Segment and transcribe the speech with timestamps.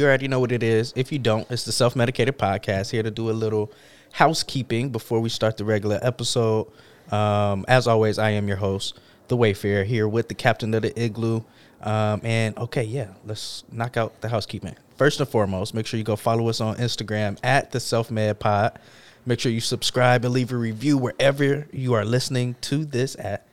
[0.00, 0.94] you already know what it is.
[0.96, 3.70] If you don't, it's the Self Medicated Podcast here to do a little
[4.12, 6.68] housekeeping before we start the regular episode.
[7.12, 10.98] Um, as always, I am your host, The Wayfarer, here with the captain of the
[10.98, 11.42] igloo.
[11.82, 14.74] Um, and okay, yeah, let's knock out the housekeeping.
[14.96, 18.40] First and foremost, make sure you go follow us on Instagram at the Self Med
[18.40, 18.78] Pod.
[19.26, 23.46] Make sure you subscribe and leave a review wherever you are listening to this at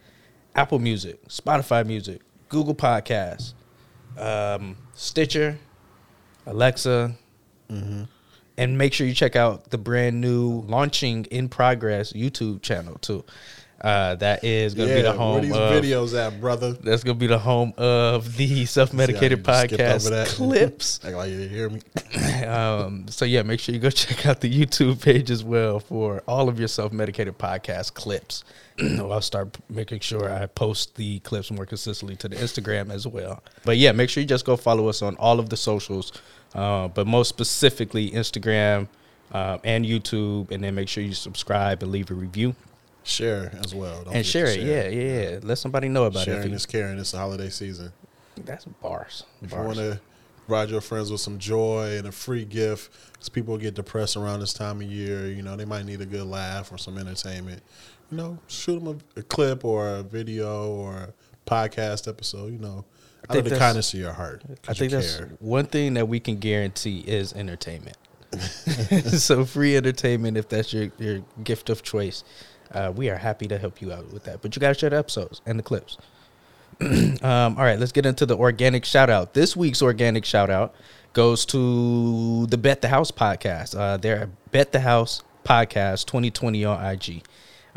[0.56, 3.54] Apple Music, Spotify Music, Google Podcasts,
[4.18, 5.60] um, Stitcher,
[6.48, 7.16] Alexa,
[7.70, 13.24] and make sure you check out the brand new launching in progress YouTube channel too.
[13.80, 16.74] Uh, that is going to be the where home these of videos at, brother?
[16.74, 20.12] that's going to be the home of the self medicated See how you just skipped
[20.12, 21.00] over podcast clips.
[21.06, 22.44] Act like you didn't hear me.
[22.46, 26.24] um, so yeah, make sure you go check out the YouTube page as well for
[26.28, 28.44] all of your self-medicated podcast clips.
[28.82, 33.44] I'll start making sure I post the clips more consistently to the Instagram as well.
[33.64, 36.14] But yeah, make sure you just go follow us on all of the socials,
[36.58, 38.88] uh, but most specifically Instagram
[39.32, 42.56] um, and YouTube, and then make sure you subscribe and leave a review
[43.08, 44.04] Share as well.
[44.04, 44.60] Don't and share it.
[44.60, 45.40] Yeah, yeah, yeah.
[45.42, 46.48] Let somebody know about Sharing it.
[46.48, 47.00] If is caring.
[47.00, 47.94] It's the holiday season.
[48.44, 49.24] that's bars.
[49.42, 50.02] If you want to
[50.50, 54.42] ride your friends with some joy and a free gift, because people get depressed around
[54.42, 57.64] this time of year, you know, they might need a good laugh or some entertainment.
[58.12, 61.14] You know, shoot them a, a clip or a video or a
[61.50, 62.52] podcast episode.
[62.52, 62.84] You know,
[63.30, 64.44] out think of the kindness of your heart.
[64.68, 65.32] I think that's care.
[65.40, 67.98] one thing that we can guarantee is entertainment.
[68.40, 72.24] so free entertainment, if that's your, your gift of choice,
[72.72, 74.42] uh, we are happy to help you out with that.
[74.42, 75.98] But you got to share the episodes and the clips.
[76.82, 79.34] um, all right, let's get into the organic shout out.
[79.34, 80.76] This week's organic shout out
[81.14, 83.78] goes to the Bet the House podcast.
[83.78, 87.24] Uh, they're Bet the House podcast 2020 on IG.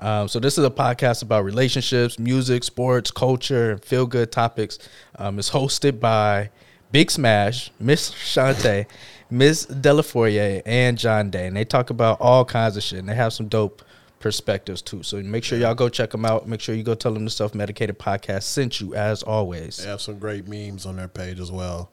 [0.01, 4.79] Um, so this is a podcast about relationships, music, sports, culture, and feel good topics.
[5.17, 6.51] Um, it's hosted by
[6.91, 8.87] Big Smash, Miss Shante,
[9.31, 11.47] Miss Delafoyer, and John Day.
[11.47, 12.98] And they talk about all kinds of shit.
[12.98, 13.83] And they have some dope
[14.21, 15.03] perspectives too.
[15.03, 16.48] So make sure y'all go check them out.
[16.48, 19.78] Make sure you go tell them the Self Medicated Podcast sent you as always.
[19.78, 21.91] They have some great memes on their page as well.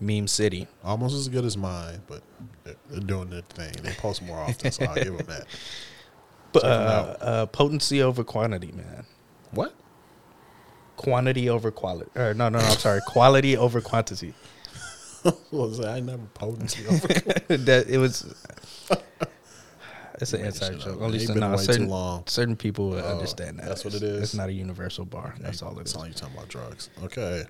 [0.00, 0.66] Meme City.
[0.84, 2.22] Almost as good as mine, but
[2.64, 3.72] they're, they're doing their thing.
[3.82, 5.46] They post more often, so I'll give them that.
[6.52, 9.04] But uh, uh, potency over quantity, man.
[9.52, 9.74] What?
[10.96, 12.10] Quantity over quality.
[12.16, 12.64] Or no, no, no.
[12.64, 13.00] I'm sorry.
[13.06, 14.34] quality over quantity.
[15.50, 15.80] Was?
[15.84, 17.06] I never potency over.
[17.56, 18.34] that it was.
[20.20, 21.00] It's an inside joke.
[21.00, 21.36] At least man.
[21.36, 22.24] You've been now too certain long.
[22.26, 23.66] certain people Oh, understand that.
[23.68, 25.34] that's what It's- It's not a universal bar.
[25.40, 25.96] That's all it That's is.
[25.96, 26.90] all you talking about drugs.
[27.04, 27.44] Okay.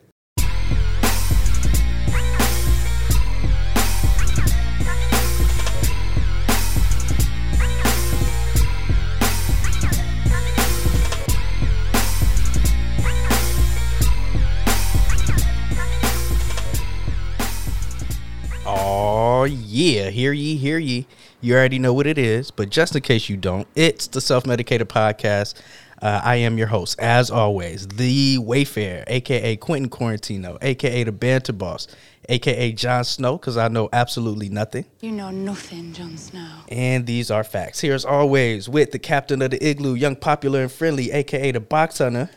[19.78, 21.06] Yeah, hear ye, hear ye.
[21.40, 24.44] You already know what it is, but just in case you don't, it's the Self
[24.44, 25.54] Medicated Podcast.
[26.02, 31.52] Uh, I am your host, as always, the Wayfarer, aka Quentin Quarantino, aka the Banter
[31.52, 31.86] Boss,
[32.28, 34.84] aka Jon Snow, because I know absolutely nothing.
[35.00, 36.48] You know nothing, Jon Snow.
[36.68, 37.80] And these are facts.
[37.80, 41.98] Here's always with the captain of the igloo, young, popular, and friendly, aka the box
[41.98, 42.30] hunter,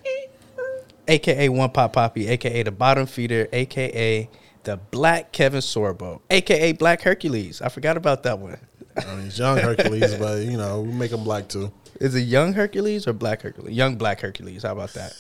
[1.08, 4.29] aka one pop poppy, aka the bottom feeder, aka
[4.64, 7.62] the black Kevin Sorbo, aka Black Hercules.
[7.62, 8.58] I forgot about that one.
[8.98, 11.72] I mean, it's young Hercules, but you know, we make them black too.
[12.00, 13.76] Is it young Hercules or black Hercules?
[13.76, 14.64] Young black Hercules.
[14.64, 15.14] How about that?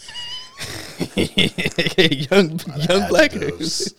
[2.31, 2.59] young
[2.89, 3.93] young black Hercules.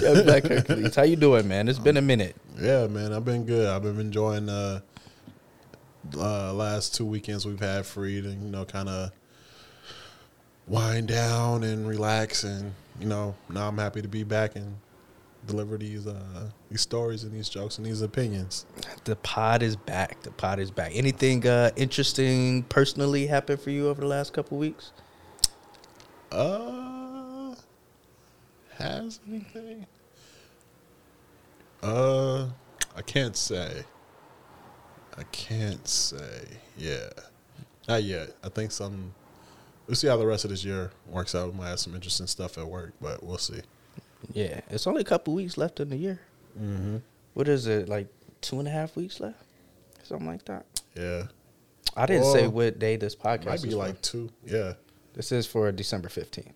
[0.00, 0.94] young black Hercules.
[0.94, 1.68] How you doing, man?
[1.68, 2.36] It's been a minute.
[2.58, 3.68] Yeah, man, I've been good.
[3.68, 4.80] I've been enjoying uh,
[6.16, 9.10] uh last two weekends we've had free to you know kind of
[10.66, 14.76] wind down and relax, and you know now I'm happy to be back and
[15.46, 18.66] deliver these uh these stories and these jokes and these opinions.
[19.04, 20.22] The pod is back.
[20.22, 20.92] The pod is back.
[20.94, 24.92] Anything uh, interesting personally happened for you over the last couple weeks?
[26.30, 27.54] Uh,
[28.78, 29.86] has anything?
[31.82, 32.46] Uh,
[32.94, 33.84] I can't say.
[35.16, 36.44] I can't say.
[36.76, 37.08] Yeah,
[37.88, 38.30] not yet.
[38.44, 39.14] I think some.
[39.90, 41.52] We'll see how the rest of this year works out.
[41.52, 43.60] We might have some interesting stuff at work, but we'll see.
[44.32, 46.20] Yeah, it's only a couple weeks left in the year.
[46.56, 46.98] Mm-hmm.
[47.34, 48.06] What is it like?
[48.40, 49.42] Two and a half weeks left,
[50.04, 50.64] something like that.
[50.94, 51.24] Yeah,
[51.96, 53.46] I didn't say what day this podcast.
[53.46, 54.30] might be like two.
[54.46, 54.74] Yeah.
[55.14, 56.54] This is for December fifteenth.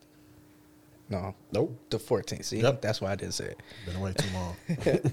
[1.08, 1.76] No, Nope.
[1.90, 2.44] the fourteenth.
[2.44, 2.82] See, Yep.
[2.82, 3.60] that's why I didn't say it.
[3.84, 5.12] Been away too long.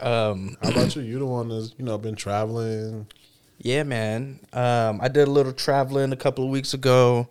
[0.00, 1.02] Um, how about you?
[1.02, 3.06] You the one that's you know been traveling.
[3.58, 4.40] Yeah, man.
[4.54, 7.28] Um, I did a little traveling a couple of weeks ago.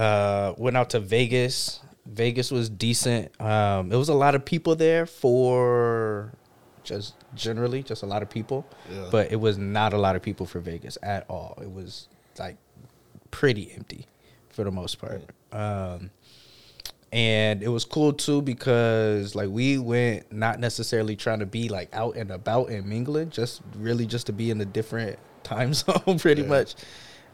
[0.00, 1.80] Uh, went out to Vegas.
[2.06, 3.38] Vegas was decent.
[3.40, 6.32] Um, it was a lot of people there for
[6.82, 9.08] just generally just a lot of people, Yeah.
[9.10, 11.58] but it was not a lot of people for Vegas at all.
[11.60, 12.08] It was
[12.38, 12.56] like
[13.30, 14.06] pretty empty
[14.48, 15.22] for the most part.
[15.52, 16.10] Um,
[17.12, 21.94] and it was cool too because like we went not necessarily trying to be like
[21.94, 26.18] out and about and mingling, just really just to be in a different time zone,
[26.18, 26.48] pretty Yeah.
[26.48, 26.74] much.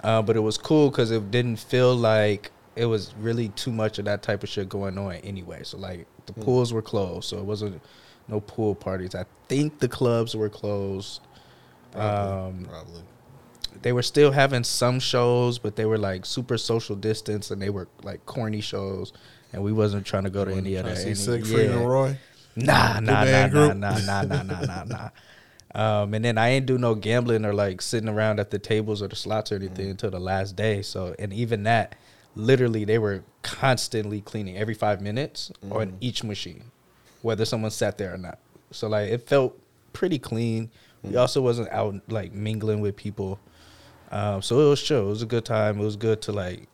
[0.02, 3.98] Uh, but it was cool because it didn't feel like it was really too much
[3.98, 5.60] of that type of shit going on anyway.
[5.64, 6.42] So like the Hmm.
[6.42, 7.80] pools were closed, so it wasn't
[8.28, 9.14] no pool parties.
[9.14, 11.20] I think the clubs were closed.
[11.92, 12.58] Probably.
[12.60, 13.02] Um, probably.
[13.82, 17.70] they were still having some shows, but they were like super social distance and they
[17.70, 19.12] were like corny shows.
[19.52, 20.96] And we wasn't trying to go to any of that.
[20.98, 21.76] see any- Siegfried yeah.
[21.76, 22.18] and Roy.
[22.56, 25.08] Nah, nah, nah, nah, nah, nah, nah, nah, nah, nah.
[25.74, 29.02] Um, and then I ain't do no gambling or like sitting around at the tables
[29.02, 30.80] or the slots or anything until the last day.
[30.80, 31.96] So, and even that,
[32.36, 36.64] literally, they were constantly cleaning every five minutes on each machine,
[37.22, 38.38] whether someone sat there or not.
[38.70, 39.58] So, like, it felt
[39.92, 40.70] pretty clean.
[41.02, 43.38] We also wasn't out like mingling with people.
[44.10, 45.06] Um, so it was chill.
[45.06, 45.80] It was a good time.
[45.80, 46.68] It was good to like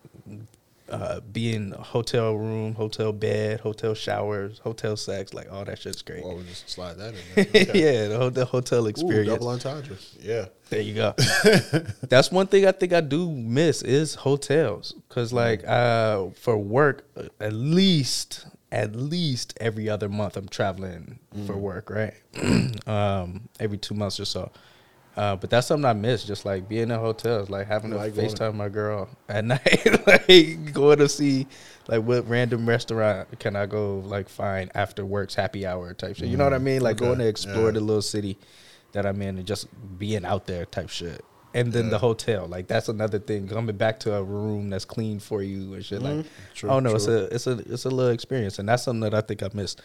[0.92, 5.78] uh, be in a hotel room, hotel bed, hotel showers, hotel sex, like all that
[5.78, 6.22] shit's great.
[6.24, 7.20] Well, we just slide that in
[7.52, 7.64] there.
[7.64, 7.80] Okay.
[8.02, 9.28] yeah, the, ho- the hotel Ooh, experience.
[9.28, 9.96] double entendre.
[10.20, 10.46] Yeah.
[10.70, 11.14] there you go.
[12.08, 17.04] That's one thing I think I do miss is hotels, cause like uh, for work,
[17.16, 22.14] uh, at least at least every other month I'm traveling for work, right?
[22.86, 24.50] um, every two months or so.
[25.14, 28.02] Uh, but that's something I miss, just like being in hotels, like having You to
[28.02, 31.46] like going- FaceTime my girl at night, like going to see
[31.88, 36.28] like what random restaurant can I go like find after work's happy hour type shit.
[36.28, 36.80] You know what I mean?
[36.80, 37.70] Like Okay, going to explore yeah.
[37.72, 38.38] the little city
[38.92, 39.66] that I'm in and just
[39.98, 41.22] being out there type shit.
[41.54, 43.46] And then the hotel, like that's another thing.
[43.48, 46.00] Coming back to a room that's clean for you and shit.
[46.00, 46.26] Like, Mhm.
[46.54, 47.14] True, oh no, it's true.
[47.16, 49.82] a it's a it's a little experience, and that's something that I think I missed.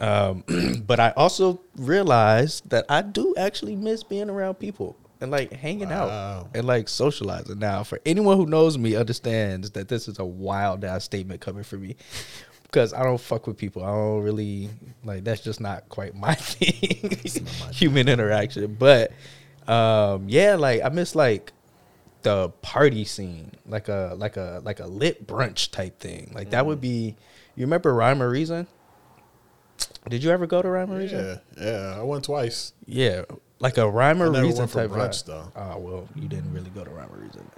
[0.00, 0.44] Um,
[0.86, 5.88] but I also realized that I do actually miss being around people and like hanging
[5.88, 6.08] Wow.
[6.08, 7.58] out and like socializing.
[7.58, 11.62] Now, for anyone who knows me, understands that this is a wild ass statement coming
[11.62, 11.96] from me
[12.64, 13.82] because I don't fuck with people.
[13.84, 14.68] I don't really
[15.04, 15.24] like.
[15.24, 17.18] That's just not quite my thing.
[17.72, 19.12] Human interaction, but
[19.66, 21.52] um, yeah, like I miss like
[22.22, 26.32] the party scene, like a like a like a lit brunch type thing.
[26.34, 26.66] Like that Mm.
[26.66, 27.16] would be.
[27.54, 28.66] You remember Rhyme or Reason?
[30.08, 31.38] Did you ever go to Rhyme or Reason?
[31.58, 31.64] Yeah.
[31.64, 31.96] Yeah.
[31.98, 32.72] I went twice.
[32.86, 33.22] Yeah,
[33.58, 35.50] like a Rhyme or Reason went for type brunch, though.
[35.56, 37.48] Oh well, you didn't really go to Rhyme or Reason.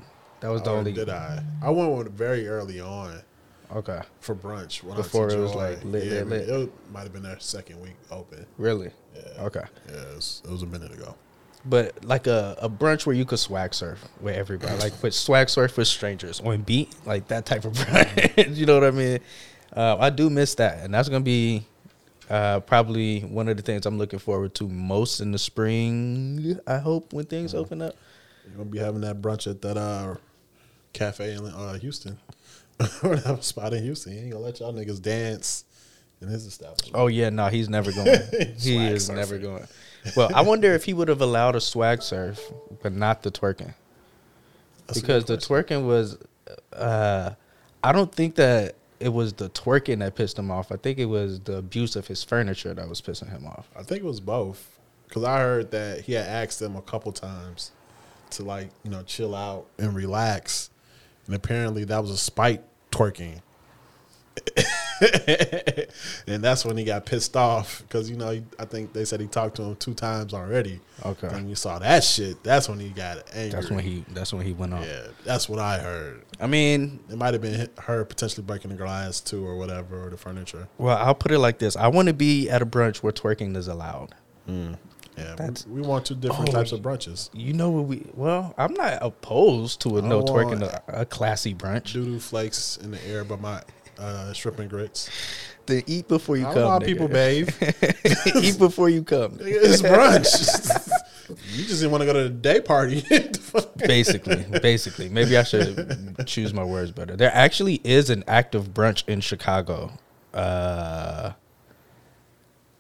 [0.41, 0.93] That was the Or only.
[0.93, 1.43] did I?
[1.63, 3.21] I went very early on
[3.75, 4.83] Okay, for brunch.
[4.83, 6.49] When Before I it was, like, lit, yeah, lit, lit.
[6.49, 8.47] It might have been their second week open.
[8.57, 8.91] really?
[9.15, 9.43] Yeah.
[9.45, 11.15] Okay, Yeah, it was, it was a minute ago.
[11.67, 15.51] but like a, a brunch where you could swag surf with everybody, like with swag
[15.51, 18.57] surf with strangers on beat, like that type of brunch.
[18.57, 19.19] you know what I mean?
[19.77, 21.67] Uh, I do miss that, and that's gonna be
[22.31, 26.59] uh, probably one of the things I'm looking forward to most in the spring.
[26.67, 27.61] I hope when things Mm-hmm.
[27.61, 27.97] open up.
[28.47, 30.15] You're gonna be having that brunch at that uh,
[30.93, 32.19] cafe in uh, Houston,
[33.03, 34.13] or that spot in Houston.
[34.13, 35.65] He ain't gonna let y'all niggas dance
[36.23, 36.95] in his establishment.
[36.97, 38.07] Oh yeah, no, he's never going.
[38.59, 39.15] he is surfing.
[39.17, 39.67] never going.
[40.17, 42.41] Well, I wonder if he would have allowed a swag surf,
[42.83, 43.75] but not the twerking,
[44.87, 46.17] That's because the twerking was.
[46.73, 47.35] Uh,
[47.85, 50.73] I don't think that it was the twerking that pissed him off.
[50.73, 53.69] I think it was the abuse of his furniture that was pissing him off.
[53.77, 57.13] I think it was both, because I heard that he had asked them a couple
[57.13, 57.73] times
[58.31, 60.71] to like you know chill out and relax,
[61.27, 63.41] and apparently that was a spite twerking.
[66.27, 69.21] and that's when he got pissed off because you know he, I think they said
[69.21, 70.81] he talked to him two times already.
[71.05, 71.29] Okay.
[71.29, 72.43] and you saw that shit.
[72.43, 73.51] That's when he got angry.
[73.51, 74.05] That's when he.
[74.11, 74.85] That's when he went off.
[74.87, 76.25] Yeah, that's what I heard.
[76.41, 80.11] I mean, It might have been her potentially breaking the glass too, or whatever, or
[80.11, 80.69] the furniture.
[80.79, 83.57] well, I'll put it like this: I want to be at a brunch where twerking
[83.57, 84.15] is allowed.
[84.49, 84.79] Mm.
[85.17, 88.07] Yeah, That's- we, we want two different Oh, types of brunches: You know what we?
[88.15, 91.93] Well, I'm not opposed to a no twerking, a, a classy brunch.
[91.95, 93.61] doodoo flakes in the air but my
[93.99, 95.11] uh, shrimp and grits.
[95.67, 96.55] Then eat before you I come.
[96.55, 96.87] don't know how nigga.
[96.87, 97.51] people bathe.
[98.45, 99.37] eat before you come.
[99.41, 100.89] it's brunch.
[101.53, 103.05] you just didn't want to go to the day party.
[103.77, 105.09] basically, basically.
[105.11, 107.17] Maybe I should choose my words better.
[107.17, 109.93] There actually is an active brunch in Chicago
[110.33, 111.33] uh,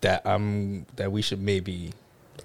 [0.00, 1.92] that I'm that we should maybe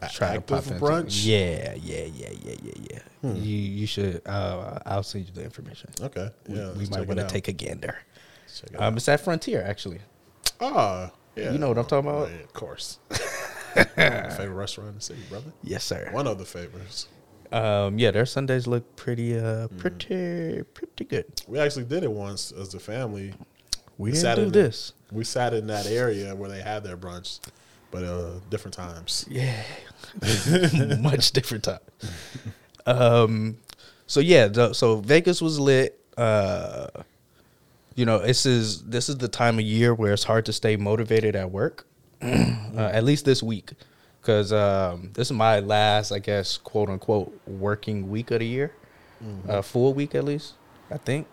[0.02, 0.84] A try to pop active into.
[0.86, 1.24] brunch?
[1.24, 1.30] Hmm.
[1.30, 3.34] Yeah, yeah, yeah, yeah, yeah, yeah.
[3.34, 4.22] You you should.
[4.26, 5.90] Uh, I'll send you the information.
[6.02, 7.98] okay, We- yeah, we might want to take a gander.
[8.54, 8.98] Check it Um, out.
[8.98, 10.00] it's at Frontier actually.
[10.62, 12.30] Ah, yeah, You know what I'm talking Oh, about?
[12.30, 13.00] yeah, of course.
[13.74, 15.52] Favorite restaurant in the city, brother.
[15.64, 16.08] Yes, sir.
[16.12, 17.08] One of the favorites.
[17.52, 19.78] Um, yeah, their Sundays look pretty, uh, Hmm.
[19.78, 21.26] pretty, pretty good.
[21.48, 23.34] We actually did it once as a family.
[23.98, 24.94] We sat didn't in do the- this.
[25.12, 27.40] We sat in that area where they had their brunch,
[27.92, 29.26] but uh, different times.
[29.30, 29.64] Yeah,
[31.00, 31.80] much different time.
[32.86, 33.58] Um,
[34.08, 36.00] so yeah, the, so Vegas was lit.
[36.18, 36.88] Uh,
[37.96, 40.76] you know, this is this is the time of year where it's hard to stay
[40.76, 41.86] motivated at work.
[42.22, 43.74] uh, at least this week,
[44.22, 48.74] because um, this is my last, I guess, quote unquote, working week of the year,
[49.50, 50.54] uh, full week at least,
[50.90, 51.28] I think.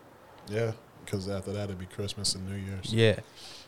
[0.49, 0.73] Yeah,
[1.05, 2.93] because after that it'd be Christmas and New Year's.
[2.93, 3.21] Yeah.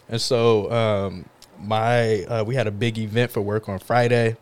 [0.08, 4.36] And so um my uh we had a big event for work on Friday.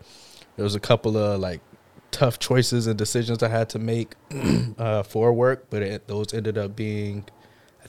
[0.55, 1.61] There was a couple of like
[2.09, 4.15] tough choices and decisions I had to make
[4.77, 7.25] uh for work, but it, those ended up being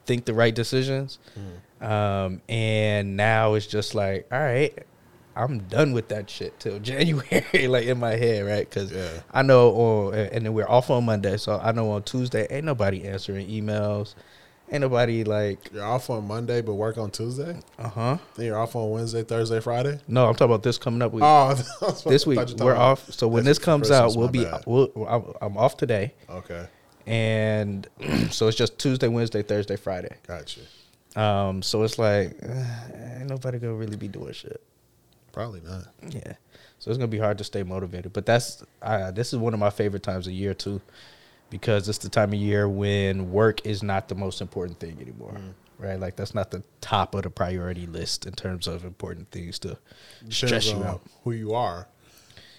[0.07, 1.19] think the right decisions.
[1.81, 4.77] Um and now it's just like, all right,
[5.35, 8.71] I'm done with that shit till January like in my head, right?
[8.71, 9.09] Cuz Yeah.
[9.33, 12.65] I know on and then we're off on Monday, so I know on Tuesday ain't
[12.65, 14.15] nobody answering emails.
[14.71, 17.59] Ain't nobody like, You're off on Monday, but work on Tuesday.
[17.79, 18.17] uh-huh.
[18.37, 19.99] Then you're off on Wednesday, Thursday, Friday.
[20.09, 21.23] No, I'm talking about this coming up week.
[21.27, 21.53] Oh,
[22.07, 23.13] this week we're off.
[23.13, 24.91] So when this comes out, we'll be we'll,
[25.43, 26.67] I'm off today, Okay,
[27.07, 27.87] and
[28.31, 30.17] so it's just Tuesday, Wednesday, Thursday, Friday.
[30.27, 30.61] gotcha.
[31.15, 34.63] Um, so it's like eh, ain't nobody gonna really be doing shit.
[35.33, 35.89] Probably not.
[36.09, 36.35] Yeah,
[36.79, 38.13] so it's gonna be hard to stay motivated.
[38.13, 40.81] But that's uh, this is one of my favorite times of year too,
[41.51, 45.39] because it's the time of year when work is not the most important thing anymore.
[45.79, 49.59] Right, like that's not the top of the priority list in terms of important things
[49.61, 49.77] to
[50.29, 51.03] stress you out.
[51.25, 51.89] Who you are,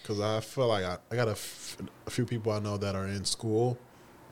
[0.02, 2.94] because I feel like I, I got a, f- a few people I know that
[2.94, 3.78] are in school,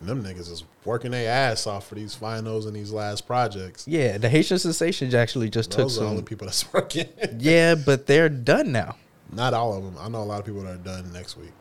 [0.06, 3.86] them niggas is working their ass off for these finals and these last projects.
[3.86, 6.24] Yeah, the Haitian sensations actually just Those took are the only some.
[6.26, 7.08] people that's working.
[7.38, 8.96] Yeah, but they're done now.
[9.30, 9.96] Not all of them.
[9.98, 11.52] I know a lot of people that are done next week.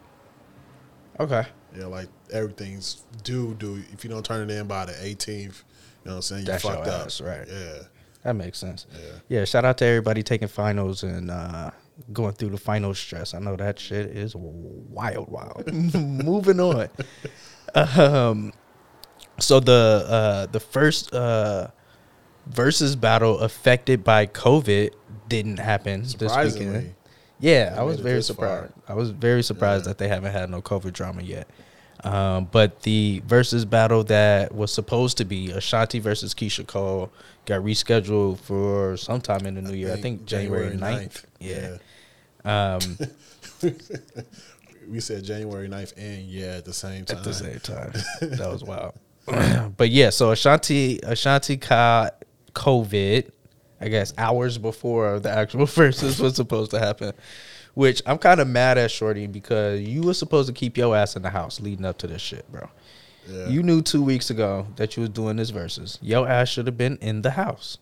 [1.20, 1.44] Okay.
[1.78, 3.54] Yeah, like everything's due.
[3.56, 3.84] Due.
[3.94, 5.48] If you don't turn it in by the 18th, you
[6.04, 6.42] know what I'm saying?
[6.42, 7.06] You That's fucked up.
[7.06, 7.48] ass, right.
[7.50, 7.84] Yeah.
[8.24, 8.86] That makes sense.
[8.94, 9.00] Yeah.
[9.40, 11.72] Yeah, shout out to everybody taking finals and uh,
[12.12, 13.34] going through the final stress.
[13.34, 15.72] I know that shit is wild, wild.
[15.96, 16.90] Moving on.
[17.76, 18.54] Um,
[19.40, 21.68] so the uh, the first uh,
[22.48, 24.92] versus battle affected by COVID
[25.30, 26.66] didn't happen this Surprisingly.
[26.68, 26.96] weekend.
[27.40, 28.36] Yeah, I was very this far.
[28.68, 28.74] surprised.
[28.88, 29.90] I was very surprised Yeah.
[29.90, 31.48] that they haven't had no COVID drama yet.
[32.04, 37.12] Um, but the versus battle that was supposed to be Ashanti versus Keyshia Cole
[37.46, 39.94] got rescheduled for sometime in the new year.
[39.94, 41.24] I think January 9th.
[41.40, 41.78] Yeah.
[42.44, 42.98] Um,
[44.92, 47.18] We said January 9th and yeah at the same time.
[47.18, 47.94] at the same time.
[48.22, 48.94] that was wild.
[49.78, 53.32] but yeah, so Ashanti Ashanti caught COVID,
[53.80, 57.14] I guess hours before the actual versus was supposed to happen.
[57.74, 61.16] Which I'm kind of mad at Shorty because you were supposed to keep your ass
[61.16, 62.70] in the house leading up to this shit, bro.
[63.30, 63.48] Yeah.
[63.48, 65.98] You knew two weeks ago that you was doing this versus.
[66.02, 67.78] Your ass should have been in the house.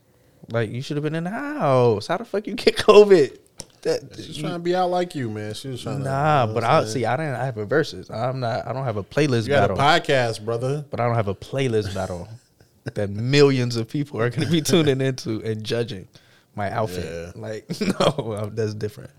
[0.52, 2.06] Like you should have been in the house.
[2.06, 3.40] How the fuck you get COVID?
[3.84, 5.54] That She's trying to be out like you, man.
[5.54, 6.04] She was trying to.
[6.04, 7.06] nah, you know but I see.
[7.06, 7.36] I didn't.
[7.36, 8.10] I have a versus.
[8.10, 8.68] I'm not.
[8.68, 10.86] I don't have a playlist You got a podcast, brother.
[10.90, 12.28] but I don't have a playlist battle
[12.84, 16.08] that millions of people are going to be tuning into and judging
[16.56, 17.34] my outfit.
[17.36, 17.42] Yeah.
[17.42, 17.70] Like,
[18.00, 19.12] no, that's different.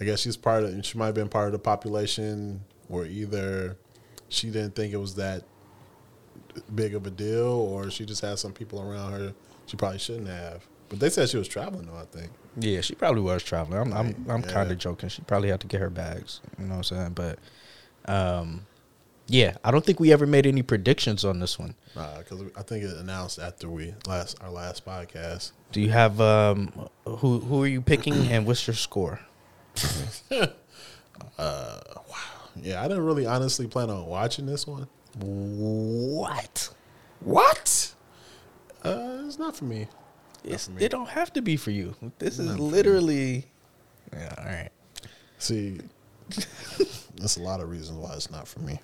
[0.00, 0.84] I guess she's part of.
[0.84, 3.76] She might have been part of the population where either
[4.28, 5.44] she didn't think it was that
[6.74, 9.32] big of a deal, or she just had some people around her
[9.66, 10.66] she probably shouldn't have.
[10.88, 11.96] But they said she was traveling, though.
[11.96, 12.30] I think.
[12.56, 13.80] Yeah, she probably was traveling.
[13.80, 14.52] I'm, I'm, I'm Yeah.
[14.52, 15.08] kind of joking.
[15.08, 16.40] She probably had to get her bags.
[16.58, 17.12] You know what I'm saying?
[17.14, 17.38] But,
[18.06, 18.66] um,
[19.28, 21.74] yeah, I don't think we ever made any predictions on this one.
[21.96, 25.52] Nah, because I think it announced after we last our last podcast.
[25.70, 29.20] Do you have um, who who are you picking and what's your score?
[31.38, 31.78] Uh,
[32.08, 32.16] wow.
[32.56, 34.88] Yeah, I didn't really honestly plan on watching this one.
[35.18, 36.70] What?
[37.20, 37.94] What?
[38.82, 39.88] Uh, it's not for me.
[40.44, 41.94] It's, for it don't have to be for you.
[42.18, 42.70] This is Not for me.
[42.70, 43.46] literally.
[44.12, 44.34] Yeah.
[44.38, 44.70] All right.
[45.38, 45.80] See,
[47.16, 48.80] that's a lot of reasons why it's not for me.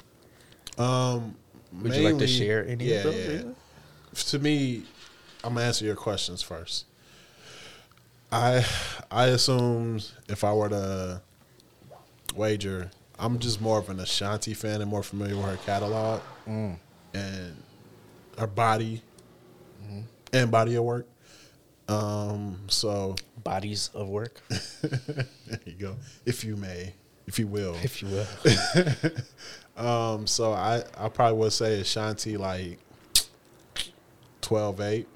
[0.77, 1.35] Um,
[1.83, 3.29] Would you like to share any yeah, of those yeah.
[3.33, 3.57] reasons?
[4.31, 4.83] To me,
[5.45, 6.87] I'm gonna answer your questions first.
[8.31, 8.65] I
[9.11, 11.23] I assumed if I were to
[12.35, 16.79] wager, I'm just more of an Ashanti fan and more familiar with her catalog Mm.
[17.15, 17.62] and
[18.38, 19.03] her body
[19.85, 20.00] Mm-hmm.
[20.33, 21.07] and body of work.
[21.88, 24.40] Um, so Bodies of work,
[24.83, 25.26] there
[25.64, 26.92] you go, if you may,
[27.26, 27.75] if you will.
[27.83, 28.26] if you will.
[29.78, 32.80] Um, so I, I probably would say Ashanti like
[34.40, 35.09] 12 8.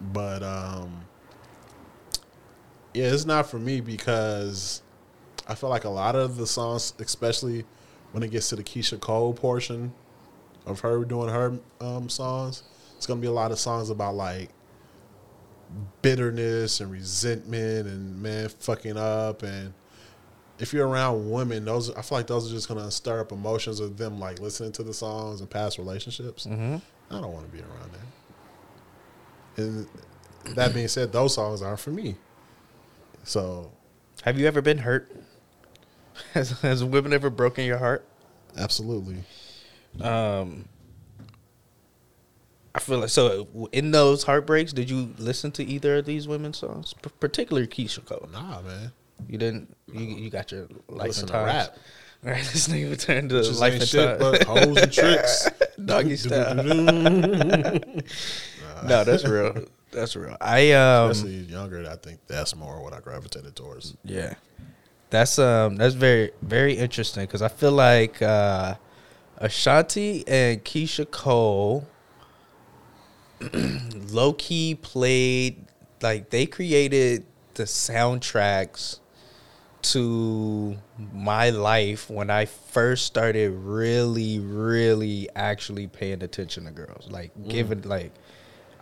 [0.00, 1.04] But um
[2.94, 4.80] yeah, it's not for me because
[5.46, 7.64] I feel like a lot of the songs, especially
[8.12, 9.92] when it gets to the Keyshia Cole portion
[10.64, 12.62] of her doing her um songs,
[12.96, 14.48] it's gonna be a lot of songs about like
[16.02, 19.72] bitterness and resentment and man fucking up and
[20.58, 23.80] if you're around women, those I feel like those are just gonna stir up emotions
[23.80, 26.46] of them like listening to the songs and past relationships.
[26.46, 26.76] Mm-hmm.
[27.10, 27.90] I don't want to be around
[29.56, 29.62] that.
[29.62, 29.86] And
[30.56, 32.16] that being said, those songs aren't for me.
[33.24, 33.72] So
[34.22, 35.10] Have you ever been hurt?
[36.32, 38.06] Has, has women ever broken your heart?
[38.56, 39.16] absolutely.
[40.00, 40.68] Um,
[42.74, 46.58] I feel like so in those heartbreaks, did you listen to either of these women's
[46.58, 48.28] songs, P- particularly Keyshia Cole?
[48.32, 48.90] Nah, man.
[49.28, 49.76] You didn't.
[49.92, 51.46] You you got your life Listen and to times.
[51.46, 51.76] rap.
[52.24, 54.38] All right, this nigga turned to is life and shit times.
[54.38, 55.48] but hoes and tricks.
[55.84, 56.54] Doggy style.
[58.84, 59.66] no, that's real.
[59.92, 60.36] That's real.
[60.40, 63.94] I um Especially younger, I think that's more what I gravitated towards.
[64.04, 64.34] Yeah,
[65.10, 68.74] that's um that's very very interesting because I feel like uh,
[69.38, 71.86] Ashanti and Keyshia Cole
[74.10, 75.64] low key played
[76.02, 77.24] like they created
[77.54, 78.98] the soundtracks
[79.82, 80.76] to
[81.12, 87.82] my life when I first started really really actually paying attention to girls like giving
[87.82, 88.12] like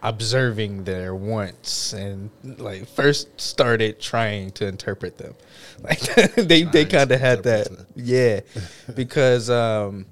[0.04, 5.34] observing their wants and like first started trying to interpret them.
[5.82, 6.00] Like
[6.36, 7.68] they they Trying kind of had that.
[7.96, 8.40] yeah
[8.94, 10.06] because um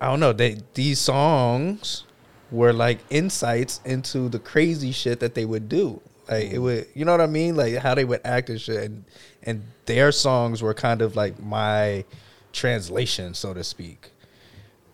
[0.00, 2.04] i don't know they these songs
[2.50, 6.00] were like insights into the crazy shit that they would do.
[6.28, 7.56] Like it would you know what i mean?
[7.56, 8.84] Like how they would act and shit.
[8.84, 9.04] And
[9.42, 12.04] and their songs were kind of like my
[12.52, 14.10] translation so to speak.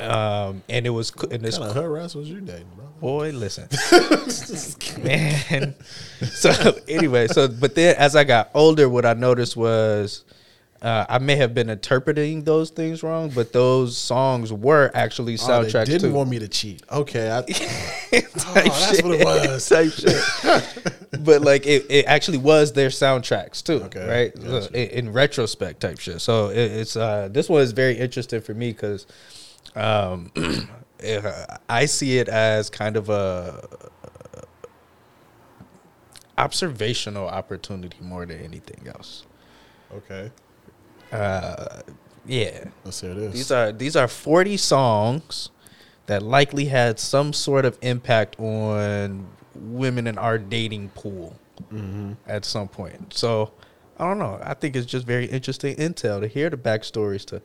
[0.01, 2.87] Um and it was co- and What kind of hood rats was you dating, bro?
[3.01, 3.69] Boy, listen,
[5.03, 5.75] man.
[6.31, 6.53] So
[6.89, 10.25] anyway, so but then as I got older, what I noticed was
[10.83, 15.37] uh, I may have been interpreting those things wrong, but those songs were actually Oh,
[15.37, 16.13] soundtracks didn't too.
[16.13, 16.83] want me to cheat.
[16.91, 17.45] Okay, I, oh,
[18.11, 19.69] that's what it was.
[19.69, 20.95] Type shit.
[21.25, 24.35] but like it, it actually was their soundtracks too, Okay, right?
[24.45, 24.73] gotcha.
[24.99, 26.21] In, in retrospect type shit.
[26.21, 29.07] So it, it's uh, this one is very interesting for me because
[29.77, 30.33] um,
[31.69, 33.69] I see it as kind of a
[36.39, 39.25] observational opportunity more than anything else.
[39.95, 40.31] okay.
[41.13, 41.81] Uh,
[42.25, 43.33] yeah, Let's hear this.
[43.33, 45.51] these are these are 40 songs
[46.07, 51.37] that likely had some sort of impact on women in our dating pool
[51.73, 52.13] mm-hmm.
[52.27, 53.15] at some point.
[53.15, 53.53] So
[53.99, 54.41] I don't know.
[54.43, 57.43] I think it's just very interesting intel to hear the backstories to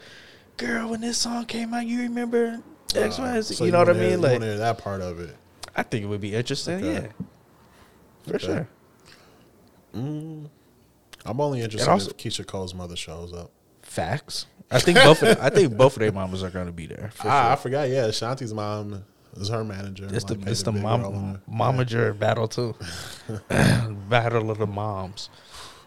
[0.57, 2.59] girl when this song came out, you remember
[2.95, 3.63] X, Y, and Z.
[3.63, 4.21] you know what I mean?
[4.21, 5.35] Like hear that part of it.
[5.75, 6.93] I think it would be interesting, Okay.
[6.93, 7.25] yeah.
[8.27, 8.45] For Okay.
[8.45, 8.67] sure.
[9.95, 10.49] Mm.
[11.25, 13.51] I'm only interested also- if Keyshia Cole's mother shows up.
[13.97, 14.45] Facts.
[14.69, 17.09] I think both of I think both of their mamas are gonna be there.
[17.15, 17.89] For ah, I forgot.
[17.89, 19.03] Yeah, Shanti's mom
[19.35, 20.07] is her manager.
[20.11, 22.75] It's the Like, it's the role in mom momager battle too.
[23.49, 25.29] battle of the moms.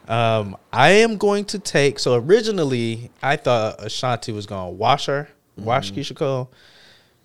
[0.09, 1.99] Um, I am going to take.
[1.99, 6.51] So originally, I thought Ashanti was gonna wash her, wash Keyshia Cole,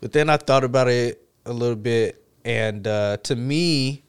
[0.00, 4.04] but then I thought about it a little bit, and uh, to me,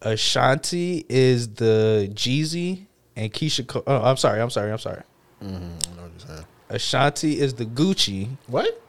[0.00, 3.82] Ashanti is the Jeezy, and Keyshia Cole.
[3.84, 4.40] Oh, I'm sorry.
[4.40, 4.70] I'm sorry.
[4.70, 5.02] I'm sorry.
[5.42, 6.46] Mhm, I know what you're saying.
[6.68, 8.36] Ashanti is the Gucci.
[8.46, 8.80] What?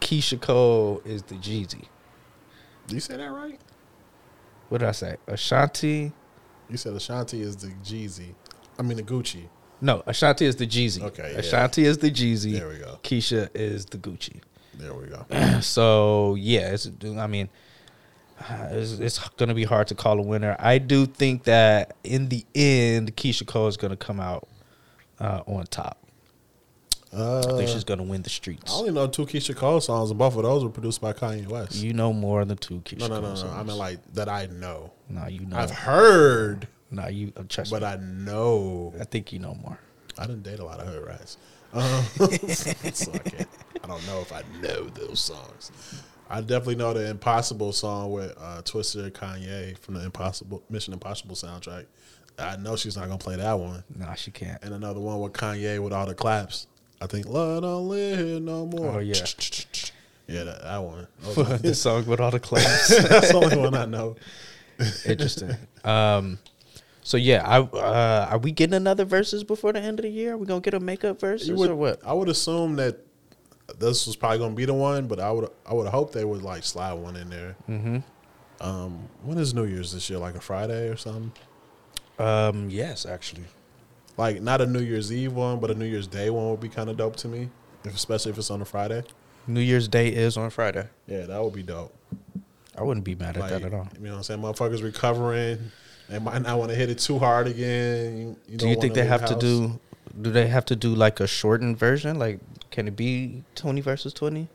[0.00, 1.84] Keyshia Cole is the Jeezy.
[2.86, 3.60] Did you say that right?
[4.68, 5.16] What did I say?
[5.26, 6.12] Ashanti.
[6.70, 8.34] You said Ashanti is the Jeezy.
[8.78, 9.48] I mean the Gucci.
[9.80, 11.02] No, Ashanti is the Jeezy.
[11.02, 11.38] Okay, yeah.
[11.38, 12.52] Ashanti is the Jeezy.
[12.58, 12.98] There we go.
[13.02, 14.40] Keyshia is the Gucci.
[14.74, 15.24] There we go.
[15.60, 16.88] So yeah, it's.
[17.04, 17.48] I mean,
[18.40, 20.56] uh, it's, it's gonna be hard to call a winner.
[20.58, 24.46] I do think that in the end, Keyshia Cole is gonna come out
[25.20, 25.98] uh, on top.
[27.12, 28.70] I Uh, think she's gonna win the streets.
[28.70, 31.46] I only know two Keyshia Cole songs, and both of those were produced by Kanye
[31.46, 31.76] West.
[31.76, 33.34] You know more than two Keyshia no, no, Cole no, no.
[33.36, 33.52] songs.
[33.54, 34.90] I mean, like that I know.
[35.08, 35.56] no, you know.
[35.56, 37.88] I've heard, no, you uh, trust but me.
[37.88, 38.92] I know.
[39.00, 39.78] I think you know more.
[40.18, 41.38] I didn't date a lot of hood rats,
[41.72, 41.82] um,
[42.92, 43.48] so I can't.
[43.82, 45.70] I don't know if I know those songs.
[46.28, 51.36] I definitely know the Impossible song with uh, Twista Kanye from the Impossible Mission Impossible
[51.36, 51.86] soundtrack.
[52.38, 54.62] I know she's not gonna play that one, No, she can't.
[54.62, 56.66] and another one with Kanye with all the claps.
[57.00, 59.14] I think "Love Don't Live Here No More." Oh, yeah.
[60.26, 61.06] yeah, that, that one.
[61.62, 62.88] The song with all the claps.
[62.88, 64.16] That's the only one I know.
[65.06, 65.56] Interesting.
[65.84, 66.38] Um,
[67.02, 70.34] so yeah, I uh, are we getting another verses before the end of the year?
[70.34, 72.00] Are we gonna get a makeup verses would, or what?
[72.04, 72.98] I would assume that
[73.78, 76.24] this was probably going to be the one, but I would I would hope they
[76.24, 77.56] would like slide one in there.
[77.68, 77.98] Mm-hmm.
[78.60, 80.18] Um, when is New Year's this year?
[80.18, 81.32] Like a Friday or something?
[82.18, 83.44] Um, yes, actually.
[84.16, 86.68] Like not a New Year's Eve one, but a New Year's Day one would be
[86.68, 87.48] kind of dope to me,
[87.84, 89.04] if, especially if it's on a Friday.
[89.46, 90.88] New Year's Day is on Friday.
[91.06, 91.94] Yeah, that would be dope.
[92.76, 93.88] I wouldn't be mad at Like, that at all.
[93.96, 94.40] You know what I'm saying?
[94.40, 95.70] Motherfuckers recovering.
[96.08, 98.18] They might not want to hit it too hard again.
[98.18, 99.80] You, you Do you think they have leave to do?
[100.20, 102.18] Do they have to do like a shortened version?
[102.18, 104.48] Like, can it be twenty versus twenty?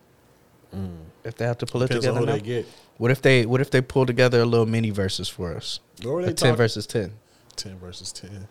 [1.23, 1.87] If they have to pull Mm.
[1.87, 2.37] Depends it together now?
[2.37, 2.65] they.
[2.97, 5.79] What if they What if they pull together a little mini versus for us?
[6.03, 7.13] Were A they ten versus ten.
[7.55, 8.47] 10 versus 10.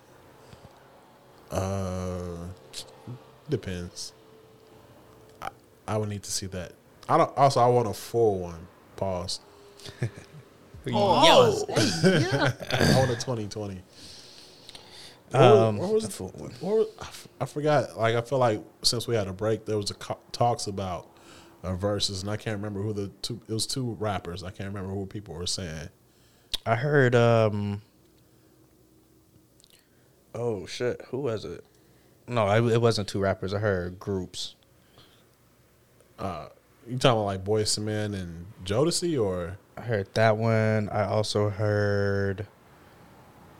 [1.51, 2.47] Uh,
[3.49, 4.13] depends.
[5.41, 5.49] I,
[5.87, 6.73] I would need to see that.
[7.09, 7.37] I don't.
[7.37, 8.67] Also, I want a full one.
[8.97, 9.41] Pause.
[10.93, 13.81] Oh, I want a 2020.
[15.33, 16.13] Um, what was the it?
[16.13, 16.51] full one.
[16.59, 17.97] What was- I f- I forgot.
[17.97, 21.07] Like I feel like since we had a break, there was a co- talks about
[21.63, 23.41] uh, verses, and I can't remember who the two.
[23.49, 24.43] It was two rappers.
[24.43, 25.89] I can't remember who people were saying.
[26.67, 27.15] I heard.
[27.15, 27.81] um
[30.35, 31.03] Oh shit!
[31.11, 31.65] Who was it?
[32.27, 33.53] No, I, it wasn't two rappers.
[33.53, 34.55] I heard groups.
[36.19, 36.49] Uh,
[36.87, 40.89] you talking about like Boyz II Men and Jodeci, or I heard that one.
[40.91, 42.47] I also heard.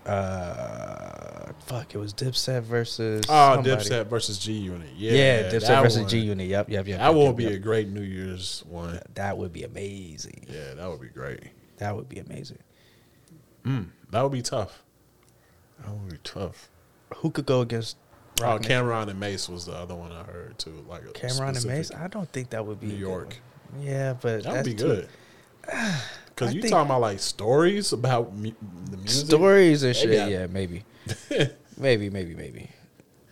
[0.07, 1.95] Uh, fuck!
[1.95, 3.25] It was Dipset versus.
[3.29, 3.71] oh, somebody.
[3.71, 4.89] Dipset versus G Unit?
[4.97, 6.11] Yeah, Yeah, Dipset that versus.
[6.11, 6.49] G Unit.
[6.49, 6.99] Yep, yep, yep.
[6.99, 7.53] That yep, would yep, be yep.
[7.53, 9.01] a great New Year's one.
[9.15, 10.47] That would be amazing.
[10.49, 11.45] Yeah, that would be great.
[11.77, 12.59] That would be amazing.
[13.65, 14.83] Mm, that would be tough.
[15.85, 16.69] That would be tough.
[17.17, 17.97] Who could go against
[18.41, 18.63] Oh, Rock?
[18.63, 20.85] Cam'ron and Mase was the other one I heard too.
[20.89, 21.93] Like Cam'ron and Mase?
[21.93, 23.37] I don't think that would be New York.
[23.81, 25.09] Yeah, but That would be good.
[26.35, 28.53] Because you talking about like stories about mu-
[28.91, 29.27] the music.
[29.27, 30.31] Stories and shit.
[30.31, 30.83] Yeah, maybe,
[31.77, 32.71] maybe, maybe, maybe.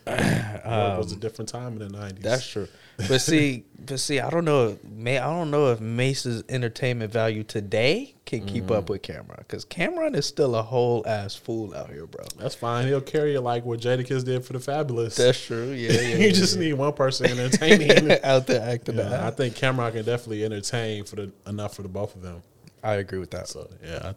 [0.07, 2.19] It was a different time in the nineties.
[2.25, 2.69] Um, That's true.
[3.09, 4.79] But see, but see, I don't know.
[4.89, 8.77] May I don't know if Mase's entertainment value today can keep Mm.
[8.77, 12.25] up with Cam'ron because Cam'ron is still a whole ass fool out here, bro.
[12.39, 12.87] That's fine.
[12.87, 15.17] He'll carry it like what Jadakiss did for the Fabolous.
[15.17, 15.71] That's true.
[15.73, 16.17] Yeah, yeah.
[16.19, 18.13] you just need one person entertaining.
[18.25, 19.21] out there acting Yeah, that.
[19.25, 22.43] I think Cam'ron can definitely entertain for the enough for the both of them.
[22.83, 23.49] I agree with that.
[23.49, 24.13] So yeah,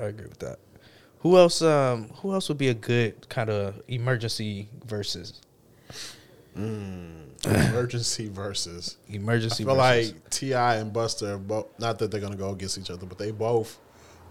[0.00, 0.58] I agree with that.
[1.20, 1.62] Who else?
[1.62, 5.40] Um, who else would be a good kind of emergency versus
[7.46, 8.96] emergency versus.
[9.08, 9.64] emergency?
[9.64, 10.12] I feel versus.
[10.12, 10.76] like T.I.
[10.76, 11.66] and Busta both.
[11.78, 13.78] Not that they're gonna go against each other, but they both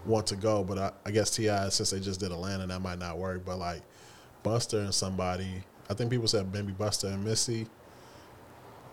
[0.04, 0.64] want to go.
[0.64, 3.44] But I, I guess T.I., since they just did Atlanta, that might not work.
[3.44, 3.82] But like
[4.44, 7.66] Busta and somebody, I think people said maybe Busta and Missy.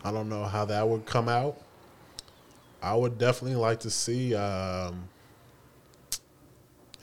[0.04, 1.62] I don't know how that would come out.
[2.82, 5.08] I would definitely like to see, um,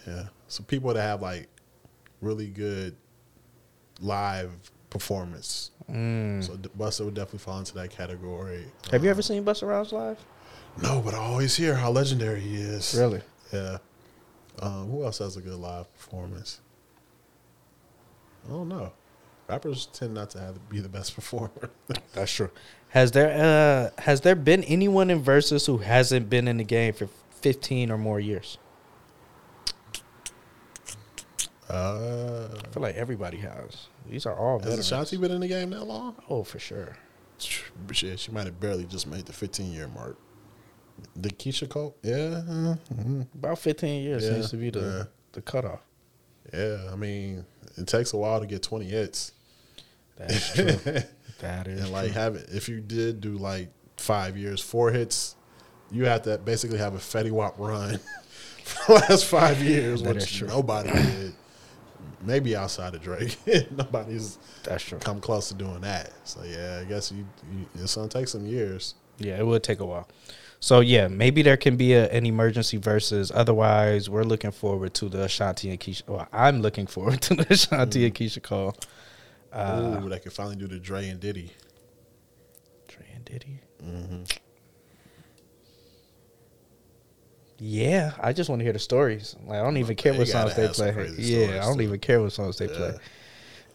[0.06, 1.48] yeah, some people that have like
[2.20, 2.96] really good
[4.00, 4.50] live
[4.90, 5.70] performance.
[5.90, 6.44] Mm.
[6.44, 8.64] So D- Busta would definitely fall into that category.
[8.90, 10.18] Have you Um, ever seen Busta Rhymes live?
[10.82, 12.94] no, but I always hear how legendary he is.
[12.96, 13.20] Really?
[13.52, 13.78] Yeah.
[14.60, 16.60] Um, who else has a good live performance?
[18.46, 18.92] I don't know.
[19.48, 21.70] Rappers tend not to have be the best performer.
[22.12, 22.50] That's true.
[22.90, 26.92] Has there uh has there been anyone in versus who hasn't been in the game
[26.94, 28.58] for fifteen or more years?
[31.70, 33.88] uh, I feel like everybody has.
[34.10, 34.86] These are all has veterans.
[34.92, 36.16] Ashanti been in the game that long?
[36.28, 36.96] Oh, for sure.
[37.38, 40.18] Shit, she might have barely just made the 15 year mark.
[41.14, 41.96] The Keisha Cole?
[42.02, 42.42] Yeah.
[42.92, 43.26] mhm.
[43.34, 45.02] About fifteen years Yeah, seems to be the yeah.
[45.32, 45.80] the cutoff.
[46.52, 46.78] Yeah.
[46.92, 47.44] I mean,
[47.76, 49.32] it takes a while to get 20 hits.
[50.16, 50.64] That's true.
[51.40, 52.14] that is and like true.
[52.14, 55.36] have it if you did do like five years, four hits,
[55.92, 58.00] you have to basically have a Fetty Wap run
[58.64, 61.34] for the last five years, which nobody did.
[62.22, 63.36] Maybe outside of Drake,
[63.70, 64.98] nobody's That's true.
[64.98, 66.12] come close to doing that.
[66.24, 68.94] So yeah, I guess you, you it's gonna take some years.
[69.18, 70.08] Yeah, it would take a while.
[70.60, 73.30] So yeah, maybe there can be a, an emergency versus.
[73.34, 76.08] Otherwise, we're looking forward to the Ashanti and Keyshia.
[76.08, 78.74] Well, I'm looking forward to the Ashanti and Keyshia Cole.
[79.52, 81.52] Uh, Ooh, they could finally do the Dre and Diddy.
[82.88, 83.60] Dre and Diddy.
[83.82, 84.22] hmm
[87.60, 89.34] Yeah, I just want to hear the stories.
[89.46, 90.92] Like I don't even care what songs they play.
[91.18, 91.82] Yeah, stories, I don't too.
[91.82, 92.72] even care what songs they Yeah.
[92.74, 92.98] play.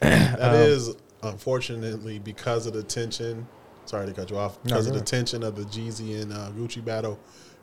[0.00, 3.46] That is Um, unfortunately because of the tension.
[3.86, 4.62] Sorry to cut you off.
[4.62, 7.18] Because go of the tension of the Jeezy and uh, Gucci battle,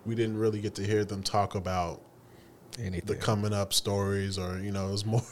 [0.06, 2.02] we didn't really get to hear them talk about
[2.80, 3.02] Anything.
[3.08, 5.24] the coming up stories, or you know, it was more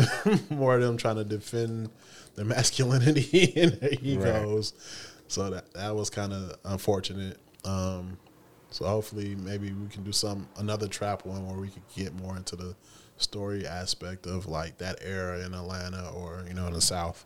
[0.50, 1.90] more of them trying to defend
[2.34, 4.74] their masculinity and their egos.
[5.28, 7.38] So that that was kind of unfortunate.
[7.64, 8.18] Um,
[8.72, 12.36] so hopefully, maybe we can do some another trap one where we could get more
[12.36, 12.74] into the
[13.18, 17.24] story aspect of like that era in Atlanta or you know in the South.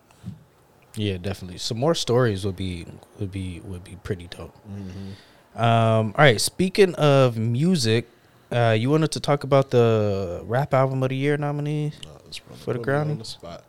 [0.97, 1.59] Yeah, definitely.
[1.59, 2.87] Some more stories would be
[3.21, 4.55] would be would be pretty dope.
[4.69, 5.63] Mm-hmm.
[5.63, 6.41] Um, all right.
[6.41, 8.09] Speaking of music,
[8.51, 11.95] uh, you wanted to talk about the rap album of the year nominees.
[12.05, 13.19] Uh, it's really For the Grammy?
[13.19, 13.65] the spot.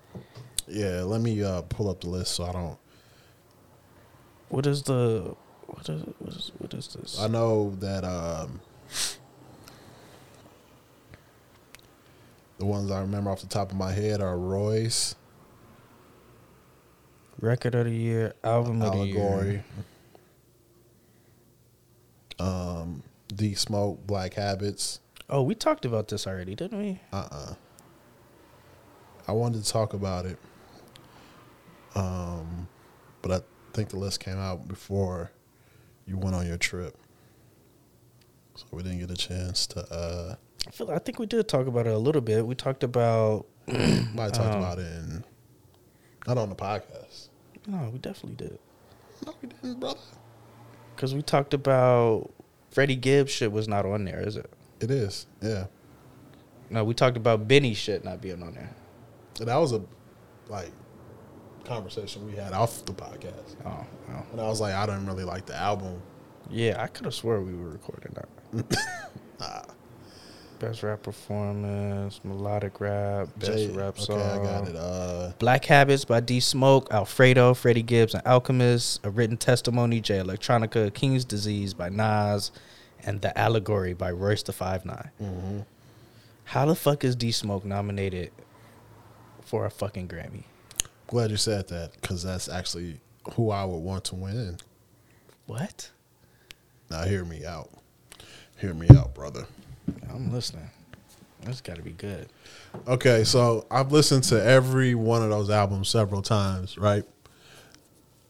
[0.68, 2.78] Yeah, let me uh, pull up the list so I don't.
[4.50, 5.36] What is the
[5.68, 7.20] what is what is what is this?
[7.20, 8.60] I know that um,
[12.60, 15.14] The ones I remember off the top of my head are Royce,
[17.40, 19.64] Record of the year, album of the year.
[22.40, 23.04] um,
[23.34, 25.00] D Smoke, Black Habits.
[25.30, 27.00] Oh, we talked about this already, didn't we?
[27.14, 27.54] Uh uh
[29.28, 30.40] I wanted to talk about it.
[31.96, 32.68] Um,
[33.22, 33.42] but I
[33.74, 35.32] think the list came out before
[36.08, 36.98] you went on your trip.
[38.56, 40.36] So we didn't get a chance to uh
[40.68, 42.46] I feel I think we did talk about it a little bit.
[42.46, 45.24] We talked about I talked Um, about it in
[46.26, 47.30] not on the podcast.
[47.68, 48.60] no, we definitely did
[49.26, 50.00] No, we didn't, brother.
[50.96, 52.32] because we talked about
[52.72, 54.50] Freddie Gibbs shit was not on there, is it?
[54.80, 55.68] It is, yeah.
[56.70, 58.70] No, we talked about Benny shit not being on there.
[59.40, 59.82] And that was a
[60.50, 60.72] like
[61.68, 63.56] conversation we had off the podcast.
[63.66, 64.24] Oh, oh.
[64.32, 66.02] And I was like, I don't really like the album.
[66.50, 68.78] yeah, I could have swore we were recording that.
[69.40, 69.62] Nah.
[70.58, 74.20] Best rap performance, melodic rap, best Jay- rap okay, song.
[74.20, 74.76] I got it.
[74.76, 80.18] Uh Black Habits by D Smoke, Alfredo, Freddie Gibbs, and Alchemist, A Written Testimony, Jay
[80.18, 82.52] Electronica, King's Disease by Nas,
[83.06, 85.12] and The Allegory by Royce the Five Nine.
[85.22, 85.66] mhm.
[86.46, 88.32] How the fuck is D Smoke nominated
[89.42, 90.46] for a fucking Grammy?
[91.08, 93.00] Glad you said that because that's actually
[93.34, 94.58] who I would want to win.
[95.46, 95.90] What?
[96.90, 97.70] Now hear me out.
[98.58, 99.46] Hear me out, brother.
[100.10, 100.70] I'm listening.
[101.44, 102.28] That's got to be good.
[102.88, 107.04] Okay, so I've listened to every one of those albums several times, right?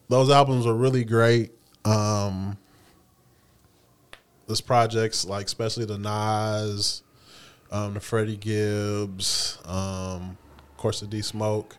[0.10, 1.52] Those albums are really great.
[1.86, 2.58] Um
[4.48, 7.04] this projects like especially the Nas,
[7.72, 10.38] um, the Freddie Gibbs, um,
[10.72, 11.76] of course the D Smoke.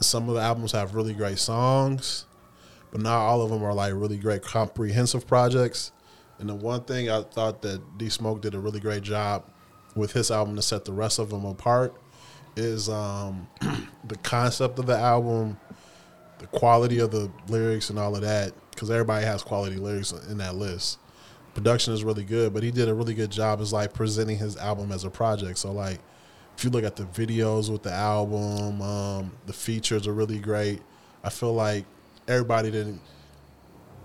[0.00, 2.26] Some of the albums have really great songs,
[2.90, 5.92] but not all of them are like really great comprehensive projects.
[6.38, 9.44] And the one thing I thought that D Smoke did a really great job
[9.94, 11.94] with his album to set the rest of them apart
[12.56, 13.48] is um,
[14.04, 15.58] the concept of the album,
[16.38, 18.52] the quality of the lyrics, and all of that.
[18.70, 20.98] Because everybody has quality lyrics in that list.
[21.54, 24.58] Production is really good, but he did a really good job as like presenting his
[24.58, 25.56] album as a project.
[25.58, 26.00] So like,
[26.56, 30.80] if you look at the videos with the album, um, the features are really great.
[31.22, 31.84] I feel like
[32.26, 33.00] everybody didn't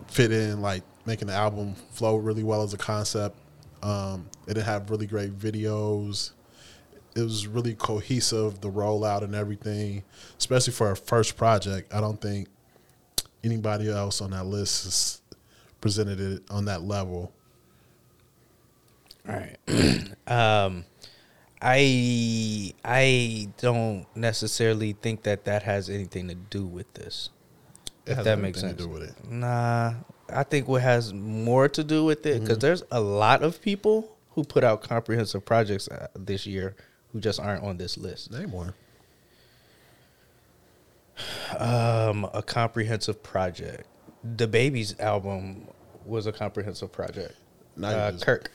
[0.08, 3.38] fit in like making the album flow really well as a concept.
[3.82, 6.32] Um, it didn't have really great videos.
[7.16, 10.04] It was really cohesive, the rollout and everything,
[10.38, 11.94] especially for a first project.
[11.94, 12.50] I don't think
[13.44, 15.22] anybody else on that list has
[15.80, 17.32] presented it on that level.
[19.28, 19.58] All right.
[20.28, 20.86] um,
[21.62, 27.30] I I don't necessarily think that that has anything to do with this.
[28.06, 28.78] It if that makes sense.
[28.78, 29.30] to do with it.
[29.30, 29.94] Nah,
[30.30, 34.18] I think what has more to do with it because there's a lot of people
[34.32, 36.76] who put out comprehensive projects uh, this year
[37.12, 38.32] who just aren't on this list.
[38.32, 38.74] Name one.
[41.60, 43.88] Um, a comprehensive project.
[44.26, 45.68] DaBaby's album
[46.06, 47.36] was a comprehensive project.
[47.82, 48.50] Uh, Kirk.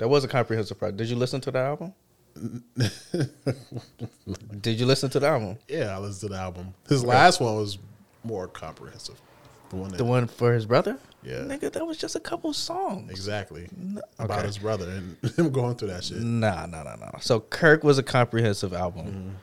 [0.00, 0.96] That was a comprehensive project.
[0.96, 1.92] Did you listen to the album?
[4.62, 5.58] Did you listen to the album?
[5.68, 6.72] Yeah, I listened to the album.
[6.88, 7.76] His last one was
[8.24, 9.20] more comprehensive.
[9.68, 10.96] The one that, The one for his brother?
[11.22, 11.40] Yeah.
[11.40, 13.10] Nigga, that was just a couple songs.
[13.10, 16.22] exactly No- about his brother and him going through that shit.
[16.22, 17.18] Nah, nah, nah, nah.
[17.20, 19.36] So Kirk was a comprehensive album.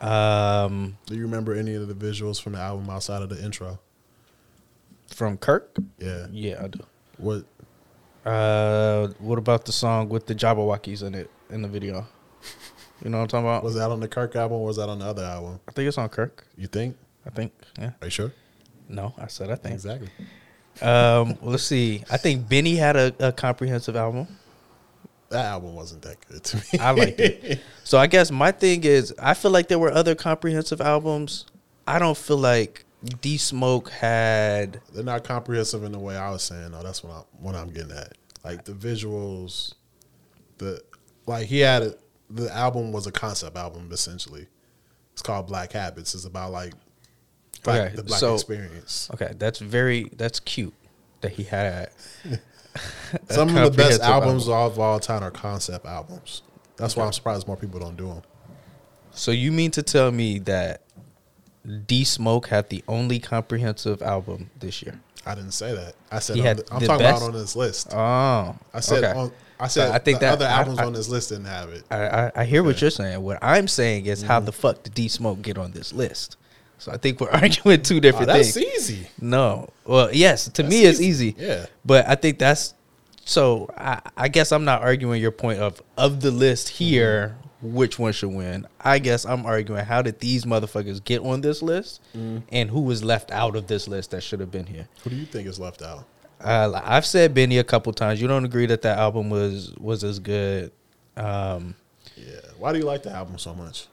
[0.00, 0.06] Mm-hmm.
[0.08, 3.80] Um, Do you remember any of the visuals from the album outside of the intro?
[5.12, 5.76] from Kirk?
[5.98, 6.28] Yeah.
[6.30, 6.84] Yeah, I do.
[7.16, 7.44] What?
[8.24, 12.06] Uh, what about the song with the Jabbawockeez in it in the video?
[13.02, 13.64] You know what I'm talking about?
[13.64, 15.60] Was that on the Kirk album or was that on the other album?
[15.68, 16.46] I think it's on Kirk.
[16.56, 16.96] You think?
[17.24, 17.52] I think.
[17.78, 17.92] Yeah.
[18.00, 18.32] Are you sure?
[18.88, 19.74] No, I said I think.
[19.74, 20.10] Exactly.
[20.82, 22.04] Um, let's see.
[22.10, 24.26] I think Benny had a, a comprehensive album.
[25.30, 26.78] That album wasn't that good to me.
[26.80, 27.60] I liked it.
[27.84, 31.46] So I guess my thing is, I feel like there were other comprehensive albums.
[31.86, 32.84] I don't feel like
[33.20, 34.80] D Smoke had.
[34.92, 36.72] They're not comprehensive in the way I was saying.
[36.72, 36.82] though.
[36.82, 38.12] that's what I'm what I'm getting at.
[38.44, 39.74] Like the visuals,
[40.58, 40.82] the
[41.26, 41.94] like he had a,
[42.30, 44.46] the album was a concept album essentially.
[45.12, 46.14] It's called Black Habits.
[46.14, 46.72] It's about like
[47.62, 49.08] black, Okay, the black so- experience.
[49.14, 50.74] Okay, that's very that's cute
[51.20, 51.90] that he had.
[53.30, 54.72] Some of the best albums album.
[54.72, 56.42] of all time are concept albums.
[56.76, 58.22] That's why I'm surprised more people don't do them.
[59.10, 60.82] So you mean to tell me that
[61.86, 65.00] D Smoke had the only comprehensive album this year?
[65.26, 65.94] I didn't say that.
[66.10, 67.88] I said He had the, I'm talking best- about on this list.
[67.92, 69.18] Oh, I said okay.
[69.18, 71.68] on, I So said I think that- other albums I- on this list didn't have
[71.70, 71.84] it.
[71.90, 73.20] I, I, I hear what you're saying.
[73.22, 74.46] What I'm saying is, how mm-hmm.
[74.46, 76.36] the fuck did D Smoke get on this list?
[76.78, 78.90] So I think we're arguing two different that's things.
[78.90, 79.08] easy.
[79.20, 81.34] No, well, yes, to That's me it's easy.
[81.36, 81.66] Yeah.
[81.84, 82.74] but I think that's
[83.24, 83.68] so.
[83.76, 87.34] I, I guess I'm not arguing your point of of the list here.
[87.36, 87.47] Mm-hmm.
[87.60, 88.66] Which one should win.
[88.80, 93.02] I guess I'm arguing how did these motherfuckers get on this list, and who was
[93.04, 94.88] left out of this list that should have been here.
[95.04, 96.04] Who do you think is left out?
[96.40, 98.22] Uh, I've said Benny a couple times.
[98.22, 100.70] You don't agree that that album was was as good.
[101.16, 101.74] Um,
[102.16, 102.36] Yeah.
[102.58, 103.86] Why do you like the album so much?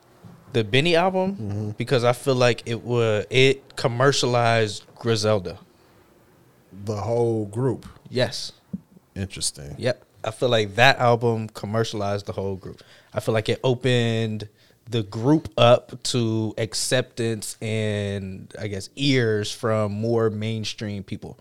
[0.54, 5.60] the Benny album because I feel like it was it commercialized Griselda.
[6.86, 7.86] The whole group.
[8.10, 8.54] Yes.
[9.16, 9.76] Interesting.
[9.78, 10.04] Yep.
[10.24, 12.82] I feel like that album commercialized the whole group.
[13.16, 14.48] I feel like it opened
[14.90, 21.40] the group up to acceptance and I guess ears from more mainstream people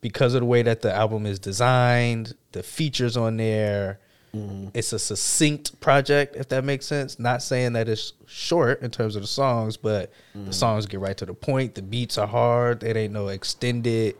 [0.00, 3.98] because of the way that the album is designed, the features on there.
[4.74, 7.18] It's a succinct project, if that makes sense.
[7.18, 11.16] Not saying that it's short in terms of the songs, but the songs get right
[11.16, 11.74] to the point.
[11.74, 12.82] The beats are hard.
[12.82, 14.14] It ain't no extended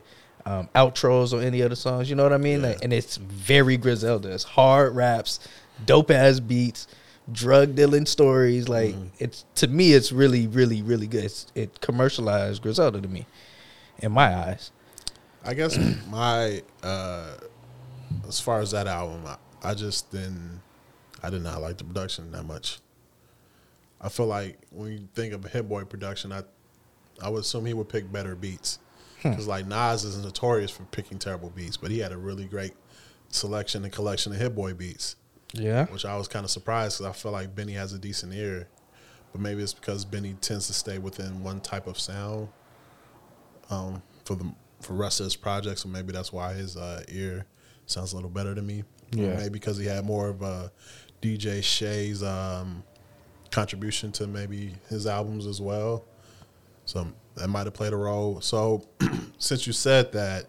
[0.47, 2.09] um, outros or any other songs.
[2.09, 2.61] You know what I mean?
[2.61, 2.69] Yeah.
[2.69, 4.33] Like, and it's very Griselda.
[4.33, 5.39] It's hard raps,
[5.85, 6.87] dope ass beats,
[7.31, 8.69] drug dealing stories.
[8.69, 11.25] Like it's to me, it's really, really, really good.
[11.25, 13.25] It's, it commercialized Griselda to me,
[13.99, 14.71] in my eyes.
[15.43, 15.77] I guess
[16.09, 17.37] my uh
[18.27, 19.37] as far as that album, I,
[19.71, 20.61] I just didn't
[21.23, 22.79] I did not like the production that much.
[23.99, 26.43] I feel like when you think of a Hit Boy production, I
[27.21, 28.79] I would assume he would pick better beats.
[29.23, 32.73] Because like Nas is notorious for picking terrible beats, but he had a really great
[33.29, 35.15] selection and collection of Hit Boy beats,
[35.53, 35.85] Yeah.
[35.85, 38.67] which I was kind of surprised because I feel like Benny has a decent ear,
[39.31, 42.49] but maybe it's because Benny tends to stay within one type of sound
[43.69, 47.01] um, for the for the rest of his projects, so maybe that's why his uh,
[47.09, 47.45] ear
[47.87, 48.83] sounds a little better to me.
[49.11, 49.35] Yeah.
[49.35, 50.71] maybe because he had more of a
[51.21, 52.83] DJ Shay's um,
[53.51, 56.03] contribution to maybe his albums as well.
[56.85, 58.41] So that might have played a role.
[58.41, 58.83] So
[59.39, 60.45] since you said that,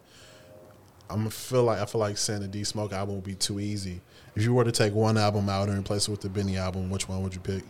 [1.09, 4.01] I'm feel like I feel like saying the D Smoke album would be too easy.
[4.35, 6.89] If you were to take one album out and replace it with the Benny album,
[6.89, 7.63] which one would you pick?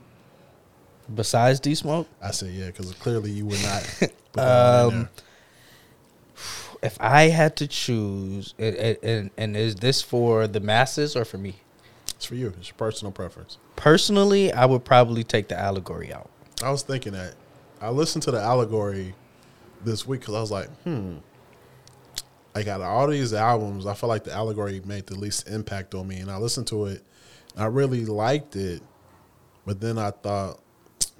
[1.13, 3.83] Besides D Smoke, I said yeah, because clearly you would not.
[3.99, 5.09] Put that one in Um,
[6.81, 11.25] if I had to choose, and, and- and and is this for the masses or
[11.25, 11.55] for me?
[12.15, 12.53] It's for you.
[12.59, 13.57] It's your personal preference.
[13.75, 16.29] Personally, I would probably take the allegory out.
[16.63, 17.35] I was thinking that.
[17.81, 19.15] I listened to the allegory
[19.85, 21.15] this week because I was like, hmm.
[22.55, 25.93] Like out of all these albums, I feel like the allegory made the least impact
[25.93, 27.03] on me, and I listened to it.
[27.53, 28.81] And I really liked it,
[29.65, 30.59] but then I thought,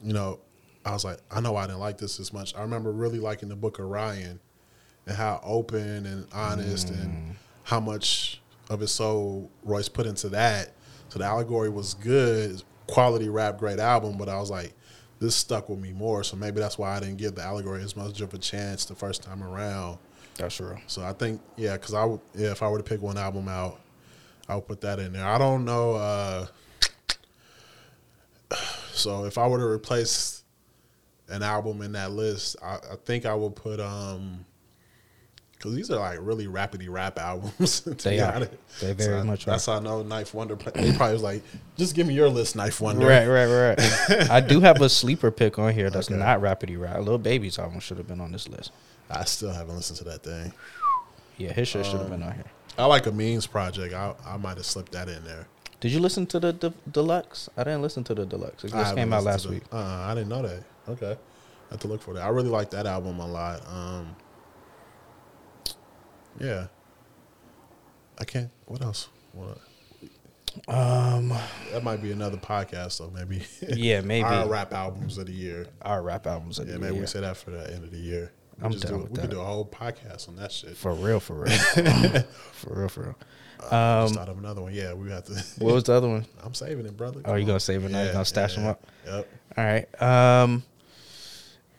[0.04, 0.40] you know,
[0.86, 2.56] I was like, I know I didn't like this as much.
[2.56, 4.40] I remember really liking the Book of Ryan,
[5.06, 7.36] and how open and honest and mm.
[7.64, 10.72] how much of his soul Royce put into that.
[11.10, 14.74] So the allegory was good, quality rap, great album, but I was like,
[15.20, 16.24] this stuck with me more.
[16.24, 18.96] So maybe that's why I didn't give the allegory as much of a chance the
[18.96, 19.98] first time around.
[20.40, 20.78] That's true.
[20.88, 23.50] So I think, yeah, because I would, yeah, if I were to pick one album
[23.50, 23.78] out,
[24.48, 25.26] I would put that in there.
[25.26, 25.96] I don't know.
[25.96, 26.48] Uh,
[28.94, 30.44] so if I were to replace
[31.28, 34.46] an album in that list, I, I think I would put um,
[35.60, 37.82] because these are like really rapidy rap albums.
[37.82, 38.34] to They be are.
[38.34, 38.52] honest.
[38.80, 39.52] They very So much are.
[39.52, 40.56] That's how I know 9th Wonder.
[40.56, 41.44] They probably was like,
[41.78, 43.06] just give me your list, 9th Wonder.
[43.06, 43.46] Right, right,
[43.78, 44.30] right.
[44.32, 46.18] I do have a sleeper pick on here that's Okay.
[46.18, 47.02] not rapidy rap.
[47.02, 48.72] Lil Baby's album should have been on this list.
[49.10, 50.54] I still haven't listened to that thing.
[51.38, 52.46] Yeah, his shit should have Um, been on here.
[52.78, 53.94] I like a means project.
[53.94, 55.46] I I might have slipped that in there.
[55.82, 57.50] Did you listen to the de- deluxe?
[57.58, 58.64] I didn't listen to the deluxe.
[58.64, 59.64] It just came out last the- week.
[59.74, 60.64] Uh, I didn't know that.
[60.88, 62.24] Okay, I have to look for that.
[62.24, 63.62] I really like that album a lot.
[63.68, 64.16] Um,
[66.40, 66.68] yeah,
[68.20, 68.50] I can't.
[68.66, 69.08] What else?
[69.34, 69.58] What?
[70.68, 71.30] Um,
[71.72, 73.10] That might be another podcast, though.
[73.12, 73.44] Maybe.
[73.76, 74.24] Yeah, maybe.
[74.26, 75.68] our rap albums of the year.
[75.82, 76.60] our rap albums.
[76.60, 77.02] Of Yeah, the maybe year.
[77.02, 78.32] we say that for the end of the year.
[78.58, 80.76] We I'm just down do, with We could do a whole podcast on that shit.
[80.76, 81.52] for real, for real,
[82.52, 83.16] for real, for real.
[83.62, 84.74] Just Um, thought of another one.
[84.74, 85.34] Yeah, we have to.
[85.64, 86.26] what was the other one?
[86.44, 87.22] I'm saving it, brother.
[87.26, 88.00] Oh, you Come gonna save it now?
[88.02, 88.84] You Yeah, gonna stash yeah, them up?
[89.06, 89.28] Yep.
[89.58, 90.02] All right.
[90.44, 90.64] Um,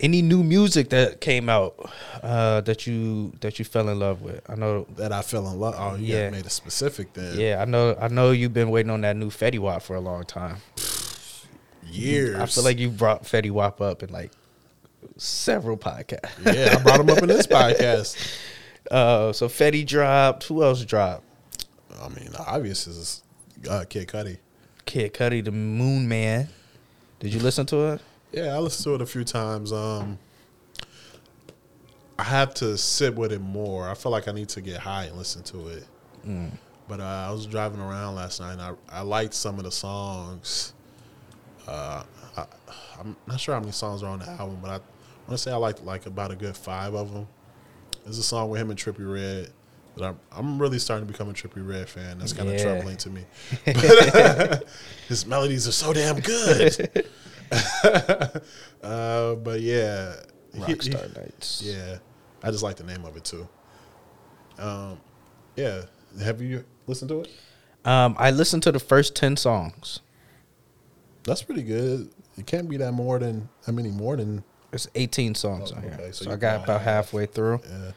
[0.00, 1.90] any new music that came out
[2.22, 4.40] uh, that you that you fell in love with?
[4.50, 4.86] I know.
[4.96, 5.74] That I fell in love.
[5.78, 6.30] Oh, you Yeah.
[6.30, 7.38] made a specific then.
[7.38, 7.96] Yeah, I know.
[8.00, 10.56] I know you've been waiting on that new Fetty Wap for a long time.
[11.90, 12.36] Years.
[12.38, 14.30] I feel like you brought Fetty Wap up in like
[15.16, 16.30] several podcasts.
[16.44, 18.16] yeah, I brought him up in this podcast.
[18.90, 20.44] Uh, so Fetty dropped.
[20.44, 21.24] Who else dropped?
[22.00, 23.22] I mean, the obvious is
[23.68, 24.38] uh, Kid Cudi.
[24.86, 26.48] Kid Cudi, the Moon Man.
[27.18, 28.00] Did you listen to it?
[28.32, 29.72] Yeah, I listened to it a few times.
[29.72, 30.18] Um,
[32.18, 33.88] I have to sit with it more.
[33.88, 35.84] I feel like I need to get high and listen to it.
[36.26, 36.50] Mm.
[36.86, 39.70] But uh, I was driving around last night and I, I liked some of the
[39.70, 40.74] songs.
[41.66, 42.02] Uh,
[42.36, 42.44] I,
[42.98, 45.50] I'm not sure how many songs are on the album, but I want to say
[45.50, 47.26] I liked like about a good five of them.
[48.04, 49.50] There's a song with him and Trippie Redd
[49.96, 52.18] But I'm, I'm really starting to become a Trippie Redd fan.
[52.18, 52.62] That's kind of Yeah.
[52.64, 53.24] troubling to me.
[53.64, 54.64] But,
[55.08, 57.06] his melodies are so damn good.
[58.82, 60.14] uh, but yeah,
[60.54, 61.62] he- he- Rockstar Knights.
[61.64, 61.98] yeah,
[62.42, 63.48] I just like the name of it too.
[64.58, 65.00] Um,
[65.56, 65.82] yeah,
[66.22, 67.30] have you listened to it?
[67.84, 70.00] Um, I listened to the first ten songs.
[71.24, 72.10] That's pretty good.
[72.36, 75.82] It can't be that more than how many more than There's 18 songs Oh, on
[75.82, 77.06] here, so so, I got about about half.
[77.06, 77.90] halfway through, yeah.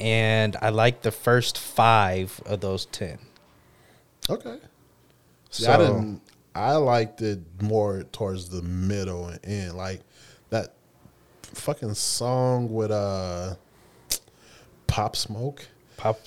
[0.00, 3.18] and I like the first five of those ten.
[4.28, 4.58] Okay.
[5.50, 6.20] See, So I didn't.
[6.54, 10.00] I liked it more towards the middle and end, like
[10.50, 10.74] that
[11.42, 13.54] fucking song with uh
[14.86, 15.66] Pop Smoke.
[15.96, 16.18] Pop,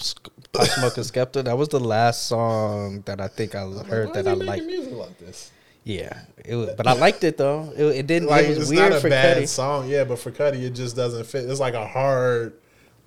[0.51, 1.43] Pop Smoke and Skepta.
[1.43, 4.65] That was the last song that I think I heard that I liked.
[4.65, 5.51] music like this.
[5.83, 7.73] Yeah, it was, but I liked it though.
[7.75, 8.29] It, it didn't.
[8.29, 10.71] Like it was it's weird not a for bad song, yeah, but for Cudi it
[10.71, 11.49] just doesn't fit.
[11.49, 12.53] It's like a hard,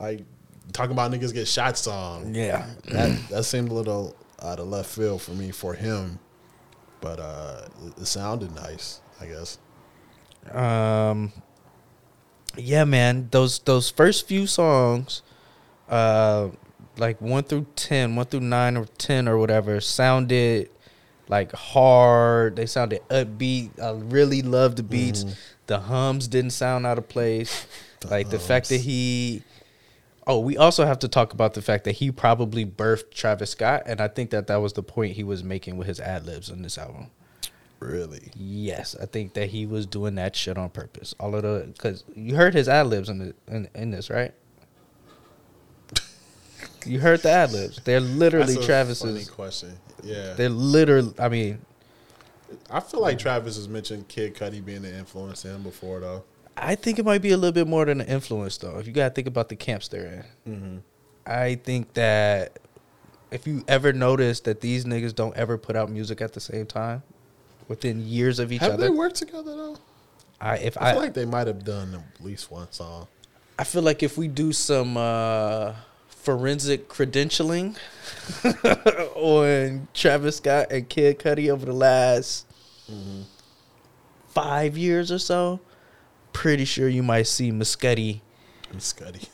[0.01, 0.23] like
[0.73, 2.35] talking about niggas get shot song.
[2.35, 6.19] Yeah, that that seemed a little out of left field for me for him,
[7.05, 9.59] but uh it, sounded nice, I guess.
[10.51, 11.33] Um,
[12.57, 13.29] yeah, man.
[13.31, 15.21] Those those first few songs,
[15.89, 16.49] uh,
[16.97, 20.71] like one through ten, one through nine or ten or whatever, sounded
[21.29, 22.57] like hard.
[22.57, 23.79] They sounded upbeat.
[23.79, 25.27] I really loved the beats.
[25.67, 27.67] The hums didn't sound out of place.
[28.01, 29.43] The like the fact that he.
[30.27, 33.83] Oh, we also have to talk about the fact that he probably birthed Travis Scott,
[33.87, 36.51] and I think that that was the point he was making with his ad libs
[36.51, 37.09] on this album.
[37.81, 41.15] Really, Yes, I think that he was doing that shit on purpose.
[41.21, 44.33] All of the because you heard his ad libs in, the, in in this, right?
[46.87, 47.81] You heard the ad libs.
[47.85, 49.31] They're literally That's a funny Travis's.
[49.31, 49.73] question.
[50.03, 51.15] Yeah, They're literally.
[51.19, 51.61] I mean,
[52.71, 56.25] I feel like Travis has mentioned Kid Cudi being an influence to him before, though.
[56.57, 58.79] I think it might be a little bit more than an influence, though.
[58.79, 60.77] If you gotta think about the camps they're in, Mm-hmm.
[61.27, 62.59] I think that
[63.31, 66.67] if you ever notice that these niggas don't ever put out music at the same
[66.67, 67.03] time,
[67.67, 69.77] within years of each Have other, they worked together though?
[70.41, 73.09] I if I I feel like they might have done at least one song.
[73.59, 75.75] I feel like if we do some uh,
[76.09, 77.77] forensic credentialing
[79.15, 82.47] on Travis Scott and Kid Cudi over the last
[84.29, 85.61] five years or so,
[86.35, 87.51] pretty sure you might see
[88.71, 89.27] And Scuddy.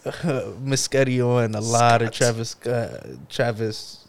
[0.63, 2.91] Mescudi on a lot of Travis Scott,
[3.29, 4.07] Travis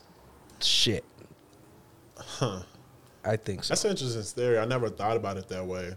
[0.59, 1.03] shit.
[2.17, 2.61] Huh.
[3.23, 3.71] I think so.
[3.71, 4.57] That's an interesting theory.
[4.59, 5.93] I never thought about it that way.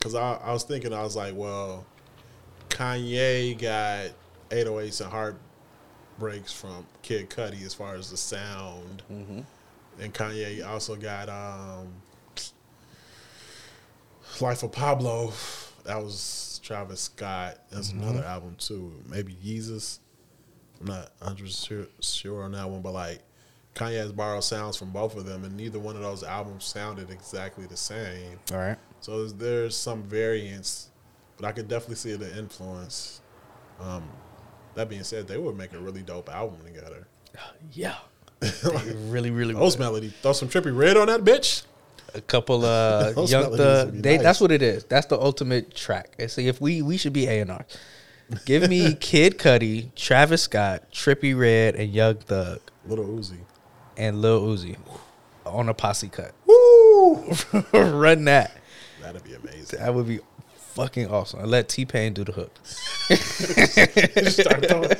[0.00, 1.86] Cause I, I was thinking, I was like, well,
[2.68, 4.10] Kanye got
[4.50, 9.44] 808s and heartbreaks from Kid Cudi as far as the sound, Mhm.
[10.00, 11.88] and Kanye also got um,
[14.40, 15.32] Life of Pablo.
[15.84, 17.58] That was Travis Scott.
[17.70, 18.92] That's another album too.
[19.08, 19.98] Maybe Yeezus.
[20.80, 23.22] I'm not 100 sure, sure on that one, but like
[23.74, 27.10] Kanye has borrowed sounds from both of them, and neither one of those albums sounded
[27.10, 28.38] exactly the same.
[28.52, 28.76] All right.
[29.00, 30.90] So there's, some variance,
[31.36, 33.20] but I could definitely see the influence.
[33.80, 34.08] Um,
[34.74, 37.06] that being said, they would make a really dope album together.
[37.72, 37.96] Yeah.
[38.40, 39.54] They really, really.
[39.54, 39.84] Those would.
[39.84, 41.62] melody, throw some Trippie Redd on that bitch.
[42.14, 44.22] A couple uh Those young the they nice.
[44.22, 44.84] that's what it is.
[44.84, 46.14] That's the ultimate track.
[46.18, 47.64] And see if we we should be A and R.
[48.46, 53.38] Give me Kid Cudi, Travis Scott, Trippie Redd, and Young Thug Little Uzi.
[53.96, 54.76] and Lil Uzi
[55.44, 56.32] on a posse cut.
[56.46, 57.32] Woo!
[57.72, 58.56] Run that.
[59.02, 59.80] That'd be amazing.
[59.80, 60.20] That would be
[60.74, 61.40] fucking awesome.
[61.40, 62.58] I let T Pain do the hook.
[62.64, 63.20] Start
[64.68, 64.98] throwing, like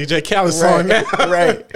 [0.00, 1.04] DJ Khaled song now.
[1.28, 1.64] right.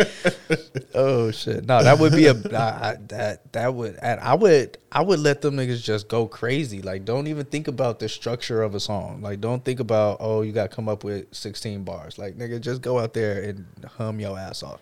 [0.92, 1.66] Oh shit!
[1.66, 5.40] No, that would be a nah, that that would and I would I would let
[5.40, 6.82] them niggas just go crazy.
[6.82, 9.22] Like, don't even think about the structure of a song.
[9.22, 12.18] Like, don't think about oh you got to come up with sixteen bars.
[12.18, 13.64] Like, nigga, just go out there and
[13.96, 14.80] hum your ass off.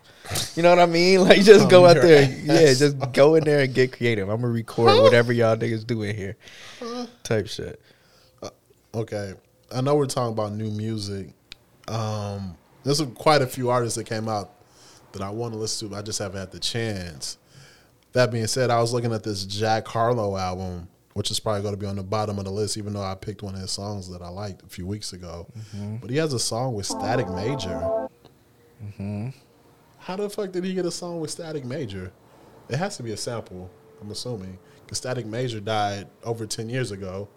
[0.55, 1.19] You know what I mean?
[1.29, 2.23] Like, just go out there.
[2.23, 4.29] Yeah, just go in there and get creative.
[4.29, 6.37] I'm gonna record whatever y'all niggas do in here.
[7.23, 7.79] Type shit.
[8.99, 9.33] Okay,
[9.73, 11.29] I know we're talking about new music.
[11.87, 14.51] Um, there's quite a few artists that came out
[15.13, 17.37] that I want to listen to, but I just haven't had the chance.
[18.11, 21.75] That being said, I was looking at this Jack Harlow album, which is probably going
[21.75, 23.71] to be on the bottom of the list, even though I picked one of his
[23.71, 25.47] songs that I liked a few weeks ago.
[26.01, 28.09] But he has a song with Static Major.
[29.99, 32.11] How the fuck did he get a song with Static Major?
[32.67, 33.69] It has to be a sample,
[34.01, 34.59] I'm assuming.
[34.83, 37.29] Because Static Major died over 10 years ago.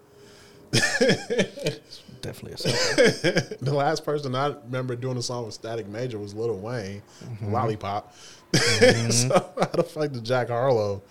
[0.73, 2.73] Definitely a song.
[3.61, 7.53] the last person I remember doing a song with Static Major was Lil Wayne, Mm-hmm.
[7.53, 8.15] Lollipop.
[8.55, 11.03] so how the fuck did Jack Harlow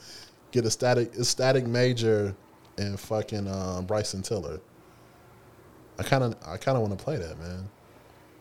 [0.51, 2.36] get a static a Static Major
[2.78, 4.59] and fucking um, Bryson Tiller?
[5.99, 7.70] I kind of I kind of want to play that man.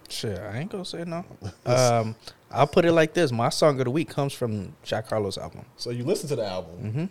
[0.08, 1.24] Shit, I ain't gonna say no.
[1.66, 2.14] Um,
[2.50, 5.64] I'll put it like this: my song of the week comes from Jack Harlow's album.
[5.76, 6.74] So you listen to the album.
[6.82, 7.04] Mm-hmm.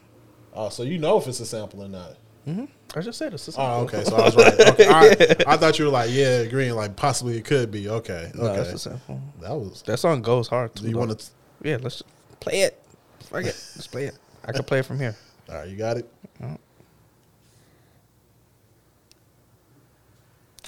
[0.54, 2.16] Oh, so you know if it's a sample or not.
[2.50, 2.98] Mm-hmm.
[2.98, 4.04] I just said it's a Oh, okay.
[4.04, 4.60] So I was right.
[4.70, 4.86] Okay.
[4.88, 5.48] All right.
[5.48, 6.74] I thought you were like, yeah, agreeing.
[6.74, 7.88] Like possibly it could be.
[7.88, 8.32] Okay.
[8.34, 8.72] No, it's Okay.
[8.72, 9.22] a sample.
[9.42, 9.84] that was.
[9.84, 10.76] That song goes hard.
[10.76, 11.26] Too, you want to?
[11.62, 12.02] Yeah, let's
[12.40, 12.82] play it.
[13.26, 13.46] Fuck it.
[13.46, 14.18] Let's play it.
[14.46, 15.16] I can play it from here.
[15.50, 15.70] All right.
[15.70, 16.10] You got it.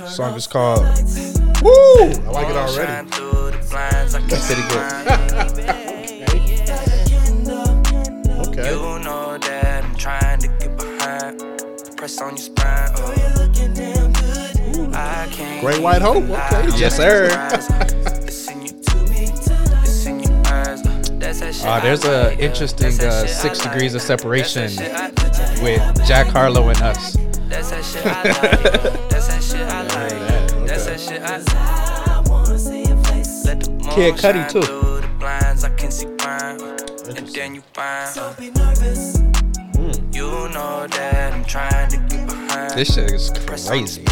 [0.08, 0.82] song is called
[1.62, 1.72] Woo!
[1.72, 3.10] I like it already.
[4.28, 5.91] That's pretty good.
[12.02, 12.90] Press on your spine.
[12.98, 13.14] Oh.
[14.92, 16.24] I can't Great White Hope.
[16.24, 16.68] Okay.
[16.76, 17.28] Yes, sir.
[18.26, 18.74] It's in your-
[19.84, 20.82] it's in your eyes.
[21.20, 22.40] That's that shit Ah, there's I a like.
[22.40, 27.16] interesting uh, six degrees of separation That's that shit I- with Jack Harlow and us.
[27.48, 29.10] That's that shit I like.
[29.12, 30.68] That's that shit I like.
[30.68, 31.38] That's that shit I
[33.46, 34.62] Let the moon Kid Cudi, too.
[34.64, 35.64] through the blinds.
[35.64, 36.60] I can see fine.
[37.16, 38.71] And then you find.
[40.88, 42.72] That I'm trying to get behind.
[42.72, 44.04] This shit is Press on your crazy.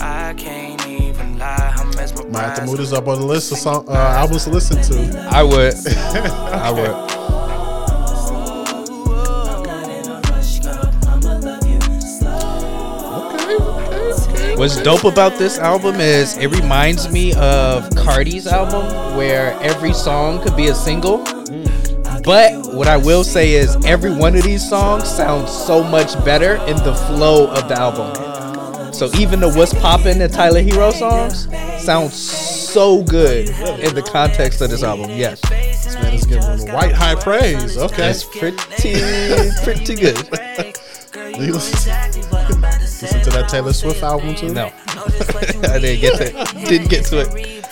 [0.00, 1.74] I can't even lie.
[1.76, 1.88] I'm.
[2.30, 4.80] Might have to move this up on the list of song uh, albums to listen
[4.80, 5.28] to.
[5.32, 5.74] I would.
[5.88, 7.08] I would.
[14.56, 20.40] What's dope about this album is it reminds me of Cardi's album where every song
[20.44, 21.37] could be a single.
[22.28, 26.56] But what I will say is every one of these songs sounds so much better
[26.66, 28.92] in the flow of the album.
[28.92, 31.48] So even the What's Poppin' and Tyler Herro songs
[31.82, 33.48] sound so good
[33.80, 35.10] in the context of this album.
[35.12, 35.40] Yes.
[35.48, 37.78] This man is giving white high praise.
[37.78, 37.96] Okay.
[37.96, 38.58] That's pretty
[39.64, 40.16] pretty good.
[41.38, 44.52] Listen, to that Taylor Swift album too?
[44.52, 44.66] No.
[44.86, 47.64] I didn't get to didn't get to it.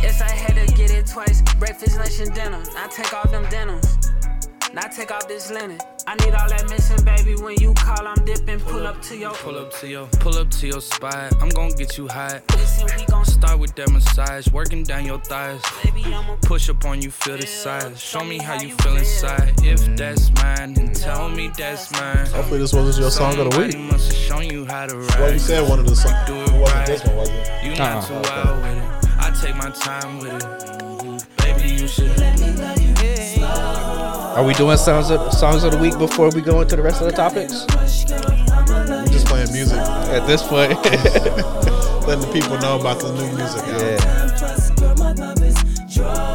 [0.00, 1.42] Yes, I had to get it twice.
[1.58, 2.62] Breakfast, lunch, and dinner.
[2.76, 3.93] I take them denims.
[4.74, 5.78] Now take off this linen.
[6.06, 7.40] I need all that missing, baby.
[7.40, 8.58] When you call, I'm dipping.
[8.58, 9.30] Pull up to your.
[9.34, 11.32] Pull up to your, pull up to your spot.
[11.40, 12.42] I'm gonna get you hot.
[12.56, 15.62] Listen, we gon' Start with that massage, working down your thighs.
[15.84, 18.00] baby, I'ma Push up on you, feel the size.
[18.02, 19.54] Show me how you feel inside.
[19.62, 22.26] If that's mine, then tell me that's mine.
[22.26, 23.92] Hopefully this wasn't your song of the Somebody week.
[23.92, 25.20] must have shown you how to ride.
[25.20, 26.26] Well, you said one of the songs.
[26.26, 26.86] Do It it wasn't right.
[26.86, 27.64] this one, was it?
[27.64, 29.10] You not too wild with it.
[29.18, 31.36] I take my time with it.
[31.36, 32.93] Baby, you should.
[34.34, 37.00] Are we doing songs of, songs of the week before we go into the rest
[37.00, 37.64] of the topics?
[37.70, 40.70] We're just playing music, At this point,
[42.06, 43.64] letting the people know about the new music.
[45.96, 46.33] yeah.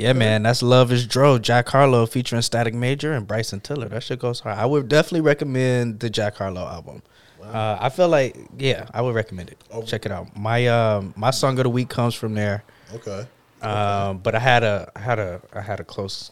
[0.00, 3.88] Yeah, man, that's Luv Is Dro, Jack Harlow featuring Static Major and Bryson Tiller.
[3.88, 4.56] That shit goes hard.
[4.56, 7.02] I would definitely recommend the Jack Harlow album.
[7.42, 9.58] Uh, I feel like, yeah, I would recommend it.
[9.70, 9.82] Oh.
[9.82, 10.34] Check it out.
[10.36, 12.64] My um, my song of the week comes from there.
[12.94, 13.26] Okay.
[13.60, 16.30] Um, but I had a I had a I had a close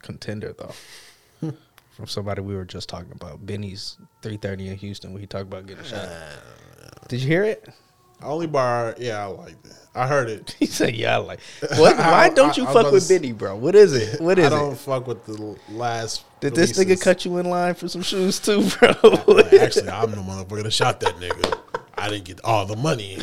[0.00, 1.52] contender though.
[1.90, 3.44] from somebody we were just talking about.
[3.44, 6.08] Benny's 330 in Houston when he talked about getting shot.
[7.08, 7.68] Did you hear it?
[8.22, 9.72] Only bar, yeah, I liked it.
[9.94, 10.56] I heard it.
[10.58, 11.40] He said, "Yeah, I like."
[11.76, 11.96] What?
[11.98, 13.54] Why don't you I- I fuck with Benny, bro?
[13.56, 14.20] What is it?
[14.20, 14.52] What is it?
[14.52, 16.24] I don't fuck with the last.
[16.40, 18.88] Did this nigga cut you in line for some shoes too, bro?
[19.60, 21.58] Actually, I'm the motherfucker that shot that nigga.
[21.96, 23.18] I didn't get all the money.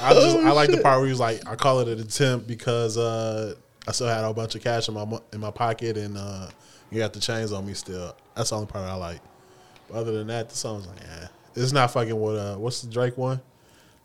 [0.00, 2.46] I just I like the part where he was like, I call it an attempt
[2.46, 3.54] because uh,
[3.88, 6.48] I still had a whole bunch of cash in my in my pocket and uh,
[6.90, 8.14] you got the chains on me still.
[8.36, 9.20] That's the only part I like.
[9.88, 12.36] But other than that, the song's like, yeah, it's not fucking what.
[12.36, 13.40] Uh, what's the Drake one?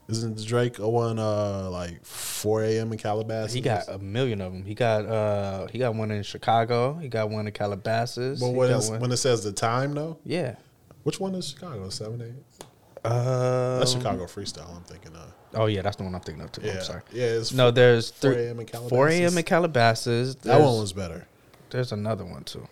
[0.09, 2.91] Isn't Drake a one uh like 4 a.m.
[2.91, 3.53] in Calabasas?
[3.53, 4.65] he got a million of them.
[4.65, 6.95] He got uh he got one in Chicago.
[6.95, 8.39] He got one in Calabasas.
[8.39, 10.55] But he when, it's, when it says the time though, yeah.
[11.03, 11.89] which one is Chicago?
[11.89, 12.65] Seven eight.
[13.05, 14.75] Uh, That's Chicago freestyle.
[14.75, 15.31] I'm thinking of.
[15.53, 16.61] Oh yeah, that's the one I'm thinking of too.
[16.65, 17.01] Yeah, I'm sorry.
[17.13, 17.25] yeah.
[17.27, 18.43] It's No, there's 4 three.
[18.45, 18.59] a.m.
[18.59, 18.89] in Calabasas.
[18.89, 19.37] 4 a.m.
[19.37, 20.35] in Calabasas.
[20.35, 21.25] That one was better
[21.69, 22.67] There's another one too.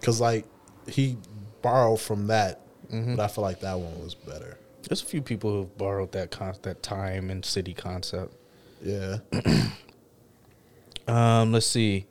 [0.00, 0.46] because like
[0.88, 1.16] he
[1.62, 2.60] borrowed from that,
[2.92, 3.16] Mm-hmm.
[3.16, 4.58] but I feel like that one was better.
[4.88, 8.34] There's a few people who've borrowed that con- that time and city concept.
[8.82, 9.18] Yeah,
[11.08, 12.06] Um, let's see.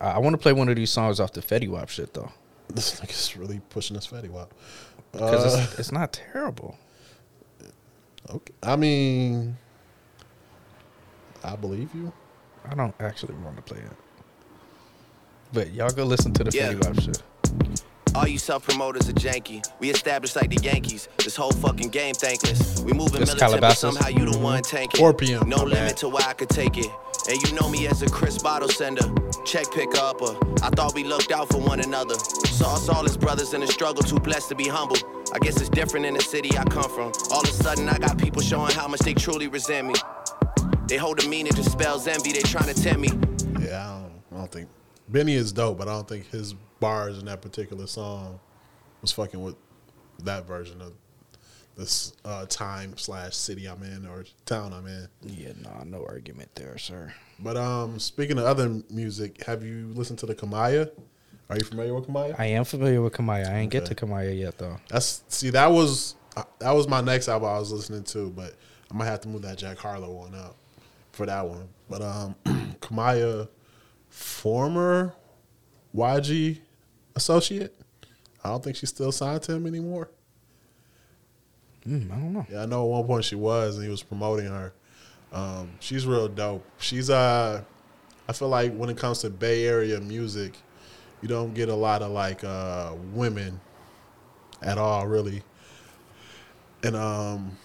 [0.00, 2.30] I, I want to play one of these songs off the Fetty Wap shit though,
[2.68, 4.52] this nigga's really pushing this Fetty Wap.
[5.12, 6.76] because Uh, it's, it's not terrible.
[8.30, 8.52] okay.
[8.62, 9.56] I mean,
[11.42, 12.12] I believe you.
[12.64, 13.92] I don't actually want to play it,
[15.52, 16.72] but y'all go listen to the Yeah.
[16.72, 17.82] Fetty Wap shit.
[18.14, 19.64] All you self promoters are janky.
[19.80, 21.08] We established like the Yankees.
[21.18, 22.80] This whole fucking game thankless.
[22.82, 23.78] We moving This militant, but Calabasas.
[23.80, 24.98] somehow you the one tanking.
[24.98, 25.96] 4 p.m., No my limit bad.
[25.98, 26.86] to where I could take it.
[27.28, 29.02] And you know me as a Chris bottle sender,
[29.44, 30.36] check picker upper.
[30.62, 32.14] I thought we looked out for one another.
[32.14, 34.96] Saw us all as brothers in the struggle, too blessed to be humble.
[35.32, 37.10] I guess it's different in the city I come from.
[37.32, 39.94] All of a sudden, I got people showing how much they truly resent me.
[40.86, 43.08] They hold a meaning to spells envy, they trying to tempt me.
[45.08, 48.40] Benny is dope, but I don't think his bars in that particular song
[49.02, 49.56] was fucking with
[50.22, 50.92] that version of
[51.76, 55.08] this uh, time slash city I'm in or town I'm in.
[55.22, 57.12] Yeah, nah, no argument there, sir.
[57.40, 60.90] But um, speaking of other music, have you listened to the Kamaiyah?
[61.50, 62.36] Are you familiar with Kamaiyah?
[62.38, 63.48] I am familiar with Kamaiyah.
[63.48, 64.78] I ain't get to Kamaiyah yet though.
[64.88, 68.54] That's see that was uh, that was my next album I was listening to, but
[68.90, 70.56] I might have to move that Jack Harlow one up
[71.12, 71.68] for that one.
[71.90, 72.34] But um,
[72.80, 73.48] Kamaiyah,
[74.14, 75.12] former
[75.92, 76.60] YG
[77.16, 77.74] associate,
[78.44, 80.08] I don't think she's still signed to him anymore.
[81.84, 82.46] Mm, I don't know.
[82.48, 84.72] Yeah, I know at one point she was, and he was promoting her.
[85.32, 86.64] Um, she's real dope.
[86.78, 87.62] She's uh,
[88.28, 90.54] I feel like when it comes to Bay Area music,
[91.20, 93.60] you don't get a lot of like uh women
[94.62, 95.42] at all, really.
[96.84, 97.58] And um,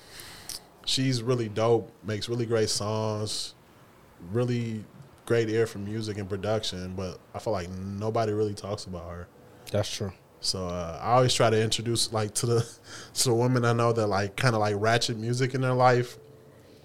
[0.85, 1.91] she's really dope.
[2.03, 3.53] Makes really great songs.
[4.31, 4.83] Really
[5.29, 6.95] great ear for music and production.
[6.95, 9.27] But I feel like nobody really talks about her.
[9.71, 10.11] That's true.
[10.41, 12.59] So uh, I always try to introduce like to the
[13.13, 16.17] to the women I know that like kind of like ratchet music in their life,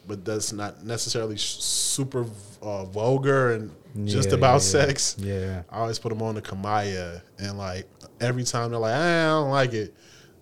[0.06, 2.26] but that's not necessarily super
[2.60, 3.70] uh, vulgar and
[4.06, 4.58] just about yeah, yeah.
[4.58, 5.16] sex.
[5.18, 5.62] Yeah.
[5.70, 7.88] I always put them on the Kamaiyah, and like
[8.20, 9.94] every time they're like, "Eh, I don't like it.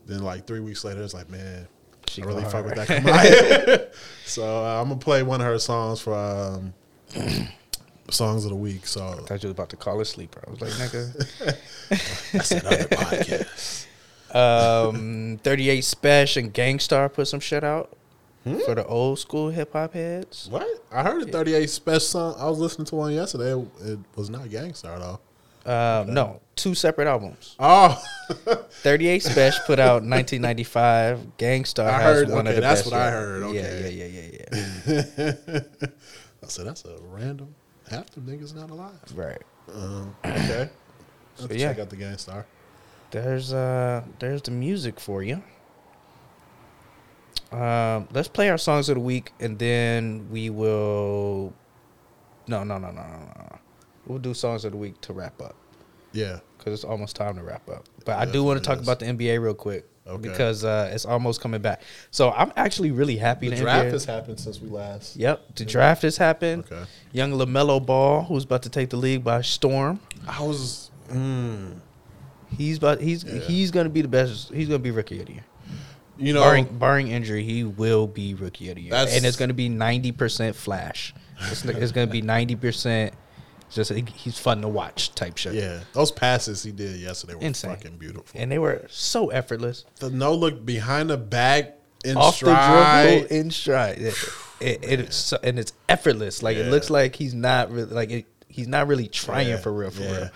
[0.07, 1.69] Then like three weeks later, it's like, man,
[2.09, 3.95] She I really go fuck with that Kamaiyah.
[4.25, 6.73] so uh, I'm gonna play one of her songs for um,
[8.13, 8.87] songs of the week.
[8.87, 10.43] So I thought you was about to call a sleeper.
[10.47, 12.31] I was like, nigga.
[12.33, 13.87] that's another podcast.
[14.35, 17.97] Um, 38 Spesh and Gang Starr put some shit out
[18.45, 18.59] Hmm?
[18.65, 20.49] for the old school hip hop heads.
[20.51, 20.67] What?
[20.91, 22.35] I heard a 38 Spesh song.
[22.39, 23.53] I was listening to one yesterday.
[23.85, 25.21] It, was not Gang Starr though.
[25.65, 27.55] Um, no, two separate albums.
[27.61, 28.03] Oh,
[28.83, 31.37] 38 Spesh put out 1995.
[31.37, 32.91] Gang Starr I has heard- one okay, of the that's best.
[32.93, 33.91] what I heard, okay.
[33.93, 34.29] Yeah, yeah, yeah,
[34.87, 35.61] yeah, yeah.
[36.43, 37.55] I said that's a random.
[37.91, 38.99] Half the niggas not alive.
[39.15, 39.43] right.
[39.75, 40.71] Um, okay.
[41.35, 41.69] So, Let's yeah.
[41.69, 42.45] check out the Gang Starr.
[43.11, 45.43] There's uh there's the music for you.
[47.51, 51.53] Um, let's play our songs of the week, and then we will.
[52.49, 53.59] No, no, no, no, no, no.
[54.07, 55.55] We'll do songs of the week to wrap up
[56.13, 56.41] Yeah.
[56.59, 57.85] because it's almost time to wrap up.
[58.05, 58.83] But I do want to talk is.
[58.83, 60.29] about the NBA real quick Okay.
[60.29, 61.81] because uh, it's almost coming back.
[62.11, 63.49] So I'm actually really happy.
[63.49, 65.17] The the draft NBA has happened since we last.
[65.17, 66.65] Yep, the draft has happened.
[66.71, 66.83] Okay.
[67.13, 70.01] Young Lamelo Ball, who's about to take the league by storm.
[70.27, 70.91] I was.
[71.09, 71.79] Mm,
[72.57, 73.41] He's about he's Yeah.
[73.41, 74.53] he's gonna be the best.
[74.53, 75.45] He's gonna be rookie of the year.
[76.19, 79.49] you know, barring barring injury, he will be rookie of the year, and it's going
[79.49, 81.15] to be ninety percent flash.
[81.51, 83.15] It's, it's going to be ninety percent.
[83.73, 85.55] Just he's fun to watch type shit.
[85.55, 87.71] yeah, those passes he did yesterday were Insane.
[87.75, 88.25] fucking beautiful.
[88.35, 93.27] and they were so effortless the no look behind the back in off the dribble
[93.35, 93.99] in stride.
[93.99, 94.15] It,
[94.61, 96.43] it, it- it's so- and it's effortless.
[96.43, 99.73] Like it looks like he's not really like it, he's not really trying Yeah, for
[99.73, 100.17] real, for yeah.
[100.17, 100.31] real.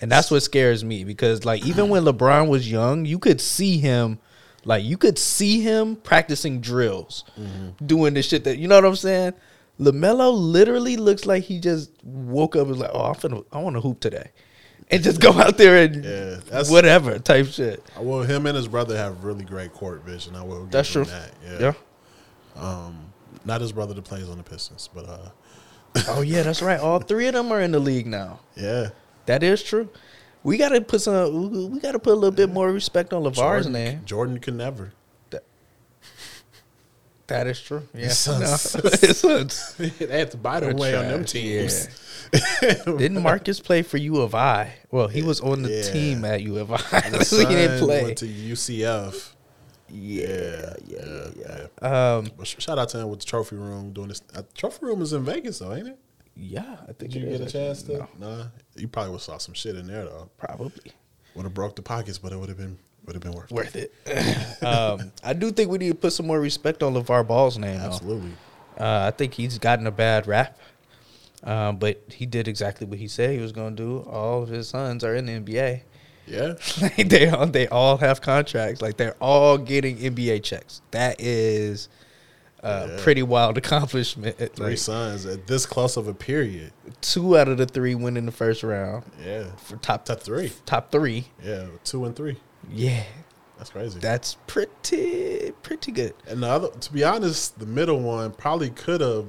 [0.00, 3.78] And that's what scares me because like even when LeBron was young, you could see
[3.78, 4.18] him.
[4.64, 7.84] Like you could see him practicing drills, Mm-hmm.
[7.86, 9.34] doing this shit that you know what I'm saying.
[9.80, 13.58] Lamelo literally looks like he just woke up and was like, "Oh, I'm finna, I
[13.60, 14.30] want to hoop today,"
[14.90, 17.82] and just go out there and Yeah, whatever type shit.
[17.98, 20.34] Well, him and his brother have really great court vision.
[20.34, 20.62] I will.
[20.64, 21.12] Give That's him true.
[21.12, 21.32] That.
[21.60, 21.72] Yeah.
[23.44, 25.28] Not his brother that plays on the Pistons, but uh,
[26.08, 26.78] Oh yeah, that's right.
[26.80, 28.40] All three of them are in the league now.
[28.56, 28.90] yeah.
[29.26, 29.90] That is true.
[30.42, 31.50] We got to put some.
[31.52, 34.02] we- We got to put a little bit more respect on Lavar's Jordan, name.
[34.06, 34.92] Jordan could never.
[37.28, 37.82] That is true.
[37.94, 38.06] Yeah.
[38.06, 38.74] His sons.
[38.74, 38.90] No.
[38.90, 39.74] His sons.
[39.76, 41.88] they had to buy their way on them trash, teams.
[42.84, 44.74] Didn't Marcus play for U of I?
[44.90, 45.82] Well, he was on the Yeah.
[45.92, 46.76] team at U of I.
[47.10, 48.02] The so he didn't play.
[48.04, 49.32] Went to UCF.
[49.88, 51.66] yeah, Yeah, yeah, yeah.
[51.82, 52.16] yeah.
[52.16, 54.22] Um, shout out to him with the trophy room doing this.
[54.34, 55.98] Uh, trophy room is in Vegas though, ain't it?
[56.34, 56.76] yeah.
[56.82, 58.08] I think Did you get a chance to?
[58.18, 58.44] No, Nah,
[58.76, 60.30] you probably would saw some shit in there though.
[60.38, 60.92] probably
[61.34, 63.50] Would have broke the pockets, but it would have been would have been worth.
[63.50, 63.54] it.
[63.54, 64.62] worth it.
[64.62, 67.80] um, I do think we need to put some more respect on LaVar Ball's name.
[67.80, 68.32] Absolutely.
[68.78, 70.58] Uh, I think he's gotten a bad rap,
[71.42, 73.98] um, but he did exactly what he said he was going to do.
[74.08, 75.80] All of his sons are in the NBA.
[76.26, 76.54] Yeah.
[76.82, 78.82] like they all they all have contracts.
[78.82, 80.82] Like they're all getting NBA checks.
[80.90, 81.88] That is
[82.62, 82.96] Uh, Yeah.
[83.02, 84.36] Pretty wild accomplishment.
[84.36, 86.72] Three Like, sons at this close of a period.
[87.00, 89.44] two out of the three win in the first round Yeah.
[89.56, 90.52] for top Top three.
[90.66, 91.28] Top three.
[91.42, 91.66] Yeah.
[91.84, 92.36] Two and three.
[92.70, 93.02] Yeah,
[93.56, 93.98] That's crazy.
[94.00, 96.14] that's pretty pretty good.
[96.28, 99.26] and the other, to be honest, the middle one probably could have,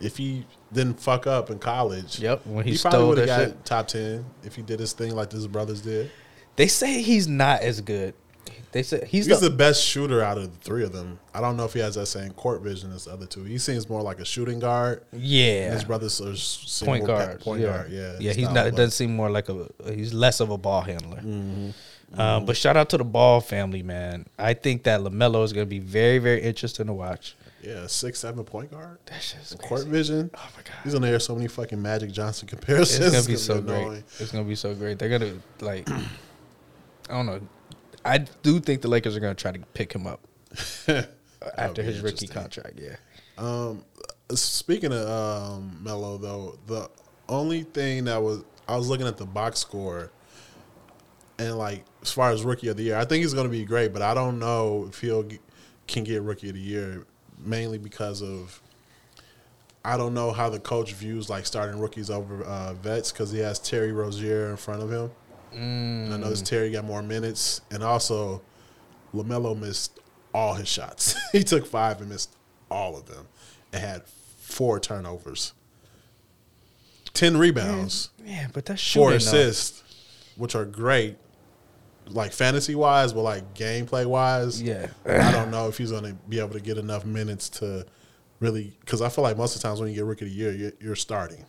[0.00, 2.18] if he didn't fuck up in college.
[2.20, 3.64] Yep, when he he probably would have got shit.
[3.64, 6.10] top ten if he did his thing like his brothers did.
[6.56, 8.14] They say he's not as good.
[8.72, 11.18] They said he's, He's the, the best shooter out of the three of them.
[11.34, 13.42] I don't know if he has that same court vision as the other two.
[13.42, 15.02] He seems more like a shooting guard.
[15.12, 17.40] yeah And his brothers are point guard.
[17.40, 17.66] Point yeah.
[17.68, 17.90] guard.
[17.90, 18.16] Yeah.
[18.20, 18.32] yeah.
[18.32, 18.68] He's not.
[18.68, 19.66] It doesn't seem more like a.
[19.92, 21.18] He's less of a ball handler.
[21.18, 21.70] Mm-hmm.
[22.14, 24.26] Um, but shout out to the Ball family, man.
[24.38, 27.36] I think that Lamelo is going to be very, very interesting to watch.
[27.62, 28.98] Yeah, six seven point guard.
[29.06, 30.30] That's just Court vision.
[30.34, 30.74] Oh my god.
[30.82, 33.12] He's gonna hear so many fucking Magic Johnson comparisons.
[33.12, 33.88] It's gonna be so annoying.
[33.88, 34.04] great.
[34.18, 34.98] It's gonna be so great.
[34.98, 35.88] They're gonna like.
[35.90, 37.40] I don't know.
[38.04, 40.20] I do think the Lakers are gonna try to pick him up
[41.58, 42.78] after his rookie contract.
[42.80, 42.96] Yeah.
[43.36, 43.84] Um,
[44.30, 46.88] speaking of um, Melo, though, the
[47.28, 50.10] only thing that was I was looking at the box score,
[51.40, 53.64] and like as far as rookie of the year, I think he's going to be
[53.64, 55.28] great, but I don't know if he'll
[55.86, 57.04] can get rookie of the year,
[57.38, 58.60] mainly because of
[59.84, 63.38] I don't know how the coach views like starting rookies over uh, vets because he
[63.38, 65.10] has Terry Rozier in front of him.
[65.52, 68.42] And I noticed Terry got more minutes, and also
[69.14, 69.98] Lamelo missed
[70.32, 71.16] all his shots.
[71.32, 72.36] he took five and missed
[72.70, 73.26] all of them,
[73.72, 75.54] and had four turnovers,
[77.14, 79.82] ten rebounds, Yeah, but that's four assists,
[80.36, 81.16] which are great,
[82.12, 84.88] like fantasy wise, but like gameplay wise, Yeah.
[85.06, 87.86] I don't know if he's going to be able to get enough minutes to
[88.40, 88.76] really.
[88.80, 90.52] Because I feel like most of the times when you get rookie of the year,
[90.52, 91.44] you're, you're starting.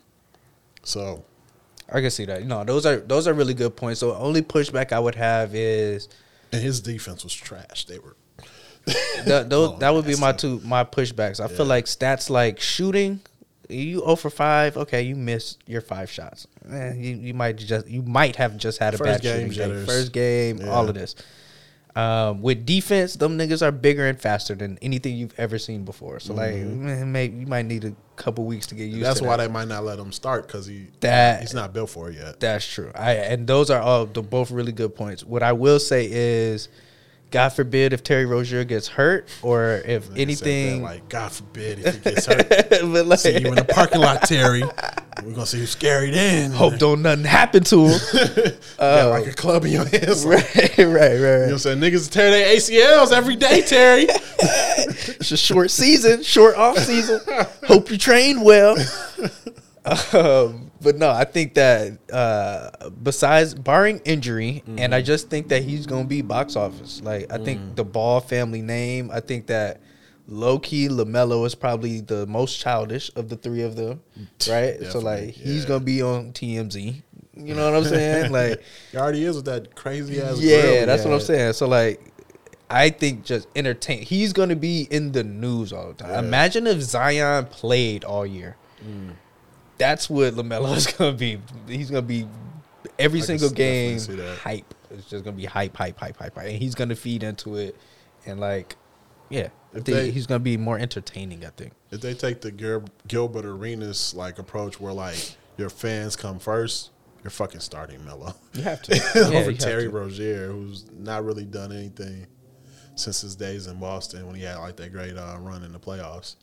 [0.84, 1.26] So
[1.91, 2.43] I can see that.
[2.45, 3.99] No, those are those are really good points.
[3.99, 6.09] So only pushback I would have is
[6.51, 7.86] and his defense was trash.
[7.86, 8.16] They were
[9.26, 11.39] that those, Oh, that would be my two my pushbacks.
[11.39, 13.20] I feel like stats like shooting,
[13.72, 14.78] you 0 for five.
[14.78, 16.47] Okay, you missed your five shots.
[16.69, 19.76] Eh, you you might just you might have just had a First bad game shooting
[19.76, 19.86] game.
[19.86, 21.15] First game, all of this.
[21.93, 26.22] Um, with defense, them niggas are bigger and faster than anything you've ever seen before.
[26.22, 28.95] So like, eh, may, you might need a couple weeks to get used.
[28.95, 29.03] Mm-hmm.
[29.03, 29.47] That's to why that.
[29.47, 32.39] they might not let him start because he That- he's not built for it yet.
[32.39, 32.91] That's true.
[32.95, 35.26] I and those are all the both really good points.
[35.26, 36.69] What I will say is,
[37.32, 40.84] God forbid if Terry Rozier gets hurt or if Nigga said that, anything.
[40.84, 44.24] like God forbid if he gets hurt, but like, see you in the parking lot,
[44.24, 44.64] Terry.
[45.24, 46.52] We're gonna see you scary then.
[46.52, 48.00] hope don't nothing happen to him.
[48.82, 49.12] You oh.
[49.12, 50.26] got like a club in your hands.
[50.32, 51.12] Like, right, right, right.
[51.12, 51.80] You know what I'm saying?
[51.80, 54.08] Niggas tear their ACLs every day, Terry.
[54.10, 57.20] It's a short season, short off season.
[57.66, 58.76] Hope you train well.
[59.84, 64.94] Um, but no, I think that uh, besides barring injury, and Mm-hmm.
[64.94, 67.02] I just think that he's gonna be box office.
[67.04, 67.46] Like I Mm.
[67.46, 69.10] think the Ball family name.
[69.12, 69.82] I think that
[70.28, 74.02] low key Lamelo is probably the most childish of the three of them,
[74.50, 74.78] right?
[74.92, 77.02] so like he's gonna be on TMZ.
[77.36, 78.32] You know what I'm saying?
[78.40, 78.62] Like
[78.92, 80.40] He already is with that crazy ass.
[80.40, 81.54] yeah, grill that's what I'm saying.
[81.54, 82.00] So like,
[82.70, 84.04] I think just entertain.
[84.04, 86.12] He's gonna be in the news all the time.
[86.12, 86.20] Yeah.
[86.20, 88.58] Imagine if Zion played all year.
[88.86, 89.14] Mm.
[89.82, 91.40] That's what Lamelo is gonna be.
[91.68, 92.28] He's gonna be
[93.00, 94.38] every can single game definitely see that.
[94.38, 94.74] hype.
[94.92, 97.76] It's just gonna be hype, hype, hype, hype, hype, and he's gonna feed into it.
[98.26, 98.76] And like,
[99.30, 101.46] yeah, If they- he's gonna be more entertaining.
[101.46, 101.74] I think.
[101.90, 106.92] If they take the Gil- Gilbert Arenas like approach, where like your fans come first,
[107.24, 108.36] you're fucking starting Melo.
[108.54, 109.88] You have to over Terry.
[109.88, 112.28] Rozier, who's not really done anything
[112.96, 115.80] since his days in Boston when he had like that great uh, run in the
[115.80, 116.36] playoffs.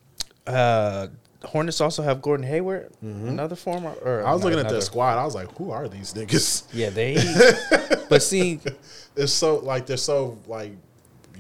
[0.47, 1.09] Uh,
[1.45, 3.28] Hornets also have Gordon Hayward, mm-hmm.
[3.28, 3.91] another former.
[4.03, 5.18] Or I was not looking at the squad.
[5.18, 6.64] I was like, who are these niggas?
[6.72, 7.16] Yeah, they.
[8.09, 8.61] but see,
[9.14, 10.72] It's so like they're so like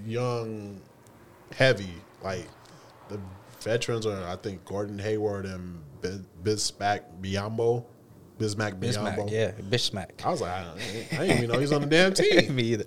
[0.06, 0.80] young,
[1.56, 1.94] heavy.
[2.22, 2.46] Like
[3.08, 3.20] the
[3.60, 7.84] veterans are, I think, Gordon Hayward and Bi- Bismack Biyombo.
[8.38, 9.28] Bismack Biyombo.
[9.28, 10.24] Yeah, Bismack.
[10.24, 10.78] I was like, I, don't-
[11.20, 12.54] I didn't even know he's on the damn team.
[12.54, 12.84] Me either.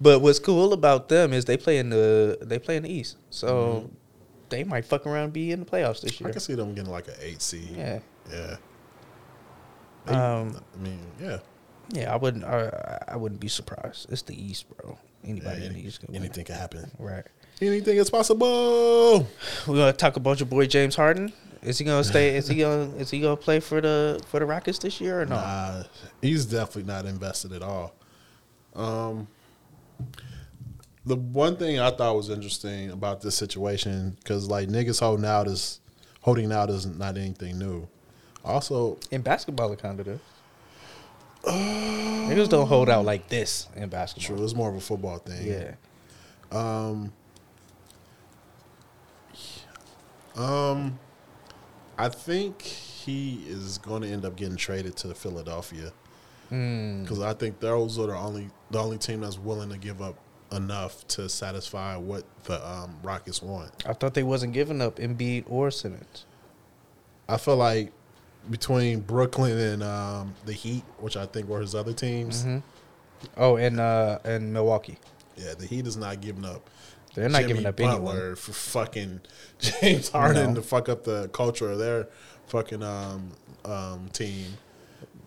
[0.00, 3.16] But what's cool about them is they play in the they play in the East,
[3.30, 3.48] so
[3.86, 3.94] mm-hmm.
[4.48, 6.26] They might fuck around and be in the playoffs this Mm-hmm.
[6.26, 7.70] I can see them getting like an eight seed.
[7.76, 7.98] Yeah,
[8.30, 8.56] Yeah.
[10.06, 11.38] They- Um, I mean, yeah.
[11.90, 14.06] yeah, I wouldn't I, I wouldn't be surprised.
[14.10, 14.98] It's the East, bro.
[15.22, 16.90] yeah Anybody in the East can anything can happen.
[16.98, 17.24] Right.
[17.60, 19.26] Anything is possible.
[19.66, 21.32] We're gonna talk about your boy James Harden.
[21.62, 22.36] Is he gonna stay?
[22.40, 25.26] Is he gonna is he gonna play for the for the Rockets this year or
[25.26, 25.34] no?
[25.36, 25.82] Nah,
[26.22, 27.92] he's definitely not invested at all.
[28.76, 29.26] Um,
[31.06, 35.46] the one thing I thought was interesting about this situation because like niggas holding out
[35.46, 35.80] is
[36.20, 37.86] holding out is not anything new.
[38.44, 40.20] Also, In basketball, it kind of does.
[41.44, 44.36] Niggas don't hold out like this in basketball.
[44.36, 45.46] true, it's more of a football thing.
[45.46, 45.74] Yeah.
[46.50, 47.12] Um,
[50.36, 50.98] Um,
[51.96, 55.92] I think he is going to end up getting traded to Philadelphia
[56.50, 57.02] Hmm.
[57.02, 60.16] because I think those are the only the only team that's willing to give up
[60.52, 63.84] enough to satisfy what the um, Rockets want.
[63.86, 66.24] I thought they wasn't giving up Embiid or Simmons.
[67.28, 67.92] I feel like
[68.48, 72.58] between Brooklyn and um, the Heat, which I think were his other teams, Mm-hmm.
[73.38, 74.98] Oh, and uh, and Milwaukee.
[75.36, 76.68] yeah, the Heat is not giving up.
[77.14, 78.36] They're not Jimmy giving up Butler anyone.
[78.36, 79.20] for fucking
[79.58, 80.54] James Harden No.
[80.56, 82.08] to fuck up the culture of their
[82.48, 83.30] fucking um,
[83.64, 84.58] um, team.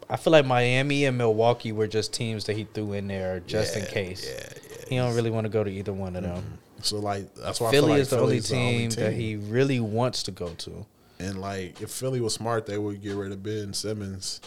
[0.07, 3.75] I feel like Miami and Milwaukee were just teams that he threw in there just
[3.75, 4.23] in case.
[4.25, 4.58] Yeah, yeah.
[4.89, 6.57] He don't really want to go to either one of them.
[6.81, 9.79] So like that's why I Philly like is the only, Philly's team that he really
[9.79, 10.85] wants to go to.
[11.19, 14.41] and like if Philly was smart, they would get rid of Ben Simmons.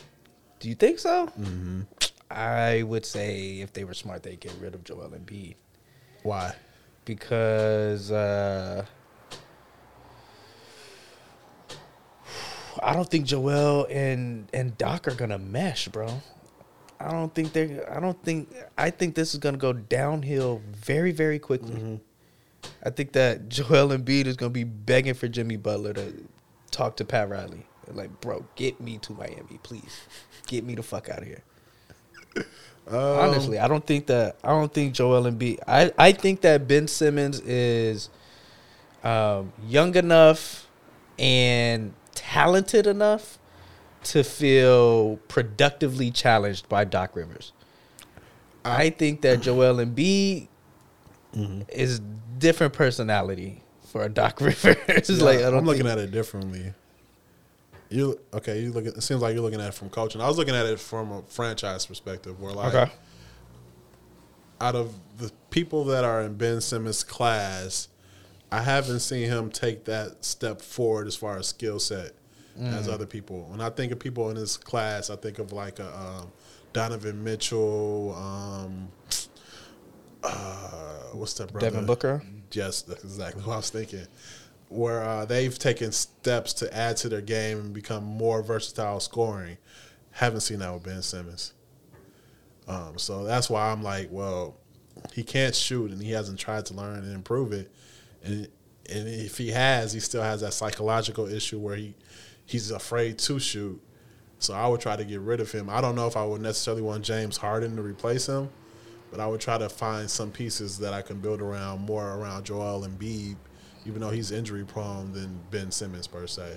[0.59, 1.27] Do you think so?
[1.39, 1.83] Mm-hmm.
[2.31, 5.57] I would say if they were smart, they'd get rid of Joel Embiid
[6.23, 6.55] Why?
[7.05, 8.85] because uh,
[12.83, 16.23] I don't think Joel and and Doc are gonna mesh, bro.
[17.03, 17.95] I don't think they're.
[17.95, 18.49] I don't think.
[18.79, 22.01] I think this is gonna go downhill very, very quickly.
[22.85, 26.25] I think that Joel Embiid is gonna be begging for Jimmy Butler to
[26.71, 27.67] talk to Pat Riley.
[27.89, 30.03] Like, bro, get me to Miami, please.
[30.47, 31.43] Get me the fuck out of here.
[32.91, 34.37] Honestly, I don't think that.
[34.45, 35.59] I don't think Joel Embiid.
[35.67, 38.11] I I think that Ben Simmons is
[39.03, 40.69] um, young enough
[41.19, 43.39] and talented enough
[44.05, 47.53] to feel productively challenged by Doc Rivers.
[48.65, 50.49] I think that Joel Embiid
[51.35, 51.63] mm-hmm.
[51.69, 52.01] is
[52.39, 54.65] different personality for a Doc Rivers.
[55.09, 56.73] Yeah, like I don't I'm looking at it differently.
[57.91, 58.61] You okay?
[58.61, 60.21] You look at it seems like you're looking at it from coaching.
[60.21, 62.93] I was looking at it from a franchise perspective, where like Okay.
[64.61, 67.89] out of the people that are in Ben Simmons' class,
[68.51, 72.13] I haven't seen him take that step forward as far as skill set
[72.61, 72.93] as Mm.
[72.93, 73.45] other people.
[73.51, 76.33] When I think of people in this class, I think of like a um,
[76.73, 78.15] Donovan Mitchell.
[78.15, 78.89] Um,
[80.23, 80.29] uh,
[81.13, 81.71] what's that brother?
[81.71, 82.23] Devin Booker?
[82.53, 84.07] Yes, that's exactly what I was thinking.
[84.69, 89.59] Where uh, they've taken steps to add to their game and become more versatile scoring.
[90.13, 91.53] Haven't seen that with Ben Simmons.
[92.69, 94.57] Um, so that's why I'm like, well,
[95.13, 97.71] he can't shoot and he hasn't tried to learn and improve it.
[98.23, 98.49] And
[98.91, 101.95] and if he has, he still has that psychological issue where he
[102.53, 103.81] he's afraid to shoot.
[104.39, 105.69] So I would try to get rid of him.
[105.71, 108.51] I don't know if I would necessarily want James Harden to replace him,
[109.11, 112.45] but I would try to find some pieces that I can build around more around
[112.45, 113.37] Joel and Embiid,
[113.87, 116.57] even though he's injury prone than Ben Simmons per se.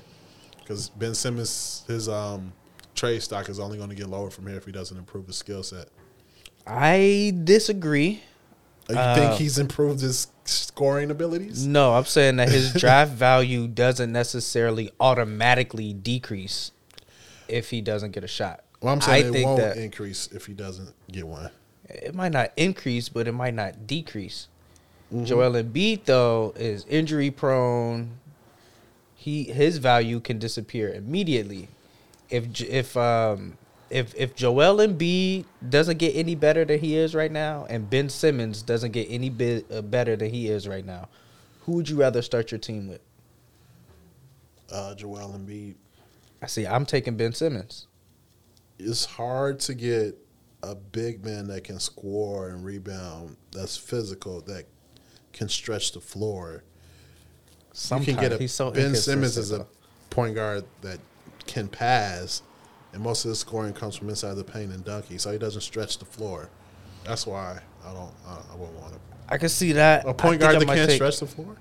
[0.60, 2.52] Because Ben Simmons, his um,
[2.96, 5.36] trade stock is only going to get lower from here if he doesn't improve his
[5.38, 5.89] skill set.
[6.66, 8.22] I disagree.
[8.89, 11.66] You Uh, think he's improved his scoring abilities?
[11.66, 16.72] No, I'm saying that his draft value doesn't necessarily automatically decrease
[17.48, 18.64] if he doesn't get a shot.
[18.82, 21.50] Well, I'm saying I it think won't that increase if he doesn't get one.
[21.89, 24.48] it might not increase, but it might not decrease.
[25.14, 25.26] Mm-hmm.
[25.26, 28.20] Joel Embiid though is injury prone.
[29.16, 31.70] He his value can disappear immediately
[32.30, 33.58] if if um
[33.90, 38.10] if if Joel Embiid doesn't get any better than he is right now, and Ben
[38.10, 41.10] Simmons doesn't get any bit uh, better than he is right now,
[41.62, 43.02] who would you rather start your team with?
[44.72, 45.76] Uh, Joel Embiid.
[46.42, 46.66] I see.
[46.66, 47.88] I'm taking Ben Simmons.
[48.78, 50.18] It's hard to get
[50.64, 54.66] a big man that can score and rebound, that's physical, that
[55.32, 56.64] can stretch the floor.
[57.74, 59.68] Sometimes you can get a he's so Ben Simmons is a
[60.10, 61.00] point guard that
[61.46, 62.42] can pass,
[62.96, 65.62] and most of his scoring comes from inside the paint and dunking, so he doesn't
[65.62, 66.50] stretch the floor.
[67.04, 68.10] That's why I don't.
[68.26, 69.00] I, I wouldn't want him.
[69.28, 70.06] I can see that.
[70.06, 71.58] A I point guard I that can't take- stretch the floor.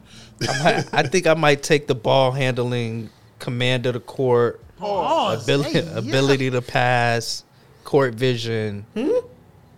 [0.49, 3.11] I, might, I think I might take the ball handling,
[3.41, 7.43] command of the court, ability, ability to pass,
[7.83, 8.87] court vision,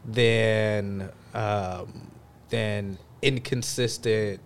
[0.04, 2.10] than um,
[2.50, 4.40] than inconsistent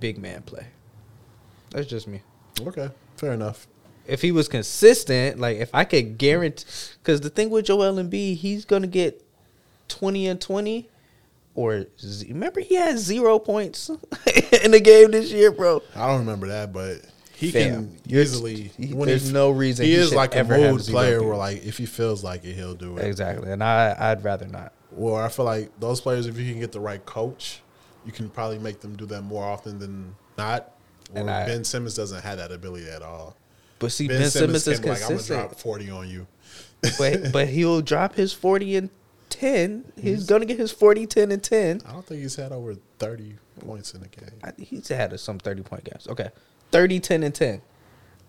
[0.00, 0.66] big man play.
[1.70, 2.22] That's just me.
[2.60, 3.68] Okay, fair enough.
[4.08, 6.64] If he was consistent, like if I could guarantee,
[7.02, 9.22] because the thing with Joel Embiid, he's gonna get
[9.88, 10.88] twenty and twenty.
[11.54, 13.88] Or z- remember he had zero points
[14.62, 15.82] in the game this year, bro.
[15.96, 16.98] I don't remember that, but
[17.34, 18.70] he Fam, can easily.
[18.78, 21.22] he- when there's no reason he, he is like a mood player.
[21.22, 23.04] Where like if he feels like it, he'll do it.
[23.04, 24.72] Exactly, and I I'd rather not.
[24.92, 27.60] Well, I feel like those players, if you can get the right coach,
[28.06, 30.72] you can probably make them do that more often than not.
[31.14, 33.36] Or And I- Ben Simmons doesn't have that ability at all.
[33.78, 36.26] But see, Ben, Simmons, is can be like, I'm gonna consistent, drop forty on you.
[36.98, 38.90] but but he'll drop his forty and
[39.28, 39.84] ten.
[40.00, 41.80] He's gonna get his 40, 10, and ten.
[41.86, 44.38] I don't think he's had over thirty points in a game.
[44.42, 46.06] I, he's had some thirty point games.
[46.08, 46.30] Okay,
[46.70, 47.62] 30, 10, and 10.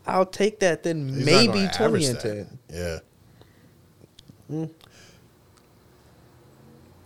[0.08, 2.22] I'll take that then He's maybe 20 average and that.
[2.22, 2.60] 10.
[2.70, 3.00] Yeah.
[4.52, 4.70] Mm.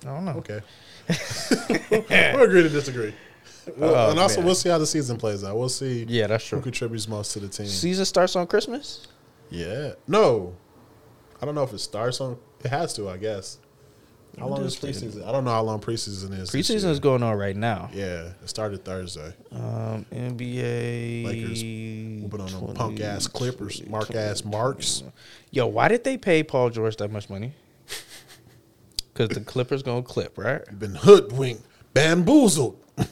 [0.04, 0.32] I don't know.
[0.34, 0.62] Okay.
[2.36, 3.14] we'll agree to disagree.
[3.78, 4.46] Well, Oh, and also, man.
[4.46, 5.58] we'll see how the season plays out.
[5.58, 6.58] We'll see Yeah, that's true.
[6.60, 7.66] who contributes most to the team.
[7.68, 9.08] Season starts on Christmas?
[9.50, 9.94] Yeah.
[10.08, 10.56] No.
[11.42, 12.38] I don't know if it starts on.
[12.64, 13.60] It has to, I guess.
[14.40, 15.28] How long is preseason?
[15.28, 16.50] I don't know how long preseason is.
[16.50, 17.92] Preseason is going on right now.
[17.94, 19.32] Yeah, it started Thursday.
[19.52, 21.24] Um, NBA.
[21.26, 21.62] Lakers
[22.24, 25.04] whooping on them 20, punk ass Clippers, 20, mark ass Marks.
[25.52, 27.54] Yo, why did they pay Paul George that much money?
[29.14, 30.64] Because the Clippers gonna clip, right?
[30.80, 31.62] Been hoodwinked,
[31.94, 32.83] bamboozled.
[32.98, 33.06] Yeah,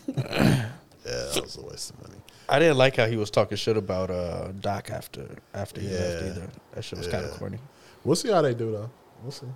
[1.05, 2.19] that was a waste of money.
[2.49, 6.21] I didn't like how he was talking shit about uh, Doc after after he left
[6.23, 6.29] Yeah.
[6.29, 6.47] either.
[6.73, 7.57] That shit was kind of corny.
[8.03, 8.89] We'll see how they do though.
[9.21, 9.47] We'll see.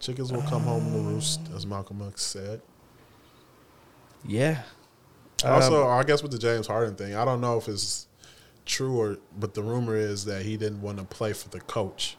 [0.00, 2.60] Chickens will come home to roost, as Malcolm X said.
[4.26, 4.62] Yeah.
[5.44, 8.06] Also, Um, I guess with the James Harden thing, I don't know if it's
[8.64, 12.16] true or, but the rumor is that he didn't want to play for the coach,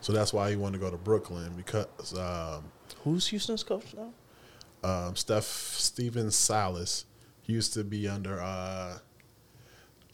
[0.00, 2.64] so that's why he wanted to go to Brooklyn because um,
[3.04, 4.10] who's Houston's coach now?
[4.84, 7.06] Um, Steph Stephen Silas
[7.46, 8.98] used to be under uh,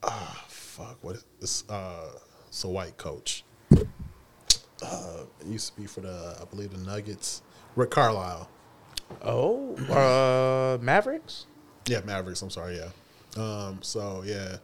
[0.03, 2.11] ah fuck what is this uh,
[2.49, 3.45] it's a white coach.
[4.83, 7.43] Uh, used to be for the I believe the Nuggets.
[7.77, 8.49] Rick Carlisle.
[9.23, 11.47] Oh, uh, Mavericks.
[11.87, 12.41] Yeah, Mavericks.
[12.43, 12.79] I'm sorry.
[12.79, 12.91] Yeah.
[13.43, 13.81] Um.
[13.83, 14.57] So yeah,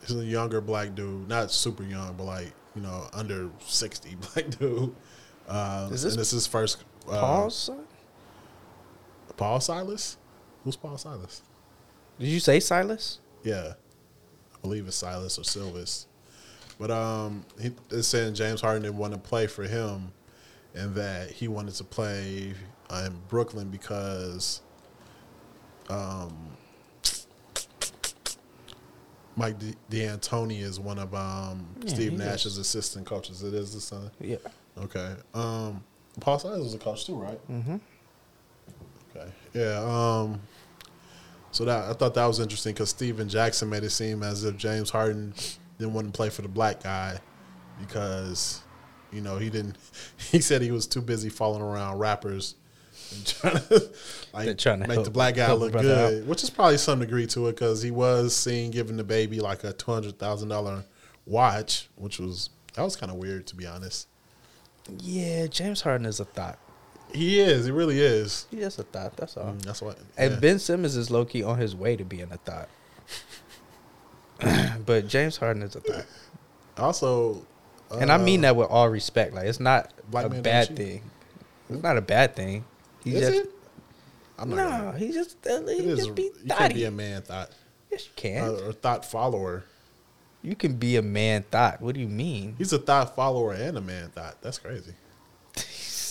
[0.00, 4.50] he's a younger black dude, not super young, but like you know under sixty black
[4.58, 4.94] dude.
[5.46, 6.84] Um, Is this and this is his first.
[7.08, 7.84] Uh, Paul's son?
[9.36, 10.16] Paul Silas.
[10.64, 11.42] Who's Paul Silas?
[12.18, 13.20] Did you say Silas?
[13.44, 13.74] Yeah,
[14.54, 16.06] I believe it's Silas or Silvis.
[16.78, 20.12] But um, he is saying James Harden didn't want to play for him,
[20.74, 22.52] and that he wanted to play
[22.90, 24.60] uh, in Brooklyn because,
[25.88, 26.34] um,
[29.36, 32.58] Mike D- D'Antoni is one of um Yeah, Steve Nash's is.
[32.58, 33.42] assistant coaches.
[33.42, 34.10] It is the son.
[34.20, 34.36] Yeah.
[34.78, 35.14] Okay.
[35.34, 35.84] Um,
[36.20, 37.48] Paul Silas was a coach too, right?
[37.50, 37.76] Mm-hmm.
[39.16, 39.30] Okay.
[39.54, 39.78] Yeah.
[39.80, 40.40] Um.
[41.50, 44.56] So that I thought that was interesting because Stephen Jackson made it seem as if
[44.56, 45.32] James Harden
[45.78, 47.18] didn't want to play for the black guy
[47.80, 48.62] because,
[49.12, 49.76] you know, he didn't.
[50.30, 52.56] He said he was too busy following around rappers
[53.14, 53.90] and trying to
[54.32, 57.46] like trying to make the black guy look good, which is probably some degree to
[57.48, 60.84] it because he was seen giving the baby like a two hundred thousand dollar
[61.24, 64.08] watch, which was that was kind of weird to be honest.
[65.00, 66.58] Yeah, James Harden is a thought.
[67.16, 67.66] He is.
[67.66, 68.46] He really is.
[68.50, 69.16] He is a thought.
[69.16, 69.46] That's all.
[69.46, 69.98] Mm, That's what.
[70.16, 70.40] And yeah.
[70.40, 72.68] Ben Simmons is low key on his way to being a thought.
[74.86, 76.06] but James Harden is a thought.
[76.76, 77.46] also,
[77.90, 79.34] And I mean uh, that with all respect.
[79.34, 81.02] Like it's not a bad thing.
[81.70, 82.64] It's not a bad thing.
[83.02, 83.52] He Is just it?
[84.38, 84.56] I'm not.
[84.56, 84.68] no.
[84.86, 85.98] gonna- He just uh, he It is.
[86.00, 87.50] just be You can't be a man thought
[87.90, 88.44] Yes, you can.
[88.48, 89.64] uh, or thought follower.
[90.42, 91.80] you can be a man thought.
[91.80, 92.54] What do you mean?
[92.58, 94.42] He's a thought follower and a man thought.
[94.42, 94.92] That's crazy.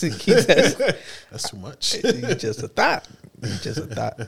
[0.00, 0.48] Just,
[1.30, 1.92] That's too much.
[2.02, 3.06] he's just a thought.
[3.42, 4.20] He's just a thought.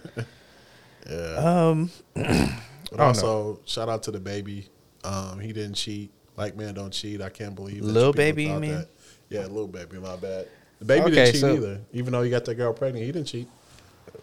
[1.08, 1.34] yeah.
[1.36, 1.90] Um,
[2.90, 4.66] But also, shout out to the baby.
[5.04, 6.10] Um, he didn't cheat.
[6.36, 7.20] Like man, don't cheat.
[7.20, 7.82] I can't believe.
[7.82, 8.70] Little Baby, you mean?
[8.76, 8.88] that.
[9.28, 9.98] Yeah, little baby.
[9.98, 10.48] My bad.
[10.78, 11.80] The baby Okay, didn't cheat so- either.
[11.92, 13.48] Even though he got that girl pregnant, he didn't cheat.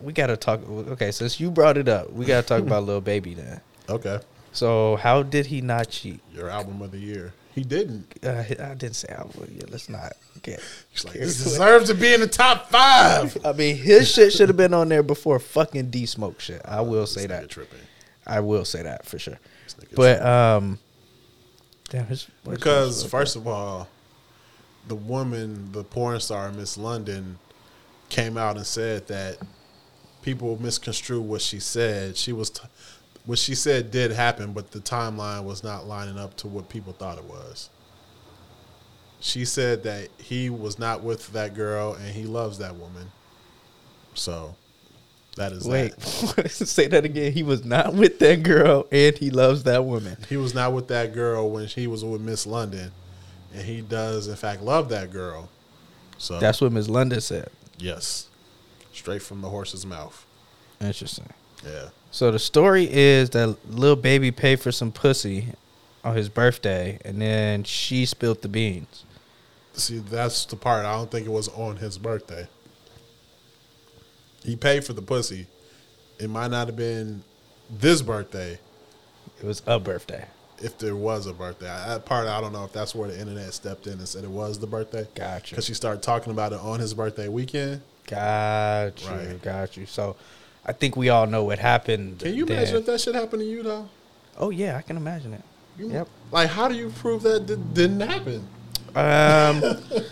[0.01, 0.67] we gotta talk.
[0.67, 3.61] Okay, since you brought it up, we gotta talk about little Baby then.
[3.87, 4.19] Okay,
[4.51, 6.19] So how did he not cheat?
[6.33, 7.33] your album of the year.
[7.55, 8.13] He didn't.
[8.23, 9.49] Uh, I didn't say I would.
[9.49, 10.11] Yeah, let's not
[10.43, 10.61] get.
[10.91, 13.37] He's like, this deserves to be in the top five.
[13.45, 16.61] I mean, his shit should have been on there before fucking D Smoke shit.
[16.65, 17.49] I will say that.
[17.49, 17.79] tripping.
[18.27, 19.39] I will say that for sure.
[19.95, 20.79] But um,
[21.89, 23.87] damn, his Because his- first of all,
[24.89, 27.39] the woman, the porn star Miss London,
[28.09, 29.37] came out and said that
[30.21, 32.17] people misconstrue what she said.
[32.17, 32.67] She was, t-
[33.25, 36.93] what she said did happen, but the timeline was not lining up to what people
[36.93, 37.69] thought it was.
[39.19, 43.11] She said that he was not with that girl and he loves that woman.
[44.13, 44.55] So,
[45.35, 46.49] that is wait, that.
[46.51, 47.31] say that again.
[47.31, 50.17] He was not with that girl, and he loves that woman.
[50.29, 52.91] He was not with that girl when he was with Miss London,
[53.53, 55.49] and he does in fact love that girl.
[56.17, 57.49] So That's what Miss London said.
[57.77, 58.29] yes,
[58.93, 60.25] straight from the horse's mouth.
[60.79, 61.27] Interesting.
[61.65, 65.49] Yeah, So the story is that little baby paid for some pussy
[66.01, 69.03] on his birthday, and then she spilled the beans.
[69.73, 70.85] see that's the part.
[70.85, 72.47] I don't think it was on his birthday.
[74.45, 75.47] He paid for the pussy.
[76.17, 77.21] It might not have been
[77.69, 78.59] this birthday
[79.41, 80.25] It was a birthday.
[80.61, 81.65] if there was a birthday.
[81.65, 84.29] That part I don't know if that's where the internet stepped in and said it
[84.29, 85.05] was the birthday.
[85.15, 85.49] Gotcha.
[85.49, 87.81] Because she started talking about it on his birthday weekend.
[88.07, 89.09] Got you.
[89.09, 89.41] Right.
[89.41, 89.85] Got you.
[89.85, 90.15] So
[90.65, 92.19] I think we all know what happened.
[92.19, 92.57] Can you then.
[92.57, 93.87] imagine if that shit happened to you though?
[94.37, 95.41] Oh yeah, I can imagine it.
[95.77, 96.07] You- Yep.
[96.31, 98.47] Like, how do you prove that did, didn't happen?
[98.95, 99.61] Um.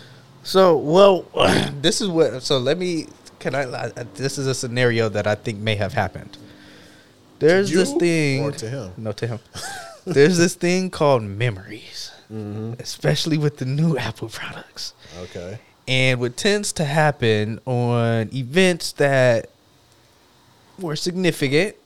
[0.42, 1.26] so well,
[1.82, 2.42] this is what.
[2.42, 3.06] So let me.
[3.38, 3.62] Can I?
[3.88, 6.36] I- This is a scenario that I think may have happened.
[7.40, 8.52] There's this thing.
[8.52, 8.92] to him?
[8.96, 9.38] No, to him.
[10.06, 12.74] There's this thing called memories, Mm-hmm.
[12.80, 14.94] especially with the new Apple products.
[15.24, 15.58] Okay.
[15.88, 19.50] And what tends to happen on events that
[20.78, 21.76] were significant,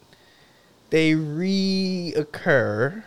[0.91, 3.03] they reoccur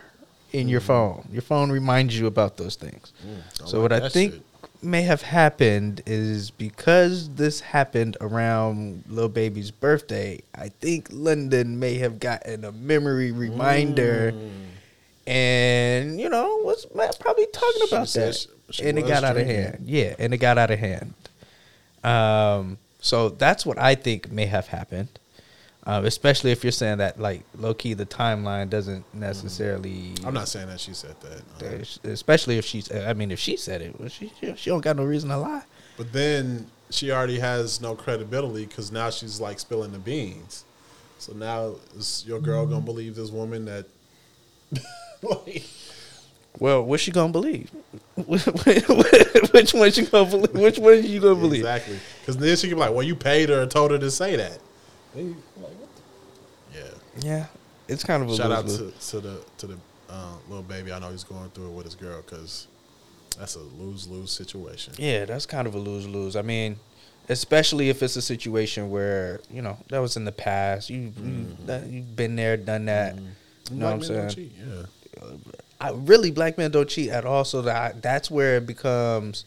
[0.52, 1.26] in your phone.
[1.32, 3.12] Your phone reminds you about those things.
[3.24, 4.42] I so like what I think shit.
[4.82, 11.94] may have happened is because this happened around Lil Baby's birthday, I think London may
[11.98, 14.50] have gotten a memory reminder Mm.
[15.26, 16.84] and you know was
[17.20, 18.46] probably talking She about that
[18.82, 21.14] and it got out of hand yeah and it got out of hand
[22.02, 25.08] um so that's what i think may have happened
[25.84, 30.48] um, especially if you're saying that like low key the timeline doesn't necessarily I'm not
[30.48, 31.16] saying that she said
[31.58, 32.04] that.
[32.04, 34.96] uh, especially if she's i mean if she said it well, she she don't got
[34.96, 35.62] no reason to lie
[35.96, 40.64] But then she already has no credibility because now she's like spilling the beans.
[41.18, 43.86] So now is your girl gonna believe this woman that?
[45.22, 45.64] like,
[46.58, 47.70] well what's she gonna believe
[48.16, 51.98] which one she gonna believe which one is you gonna believe exactly.
[52.20, 54.36] Because then she can be like, "Well, you paid her and told her to say
[54.36, 54.58] that"
[55.16, 55.88] you like, what
[56.74, 57.46] the- Yeah.
[57.88, 60.92] it's kind of a Shout out to, to the to the uh, little baby.
[60.92, 62.66] I know he's going through it with his girl because
[63.38, 64.94] that's a lose lose situation.
[64.98, 66.36] Yeah, that's kind of a lose lose.
[66.36, 66.76] I mean,
[67.28, 70.90] especially if it's a situation where you know that was in the past.
[70.90, 71.66] You, you mm-hmm.
[71.66, 73.16] that, you've been there, done that.
[73.16, 73.74] Mm-hmm.
[73.74, 74.50] You know what I'm Black men don't saying?
[74.58, 75.52] Yeah.
[75.80, 77.44] I really black men don't cheat at all.
[77.44, 79.44] So that that's where it becomes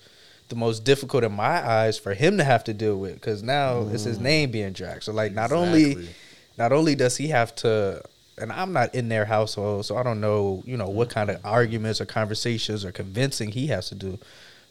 [0.50, 3.88] the most difficult in my eyes for him to have to deal with because now
[3.92, 4.24] it's his mm.
[4.24, 5.04] name being dragged.
[5.04, 6.16] So like, not only Exactly.
[6.58, 8.02] Not only does he have to.
[8.38, 11.40] And I'm not in their household, so I don't know, you know, what kind of
[11.46, 14.20] arguments or conversations or convincing he has to do.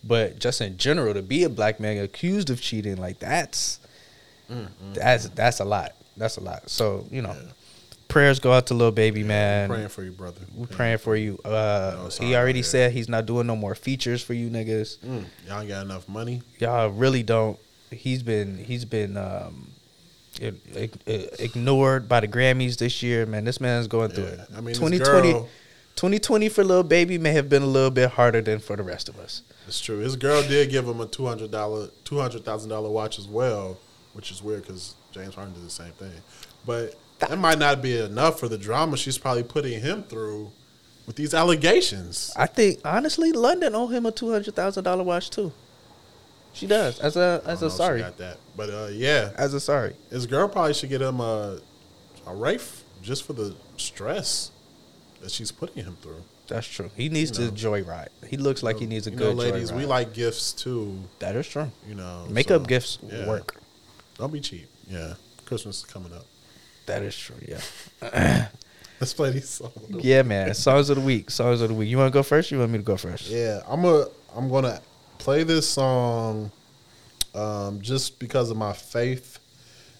[0.07, 3.80] But just in general, to be a black man accused of cheating, like that's
[4.93, 5.93] that's that's a lot.
[6.18, 6.68] That's a lot.
[6.68, 7.35] So you know,
[8.09, 9.70] prayers go out to little baby man.
[9.70, 10.43] Praying for you, brother.
[10.55, 11.39] We're praying for you.
[11.43, 14.99] Uh, No, he already said he's not doing no more features for you niggas.
[14.99, 16.43] Mm, y'all ain't got enough money.
[16.59, 17.59] Y'all really don't.
[17.91, 19.70] He's been he's been um,
[20.41, 20.61] ig-
[21.07, 23.26] ig- ignored by the Grammys this year.
[23.26, 24.30] Man, this man's going through Yeah.
[24.30, 24.41] it.
[24.57, 25.49] I mean, 2020, girl-
[25.97, 29.09] 2020 for little baby may have been a little bit harder than for the rest
[29.09, 29.43] of us.
[29.66, 29.99] It's true.
[29.99, 33.26] His girl did give him a two hundred dollar, two hundred thousand dollar watch as
[33.26, 33.78] well,
[34.12, 36.12] which is weird because James Harden did the same thing.
[36.66, 40.51] But that might not be enough for the drama she's probably putting him through
[41.07, 42.32] with these allegations.
[42.37, 45.53] I think honestly, London owe him a two hundred thousand dollar watch too.
[46.55, 49.95] She does as a as a sorry got that, but uh, yeah, as a sorry.
[50.11, 51.59] his girl probably should get him a
[52.27, 54.51] a Wraith just for the stress
[55.21, 56.23] that she's putting him through.
[56.47, 56.91] That's true.
[56.97, 57.51] He needs You know.
[57.51, 58.09] to joyride.
[58.29, 59.77] He looks like he needs a you good know, ladies, joyride.
[59.77, 60.99] we like gifts too.
[61.19, 61.71] that is true.
[61.89, 63.27] You know, Makeup so, gifts yeah.
[63.27, 63.57] work.
[64.19, 64.69] Don't be cheap.
[64.89, 65.15] Yeah,
[65.47, 66.27] Christmas is coming up.
[66.87, 67.37] That is true.
[67.49, 68.49] Yeah.
[69.01, 69.73] Let's play these songs.
[70.05, 70.55] Yeah, man.
[70.55, 71.31] Songs of the week.
[71.31, 71.89] Songs of the week.
[71.89, 72.51] You want to go first?
[72.53, 73.29] You want me to go first?
[73.29, 74.81] Yeah, I'm a I'm gonna
[75.25, 76.53] play this song
[77.35, 79.39] um, just because of my faith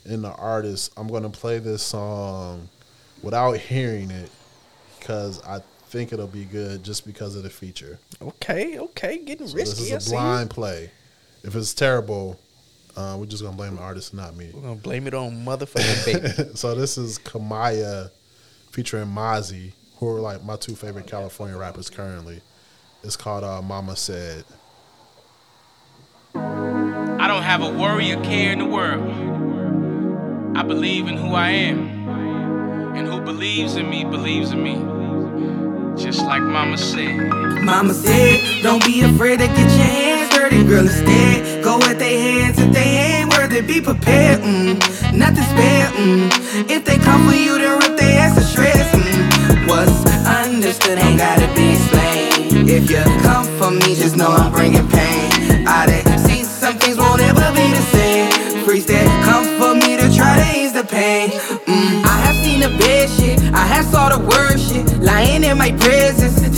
[0.05, 0.93] in the artist.
[0.99, 2.69] I'm gonna play this song
[3.23, 4.31] without hearing it
[4.99, 7.99] because I think it'll be good just because of the feature.
[8.21, 8.79] Okay.
[8.79, 9.17] Okay.
[9.17, 9.85] Getting So risky.
[9.91, 10.91] This is a blind play.
[11.43, 12.39] If it's terrible,
[12.95, 14.51] uh, we're just gonna blame the artist, not me.
[14.53, 16.51] We're gonna blame it on motherfucking baby.
[16.55, 18.11] so this is Kamaiyah
[18.73, 22.43] featuring Mozzy, who are like my two favorite California rappers currently.
[23.03, 24.45] It's called uh, Mama Said.
[26.37, 30.57] I don't have a worry or care in the world.
[30.57, 32.09] I believe in who I am.
[32.97, 34.75] And who believes in me, believes in me.
[35.97, 37.17] Just like Mama said.
[37.63, 40.81] Mama said, don't be afraid to get your hands dirty, girl.
[40.81, 43.61] Instead, go with their hands if they ain't worthy.
[43.61, 44.75] Be prepared, mm,
[45.17, 46.69] not to spare, mm.
[46.69, 49.69] If they come for you, then rip their ass to shreds, mm.
[49.69, 52.69] What's understood ain't gotta be explained.
[52.69, 55.67] If you come for me, just know I'm bringing pain.
[55.67, 56.04] I done
[65.55, 65.94] in my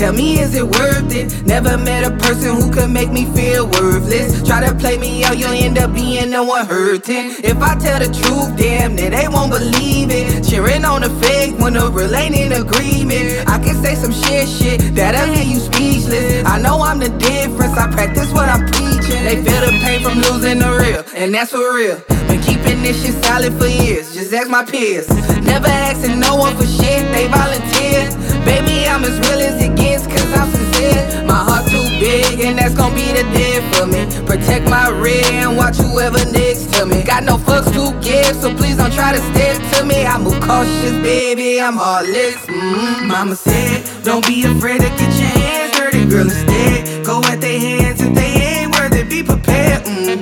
[0.06, 1.44] tell me is it worth it?
[1.44, 4.46] Never met a person who could make me feel worthless.
[4.46, 7.34] Try to play me out, you'll end up being the one hurting.
[7.42, 10.44] If I tell the truth, damn, then they won't believe it.
[10.48, 13.48] Cheering on the fake when the real ain't in agreement.
[13.48, 16.44] I can say some shit, shit that'll hear you speechless.
[16.46, 19.24] I know I'm the difference, I practice what I'm preaching.
[19.26, 21.98] They feel the pain from losing the real, and that's for real.
[22.28, 25.08] Been keeping this shit solid for years, just ask my peers.
[25.42, 28.26] Never asking no one for shit, they volunteer.
[28.46, 31.24] Baby, I'm as real as it gets, cause I'm sincere.
[31.24, 34.04] My heart too big, and that's gonna be the deal for me.
[34.26, 37.02] Protect my rear and watch whoever next to me.
[37.02, 40.04] Got no fucks to give, so please don't try to step to me.
[40.04, 42.36] I move cautious, baby, I'm heartless.
[42.46, 43.08] Mm-hmm.
[43.08, 46.28] Mama said, don't be afraid to get your hands dirty, girl.
[46.28, 49.04] Instead, go at their hands if they ain't worthy.
[49.04, 50.20] Be prepared, mm,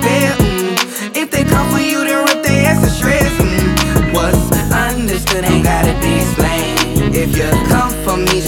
[0.00, 0.32] spare.
[0.36, 1.16] Mm.
[1.16, 3.34] If they come for you, then rip their ass to shreds.
[3.38, 4.14] Mm.
[4.14, 7.14] What's understood ain't gotta be explained.
[7.14, 8.40] If you come for me,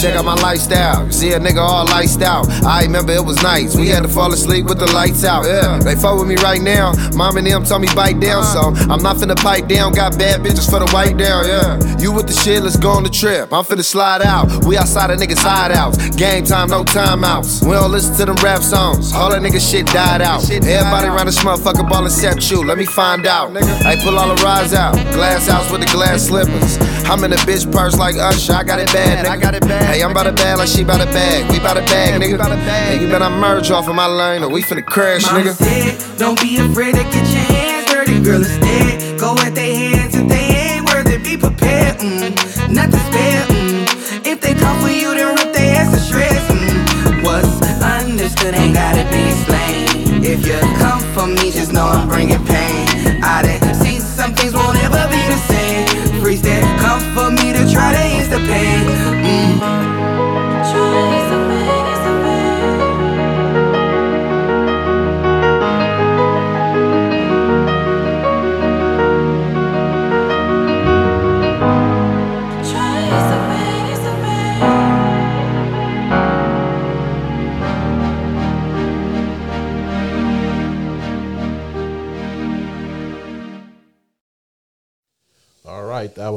[0.00, 1.04] check out my lifestyle.
[1.06, 2.48] You see a nigga all liced out.
[2.64, 3.76] I remember it was nights.
[3.76, 5.44] We had to fall asleep with the lights out.
[5.44, 6.92] Yeah, they fuck with me right now.
[7.14, 8.74] Mom and them told me bite down, uh-huh.
[8.74, 9.92] so I'm not finna pipe down.
[9.92, 11.44] Got bad bitches for the white down.
[11.46, 12.62] Yeah, you with the shit?
[12.62, 13.52] Let's go on the trip.
[13.52, 14.64] I'm finna slide out.
[14.64, 15.98] We outside a niggas side outs.
[16.16, 17.62] Game time, no timeouts.
[17.62, 19.12] We don't listen to them rap songs.
[19.12, 20.48] All that nigga shit died out.
[20.50, 22.64] Everybody around this motherfucker ball except you.
[22.64, 23.54] Let me find out.
[23.84, 24.94] I pull all the rides out.
[25.12, 26.78] Glass house with the glass slippers.
[27.04, 28.54] I'm in a bitch purse like Usher.
[28.54, 29.30] I got it bad, nigga.
[29.30, 29.89] I got it bad.
[29.90, 31.50] Hey, I'm about to bag like she about to bag.
[31.50, 32.38] We about to bag, nigga.
[32.62, 35.52] Hey, you better merge off of my lane or we finna crash, nigga.
[35.52, 38.36] said, don't be afraid to get your hands dirty, girl.
[38.36, 40.46] Instead, go at their hands if they
[40.78, 41.18] ain't worthy.
[41.18, 43.42] Be prepared, mm, nothing spare.
[43.50, 44.26] Mm.
[44.26, 46.38] If they come for you, then rip their ass to shreds.
[46.38, 47.24] Mm.
[47.24, 50.24] What's understood ain't gotta be explained.
[50.24, 52.38] If you come for me, just know I'm bringing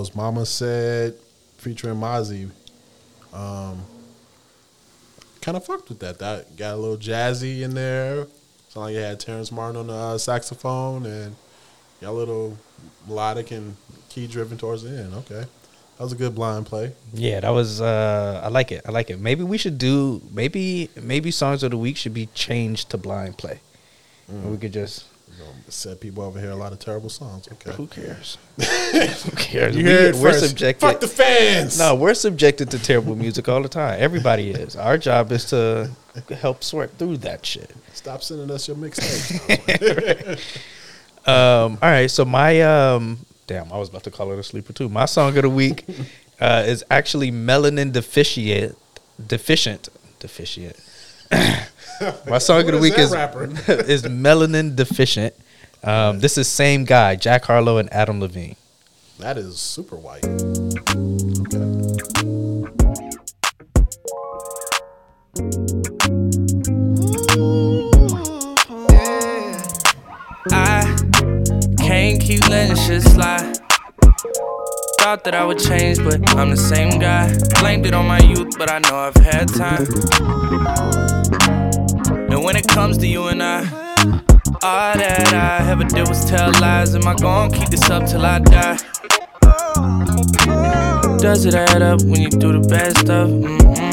[0.03, 1.15] was Mama Said
[1.55, 2.51] featuring Mozzy.
[3.31, 3.85] Um,
[5.39, 6.19] kind of fucked with that.
[6.19, 8.27] That got a little jazzy in there.
[8.67, 11.38] Sound like you had Terrace Martin on the uh, saxophone and
[12.01, 12.57] got a little
[13.07, 13.77] melodic and
[14.09, 15.13] key driven towards the end.
[15.13, 15.45] Okay,
[15.95, 16.91] that was a good blind play.
[17.13, 17.80] Yeah, that was.
[17.80, 18.81] Uh, I like it.
[18.85, 19.21] I like it.
[19.21, 20.21] Maybe we should do.
[20.34, 23.61] Maybe maybe songs of the week should be changed to blind play.
[24.27, 25.05] And we could just.
[25.38, 27.47] You know, set people over here a lot of terrible songs.
[27.51, 28.38] Okay, Who cares?
[28.57, 29.76] who cares?
[29.76, 30.47] you we, heard we're first.
[30.49, 30.81] subjected.
[30.85, 31.80] Fuck the fans.
[31.80, 33.97] No, we're subjected to terrible music all the time.
[33.99, 34.76] Everybody is.
[34.76, 35.89] Our job is to
[36.39, 37.72] help sort through that shit.
[37.93, 40.39] stop sending us your mixtapes.
[41.26, 44.73] Um, all right, so my um, damn, I was about to call it a sleeper
[44.73, 44.89] too.
[44.89, 45.85] My song of the week
[46.41, 48.77] uh, is actually melanin deficient,
[49.26, 49.88] deficient,
[50.19, 50.76] deficient.
[52.28, 53.44] my song of the week that is rapper?
[53.68, 55.34] is melanin deficient.
[55.84, 58.56] Um, this is same guy, Jack Harlow and Adam Levine.
[59.20, 60.24] that is super white.
[61.44, 63.14] Okay.
[70.52, 70.84] I
[71.80, 73.57] can't keep letting shit slide.
[74.99, 77.34] Thought that I would change, but I'm the same guy.
[77.60, 79.86] Blamed it on my youth, but I know I've had time.
[82.44, 83.60] When it comes to you and I,
[84.61, 86.94] all that I ever did was tell lies.
[86.94, 88.78] Am I gonna keep this up till I die?
[91.20, 93.30] Does it add up when you do the bad stuff?
[93.30, 93.93] Mm-mm.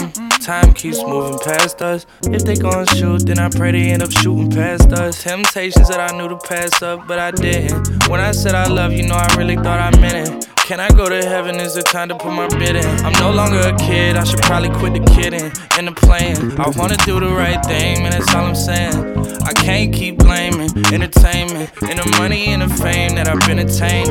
[0.50, 2.06] Time keeps moving past us.
[2.24, 5.22] If they gon' shoot, then I pray they end up shooting past us.
[5.22, 8.08] Temptations that I knew to pass up, but I didn't.
[8.08, 10.48] When I said I love you, know I really thought I meant it.
[10.56, 11.54] Can I go to heaven?
[11.54, 12.84] Is it time to put my bid in?
[13.06, 16.58] I'm no longer a kid, I should probably quit the kidding and the playing.
[16.58, 19.42] I wanna do the right thing, man, that's all I'm saying.
[19.44, 24.10] I can't keep blaming entertainment and the money and the fame that I've been attaining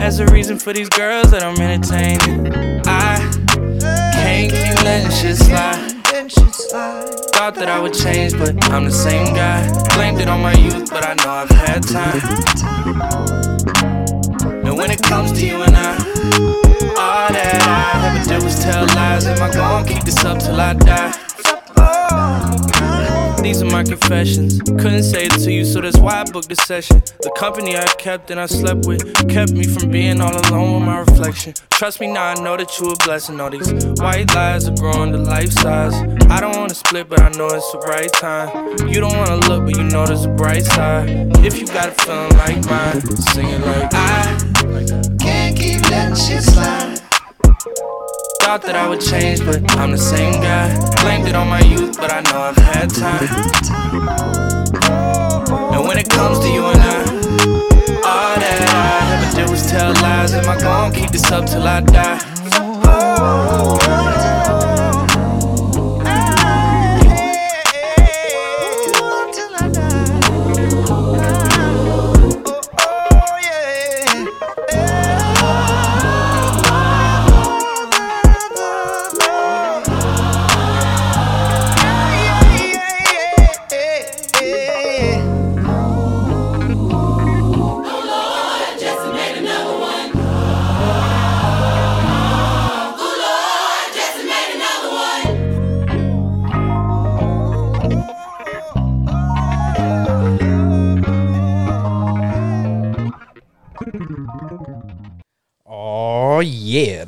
[0.00, 2.82] as a reason for these girls that I'm entertaining.
[2.86, 3.43] I
[4.34, 5.90] can't keep letting shit slide.
[7.34, 9.60] Thought that I would change, but I'm the same guy.
[9.94, 12.20] Blamed it on my youth, but I know I've had time.
[14.66, 15.94] And when it comes to you and I,
[16.98, 19.26] all that I ever did was tell lies.
[19.26, 21.14] Am I gonna keep this up till I die?
[23.44, 24.58] These are my confessions.
[24.62, 27.02] Couldn't say it to you, so that's why I booked the session.
[27.20, 30.86] The company I kept and I slept with kept me from being all alone with
[30.86, 31.52] my reflection.
[31.70, 33.38] Trust me now, I know that you a blessing.
[33.42, 35.92] All these white lies are growing to life size.
[36.30, 38.88] I don't wanna split, but I know it's the right time.
[38.88, 41.10] You don't wanna look, but you know there's a bright side.
[41.44, 43.02] If you got a feeling like mine,
[43.34, 44.38] sing it like I
[45.20, 47.03] can't keep letting shit slide
[48.44, 50.68] thought that I would change, but I'm the same guy.
[51.02, 53.28] Blamed it on my youth, but I know I've had time.
[55.72, 56.98] And when it comes to you and I,
[58.04, 60.34] all that I ever did was tell lies.
[60.34, 62.20] Am I gonna keep this up till I die?
[62.84, 63.73] Oh.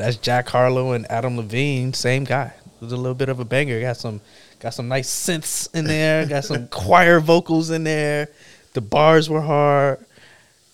[0.06, 2.52] That's Jack Harlow and Adam Levine, same guy.
[2.64, 3.80] It was a little bit of a banger.
[3.80, 4.20] Got some,
[4.60, 6.24] got some nice synths in there.
[6.26, 8.28] got some choir vocals in there.
[8.74, 9.98] The bars were hard.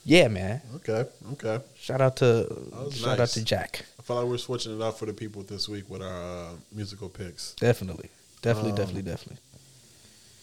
[0.04, 0.60] Yeah, man.
[0.76, 1.64] Okay, okay.
[1.78, 3.86] Shout out to shout out to Jack.
[3.98, 6.48] I feel like we're switching it up for the people this week with our uh,
[6.70, 7.54] musical picks.
[7.54, 8.10] Definitely,
[8.42, 9.38] definitely, Um, definitely, definitely.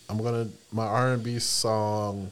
[0.10, 2.32] I'm gonna my R and B song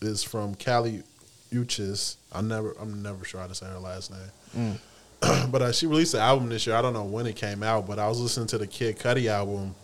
[0.00, 1.04] is from Kali
[1.52, 2.16] Uchis.
[2.32, 4.80] I never I'm never sure how to say her last name.
[5.50, 6.76] but uh, she released an album this year.
[6.76, 9.26] I don't know when it came out, but I was listening to the Kid Cudi
[9.26, 9.74] album,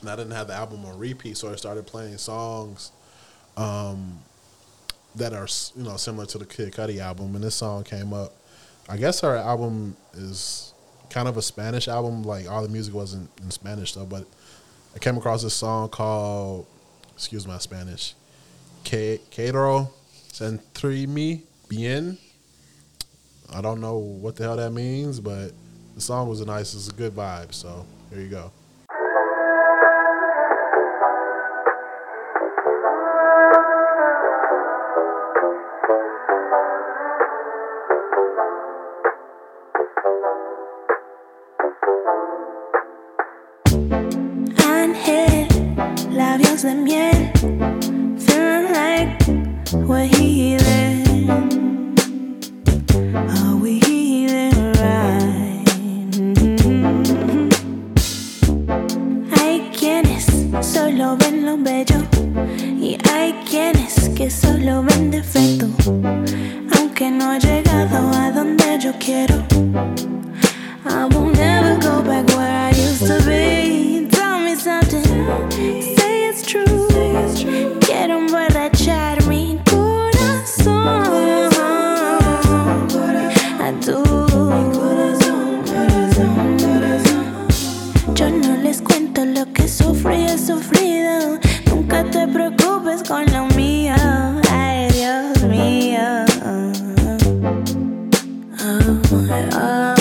[0.00, 2.92] and I didn't have the album on repeat, so I started playing songs
[3.56, 4.18] um,
[5.14, 8.34] that are you know similar to the Kid Cudi album, and this song came up.
[8.88, 10.72] I guess her album is
[11.10, 12.22] kind of a Spanish album.
[12.22, 14.26] Like all the music wasn't in Spanish though, but
[14.94, 16.66] I came across this song called,
[17.14, 18.14] excuse my Spanish,
[18.84, 19.90] Que Quiero
[20.32, 22.18] sentirme bien.
[23.52, 25.52] I don't know what the hell that means, but
[25.94, 27.54] the song was nice, it's a good vibe.
[27.54, 28.50] So here you go.
[99.10, 99.97] Oh, oh,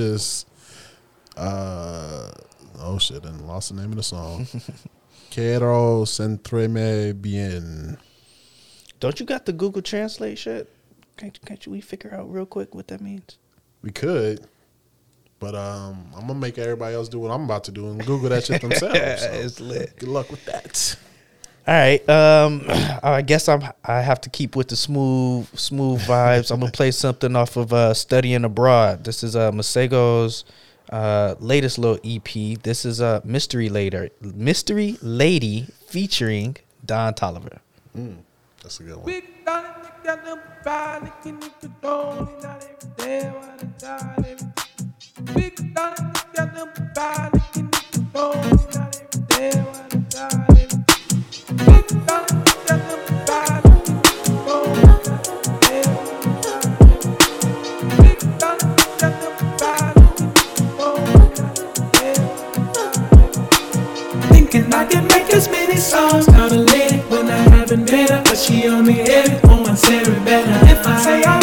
[0.00, 0.44] Uchis.
[1.36, 2.30] Uh,
[2.80, 4.46] oh shit, and lost the name of the song.
[5.30, 7.96] Quiero sentirme bien.
[8.98, 10.68] Don't you got the Google Translate shit?
[11.16, 13.38] Can't, can't you we figure out real quick what that means?
[13.82, 14.46] We could,
[15.38, 18.28] but um, I'm gonna make everybody else do what I'm about to do and Google
[18.30, 18.98] that shit themselves.
[19.22, 19.96] so it's lit.
[19.98, 20.96] Good luck with that.
[21.70, 22.08] All right.
[22.08, 22.64] Um,
[23.04, 23.62] I guess I'm.
[23.84, 26.50] I have to keep with the smooth, smooth vibes.
[26.50, 30.44] I'm gonna play something off of uh, "Studying Abroad." This is uh, Masego's
[30.90, 32.60] uh, latest little EP.
[32.60, 37.60] This is a uh, mystery later, mystery lady featuring Don Toliver.
[37.96, 38.16] Mm,
[38.60, 39.22] that's a good one.
[50.24, 50.59] Thinking
[65.90, 69.00] songs Call a lady when I haven't met her But she on me
[70.24, 71.39] better If I say I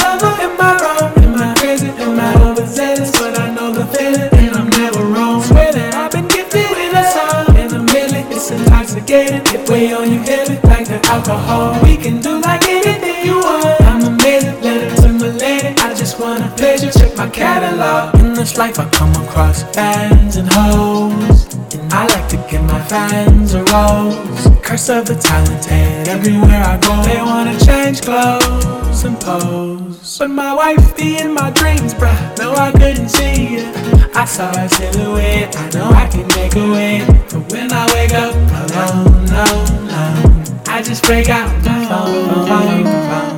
[11.29, 15.79] alcohol We can do like anything you want I'm amazing, let it to my lady
[15.79, 20.47] I just wanna pleasure, check my catalog In this life I come across fans and
[20.51, 24.47] hoes and I like to give my fans a rose.
[24.61, 30.17] Curse of the talented, everywhere I go, they wanna change clothes and pose.
[30.17, 32.37] But my wife be in my dreams, bruh.
[32.39, 34.15] No, I couldn't see it.
[34.15, 37.05] I saw a silhouette, I know I can make a way.
[37.31, 39.76] But when I wake up alone, alone,
[40.77, 42.85] I just break out my phone.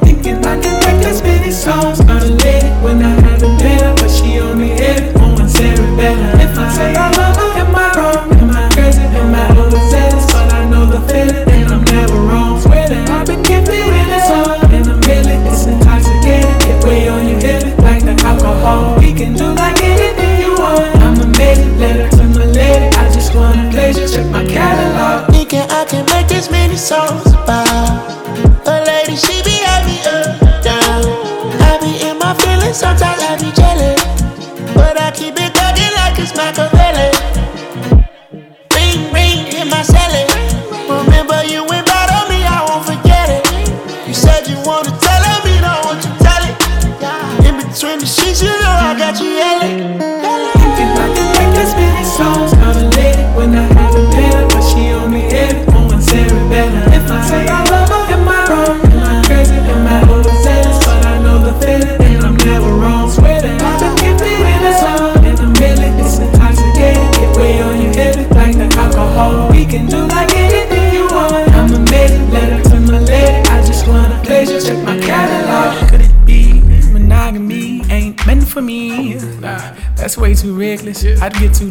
[0.02, 2.00] Thinking I can make as many songs,
[2.44, 6.36] lady when I haven't met her, but she on me every one Sarah better.
[6.44, 8.34] If I say I love her, am I wrong?
[8.44, 9.00] Am I crazy?
[9.00, 10.26] Am I overzealous?
[10.26, 12.60] But I know the feeling, and I'm never wrong.
[12.60, 16.60] Swear that I've been gifted with a song, and a million it's intoxicating.
[16.68, 19.00] It weigh on you heavy like the alcohol.
[19.00, 20.92] We can do like anything you want.
[21.08, 22.94] I'm amazing, letter to my lady.
[22.98, 25.32] I just wanna pleasure, check my catalog.
[25.32, 27.29] Thinking I can make this many songs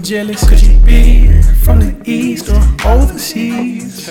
[0.08, 0.48] jealous.
[0.48, 4.08] Could you be from the east or overseas?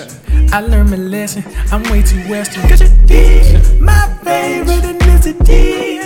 [0.52, 1.42] I learned my lesson.
[1.72, 2.68] I'm way too western.
[2.68, 5.98] Could you be my favorite ethnicity?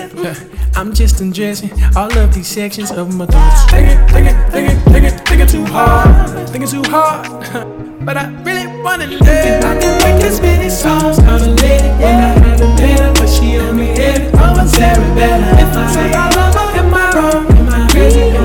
[0.75, 3.71] I'm just undressing all of these sections of my thoughts.
[3.71, 6.49] Thinking, thinking, thinking, thinking, thinking too hard.
[6.49, 7.29] Thinking too hard.
[8.03, 9.65] But I really wanna live.
[9.65, 11.19] I can make as many songs.
[11.19, 15.63] Call a lady when I haven't met but she on me every one Sarah better.
[15.63, 17.47] If I say I love her, am I wrong?
[17.59, 18.42] Am I crazy?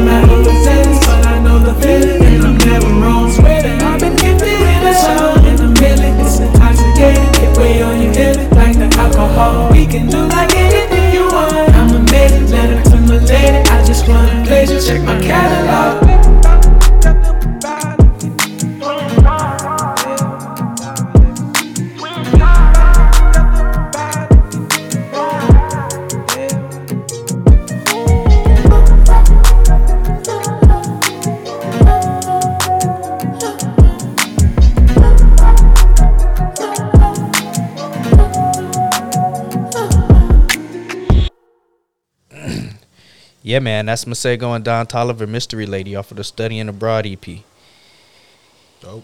[9.97, 11.73] Can do like anything you want.
[11.75, 13.69] I'm amazing, letter to my lady.
[13.69, 16.06] I just wanna pleasure, check my catalog.
[43.57, 47.25] Yeah, man, that's Masego and Don Toliver Mystery Lady off of the Studying Abroad EP.
[48.81, 49.03] Dope.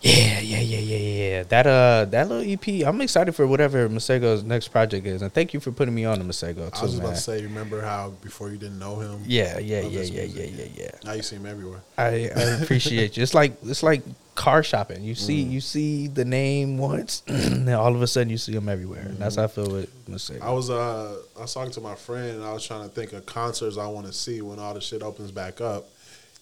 [0.00, 1.42] Yeah, yeah, yeah, yeah, yeah.
[1.42, 2.86] That uh, that little EP.
[2.86, 6.18] I'm excited for whatever Masego's next project is, and thank you for putting me on
[6.18, 7.06] to Masego too, I was just man.
[7.06, 9.24] about to say, remember how before you didn't know him?
[9.26, 10.90] Yeah, yeah, yeah, yeah, yeah, yeah, yeah.
[11.04, 11.80] Now you see him everywhere.
[11.98, 13.24] I, I appreciate you.
[13.24, 14.04] It's like it's like
[14.38, 15.02] car shopping.
[15.02, 15.50] You see, Mm.
[15.50, 19.00] you see the name once, and all of a sudden you see them everywhere.
[19.02, 20.40] And that's how I feel with Masego.
[20.40, 23.12] I was uh I was talking to my friend and I was trying to think
[23.12, 25.88] of concerts I want to see when all the shit opens back up.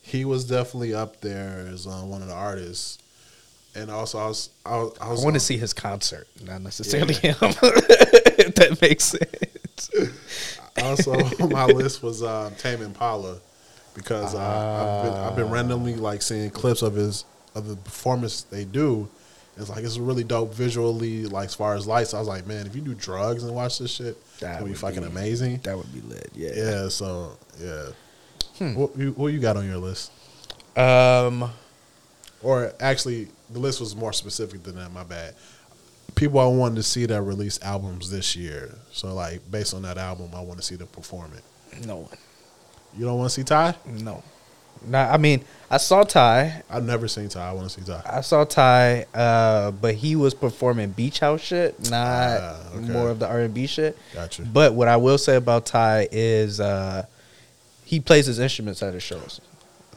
[0.02, 2.98] He was definitely up there as uh, one of the artists,
[3.74, 7.14] and also I was I was, I I want to see his concert, not necessarily
[7.14, 7.34] him.
[7.42, 9.90] if that makes sense.
[10.82, 13.38] Also on my list was uh, Tame Impala
[13.94, 17.24] because uh, I've, been, I've been randomly like seeing clips of his
[17.56, 19.08] of the performance they do.
[19.58, 22.12] It's like it's really dope visually, like as far as lights.
[22.12, 24.68] I was like, man, if you do drugs and watch this shit, That that would
[24.68, 25.60] be fucking be- amazing.
[25.62, 26.30] That would be lit.
[26.34, 26.50] Yeah.
[26.54, 26.88] Yeah.
[26.88, 27.88] So yeah.
[28.74, 30.12] What, you, what you got on your list?
[30.76, 31.50] Um.
[32.42, 34.92] Or actually, the list was more specific than that.
[34.92, 35.34] My bad.
[36.14, 38.74] People I wanted to see that release albums this year.
[38.92, 41.86] So like based on that album, I want to see them perform it.
[41.86, 42.10] No one.
[42.96, 43.74] You don't want to see Ty?
[43.86, 44.22] No.
[44.86, 46.62] Nah, I mean, I saw Ty.
[46.70, 47.48] I've never seen Ty.
[47.48, 48.02] I want to see Ty.
[48.06, 52.86] I saw Ty, uh, but he was performing beach house shit, not Ah, okay.
[52.86, 53.98] more of the R and B shit.
[54.14, 54.42] Gotcha.
[54.42, 57.06] But what I will say about Ty is uh,
[57.84, 59.40] he plays his instruments at his shows.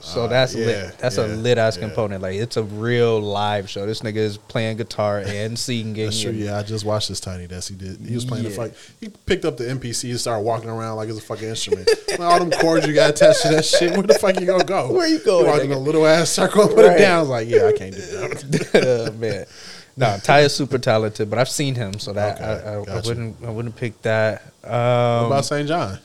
[0.02, 0.98] So that's yeah, lit.
[0.98, 1.84] That's a lit ass yeah.
[1.88, 2.22] component.
[2.22, 3.86] Like it's a real live show.
[3.86, 5.94] This nigga is playing guitar and singing.
[6.06, 6.32] That's true.
[6.32, 7.70] Yeah, I just watched this tiny desk.
[7.70, 8.00] He did.
[8.00, 8.56] He was playing the Yeah.
[8.56, 8.72] fuck.
[9.02, 11.90] He picked up the MPC and started walking around like it's a fucking instrument.
[12.08, 13.92] Like, all them chords you got attached to that shit.
[13.92, 14.92] Where the fuck you gonna go?
[14.94, 16.96] Where you going, Walking a little ass circle put Right.
[16.96, 17.18] it down.
[17.18, 19.10] I was like, yeah, I can't do that.
[19.10, 19.46] uh, man.
[19.98, 23.02] No, Ty is super talented, but I've seen him, so that Okay, I, I, I
[23.02, 24.44] wouldn't I wouldn't pick that.
[24.62, 26.00] what Um, about SAINt JHN?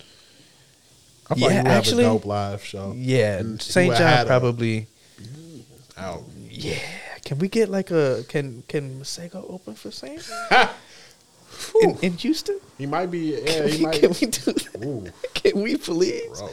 [1.31, 2.93] I thought yeah, you actually- have a dope live show.
[2.97, 3.93] yeah, mm, St.
[3.93, 4.87] John had a- probably.
[5.97, 6.23] out.
[6.51, 6.79] Yeah,
[7.25, 10.23] can we get like a can can Masego open for St.
[11.83, 12.61] in, in Houston?
[12.79, 13.37] He might be.
[13.43, 14.01] Yeah, Can he we, might.
[14.01, 14.85] can we do that?
[14.85, 16.39] Ooh, Can we please?
[16.39, 16.51] bro.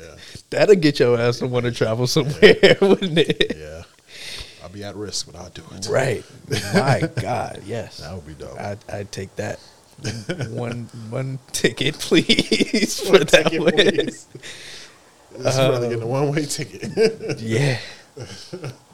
[0.00, 0.14] Yeah,
[0.50, 3.56] That'll get your ass to want to travel somewhere, wouldn't it?
[3.56, 3.82] yeah.
[4.62, 5.86] I'll be at risk, but I'll do it.
[5.88, 6.24] Right.
[6.74, 7.98] My God, yes.
[7.98, 8.58] That would be dope.
[8.58, 9.60] I'd, I'd take that.
[10.50, 13.72] one one ticket, please, for that Ticket, one.
[13.72, 14.26] please.
[15.36, 17.36] This brother getting a one way ticket.
[17.40, 17.78] Yeah.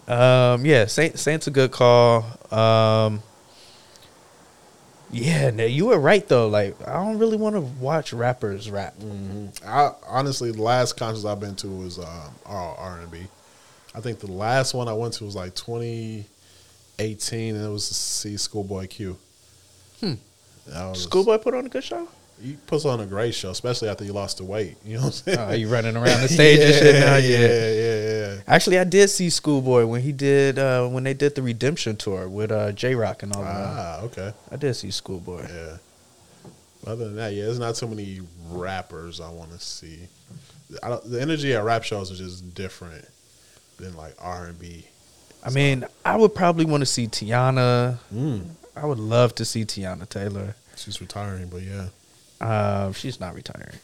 [0.08, 2.24] Um, yeah, Saint Saint's a good call.
[2.50, 3.22] Um,
[5.12, 6.48] yeah, no, you were right though.
[6.48, 8.94] Like, I don't really want to watch rappers rap.
[9.66, 13.22] I honestly, the last concert I've been to was um, all R and B.
[13.94, 17.94] I think the last one I went to was like 2018, and it was to
[17.94, 19.18] see Schoolboy Q.
[20.00, 20.14] Hmm.
[20.94, 22.08] Schoolboy put on a good show.
[22.42, 24.76] He puts on a great show, especially after he lost the weight.
[24.84, 25.38] You know what I'm saying?
[25.38, 27.16] Oh, you running around the stage and shit now?
[27.16, 27.72] yeah, Yeah.
[27.72, 28.40] yeah, yeah.
[28.46, 32.28] Actually, I did see Schoolboy when he did uh, when they did the Redemption tour
[32.28, 33.54] with uh, Jay Rock and all that.
[33.54, 34.32] Ah, okay.
[34.50, 35.46] I did see Schoolboy.
[35.52, 35.76] Yeah.
[36.86, 39.98] Other than that, yeah, there's not too many rappers I want to see.
[40.82, 43.04] I don't, the energy at rap shows is just different
[43.78, 44.86] than like R and B.
[45.44, 47.98] I mean, I would probably want to see Teyana.
[48.14, 48.46] Mm.
[48.76, 50.54] I would love to see Teyana Taylor.
[50.76, 51.88] She's retiring, but yeah.
[52.40, 53.78] Um, she's not retiring.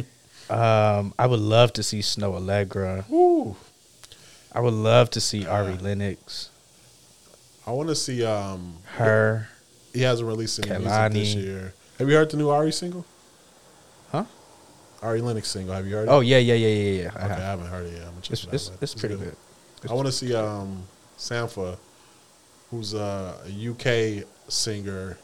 [0.50, 3.08] um, I would love to see Snoh Aalegra.
[3.08, 3.56] Woo.
[4.52, 6.50] I would love to see Ari Lennox.
[7.66, 8.24] I want to see.
[8.24, 9.48] Um, Her.
[9.94, 11.72] he hasn't released any music this year.
[11.98, 13.06] Have you heard the new Ari single?
[14.10, 14.24] Huh?
[15.00, 15.74] Ari Lennox single.
[15.74, 16.08] Have you heard?
[16.08, 16.16] Oh it?
[16.16, 17.10] Oh yeah, yeah, yeah, yeah, yeah.
[17.14, 17.38] I okay, I have.
[17.38, 18.02] haven't heard it yet.
[18.02, 18.78] I'm gonna check It's it out, it's, man.
[18.82, 19.36] it's pretty good.
[19.88, 20.82] I want to see um,
[21.16, 21.78] Sampha,
[22.72, 25.18] who's a UK singer.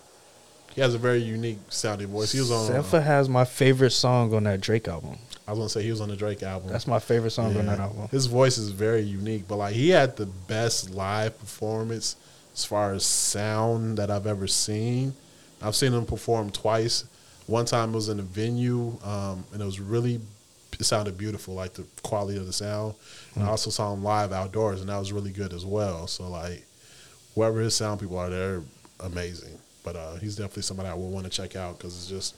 [0.74, 2.30] He has a very unique sounding voice.
[2.30, 2.70] He was on.
[2.70, 5.18] Sampha has my favorite song on that Drake album.
[5.48, 6.70] I was gonna say he was on the Drake album.
[6.70, 8.06] That's my favorite song on that album.
[8.10, 12.16] His voice is very unique, but like he had the best live performance
[12.52, 15.14] as far as sound that I've ever seen.
[15.62, 17.04] I've seen him perform twice.
[17.46, 20.20] One time it was in a venue, um, and it was really
[20.78, 22.94] it sounded beautiful, like the quality of the sound.
[23.34, 26.06] And I also saw him live outdoors, and that was really good as well.
[26.06, 26.64] So like,
[27.38, 28.62] whoever his sound people are, they're
[28.98, 29.56] amazing.
[29.84, 32.34] But uh, he's definitely somebody I would want to check out because it's just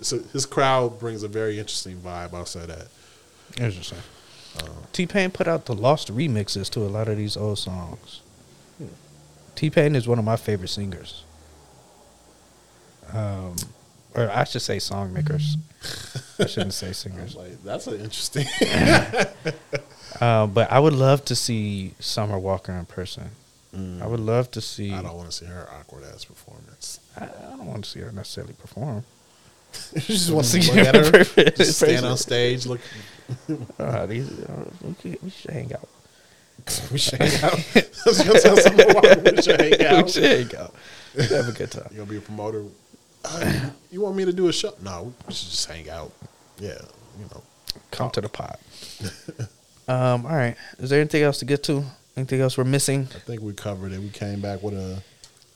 [0.00, 2.32] it's a, his crowd brings a very interesting vibe.
[2.32, 2.86] I'll say that.
[3.60, 3.98] Interesting.
[4.92, 8.22] T Pain put out the lost remixes to a lot of these old songs.
[9.54, 11.24] T Pain is one of my favorite singers.
[13.12, 13.56] Um,
[14.14, 15.56] or I should say song makers.
[16.38, 17.36] I shouldn't say singers.
[17.36, 18.46] Like that's an interesting.
[20.20, 23.30] Um, but I would love to see Summer Walker in person.
[23.74, 24.92] I would love to see.
[24.92, 27.00] I don't want to see her awkward ass performance.
[27.16, 29.04] I, don't want to see her necessarily perform.
[29.94, 32.80] you just want to look at her, just stand on stage, look.
[33.78, 34.70] Uh, these, uh,
[35.02, 35.88] we, we should hang out.
[36.92, 37.58] We should hang out.
[37.74, 40.08] I was gonna tell someone why we should hang we out.
[40.08, 40.74] should hang out.
[41.18, 41.88] Have a good time.
[41.90, 42.64] You gonna be a promoter?
[43.24, 44.74] Uh, you want me to do a show?
[44.80, 46.12] No, we should just hang out.
[46.58, 46.78] Yeah,
[47.18, 47.42] you know.
[47.90, 48.60] Come to the pot.
[49.88, 50.56] um, all right.
[50.78, 51.84] Is there anything else to get to?
[52.16, 53.08] Anything else we're missing?
[53.14, 53.98] I think we covered it.
[54.00, 55.02] We came back with a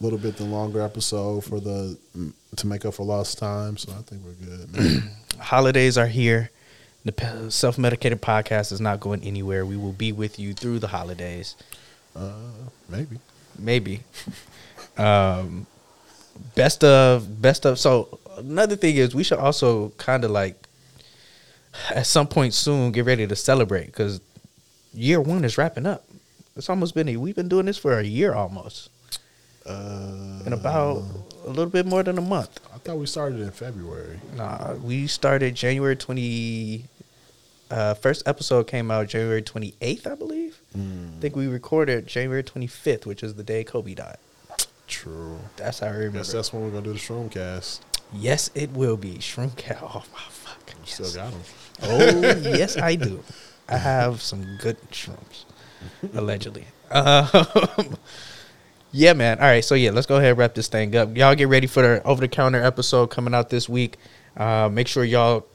[0.01, 1.97] little bit the longer episode for the
[2.55, 3.77] to make up for lost time.
[3.77, 5.03] So I think we're good.
[5.39, 6.51] Holidays are here.
[7.05, 9.65] The self medicated podcast is not going anywhere.
[9.65, 11.55] We will be with you through the holidays.
[12.13, 12.33] Uh,
[12.89, 13.19] maybe.
[13.57, 14.01] Maybe.
[14.97, 15.65] um,
[16.55, 17.79] best of best of.
[17.79, 20.67] So another thing is we should also kind of like
[21.89, 24.19] at some point soon get ready to celebrate because
[24.93, 26.03] year one is wrapping up.
[26.59, 28.89] It's almost been a, we've been doing this for a year almost.
[29.65, 31.03] Uh, in about
[31.45, 32.59] a little bit more than a month.
[32.73, 34.19] I thought we started in February.
[34.35, 36.85] Nah, we started January twenty.
[37.71, 40.59] Uh, first episode came out January twenty eighth, I believe.
[40.77, 41.17] Mm.
[41.17, 44.17] I think we recorded January twenty fifth, which is the day Kobe died.
[44.87, 45.39] True.
[45.55, 46.17] That's how I remember.
[46.19, 47.79] Guess that's when we're gonna do the Shroomcast.
[48.13, 49.79] Yes, it will be Shroomcast.
[49.81, 50.73] Oh my fuck!
[50.85, 51.41] You Still got them.
[51.83, 51.97] Oh
[52.57, 53.23] yes, I do.
[53.69, 55.45] I have some good shrooms,
[56.13, 56.65] allegedly.
[56.91, 57.27] Um,
[58.91, 59.39] yeah, man.
[59.39, 61.15] All right, so yeah, let's go ahead and wrap this thing up.
[61.15, 63.97] Y'all get ready for the over the counter episode coming out this week.
[64.37, 65.45] Uh, make sure y'all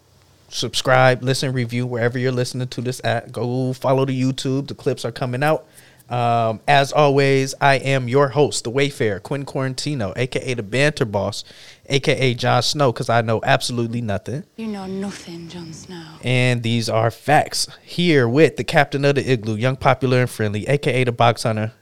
[0.48, 3.32] subscribe, listen, review wherever you're listening to this at.
[3.32, 4.68] Go follow the YouTube.
[4.68, 5.66] The clips are coming out.
[6.09, 11.44] Um, as always, I am your host, the Wayfarer, Quinn Quarantino, aka the Banter Boss,
[11.89, 14.44] aka Jon Snow, because I know absolutely nothing.
[14.56, 16.05] You know nothing, Jon Snow.
[16.22, 17.68] And these are facts.
[17.82, 21.72] Here with the captain of the igloo, young, popular, and friendly, aka the Box Hunter,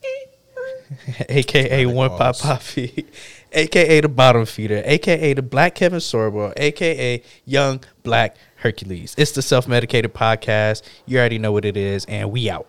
[1.28, 3.06] aka One Pop Poppy,
[3.52, 9.14] aka the Bottom Feeder, aka the Black Kevin Sorbo, aka Young Black Hercules.
[9.16, 10.82] It's the Self Medicated Podcast.
[11.06, 12.66] You already know what it is, and we out.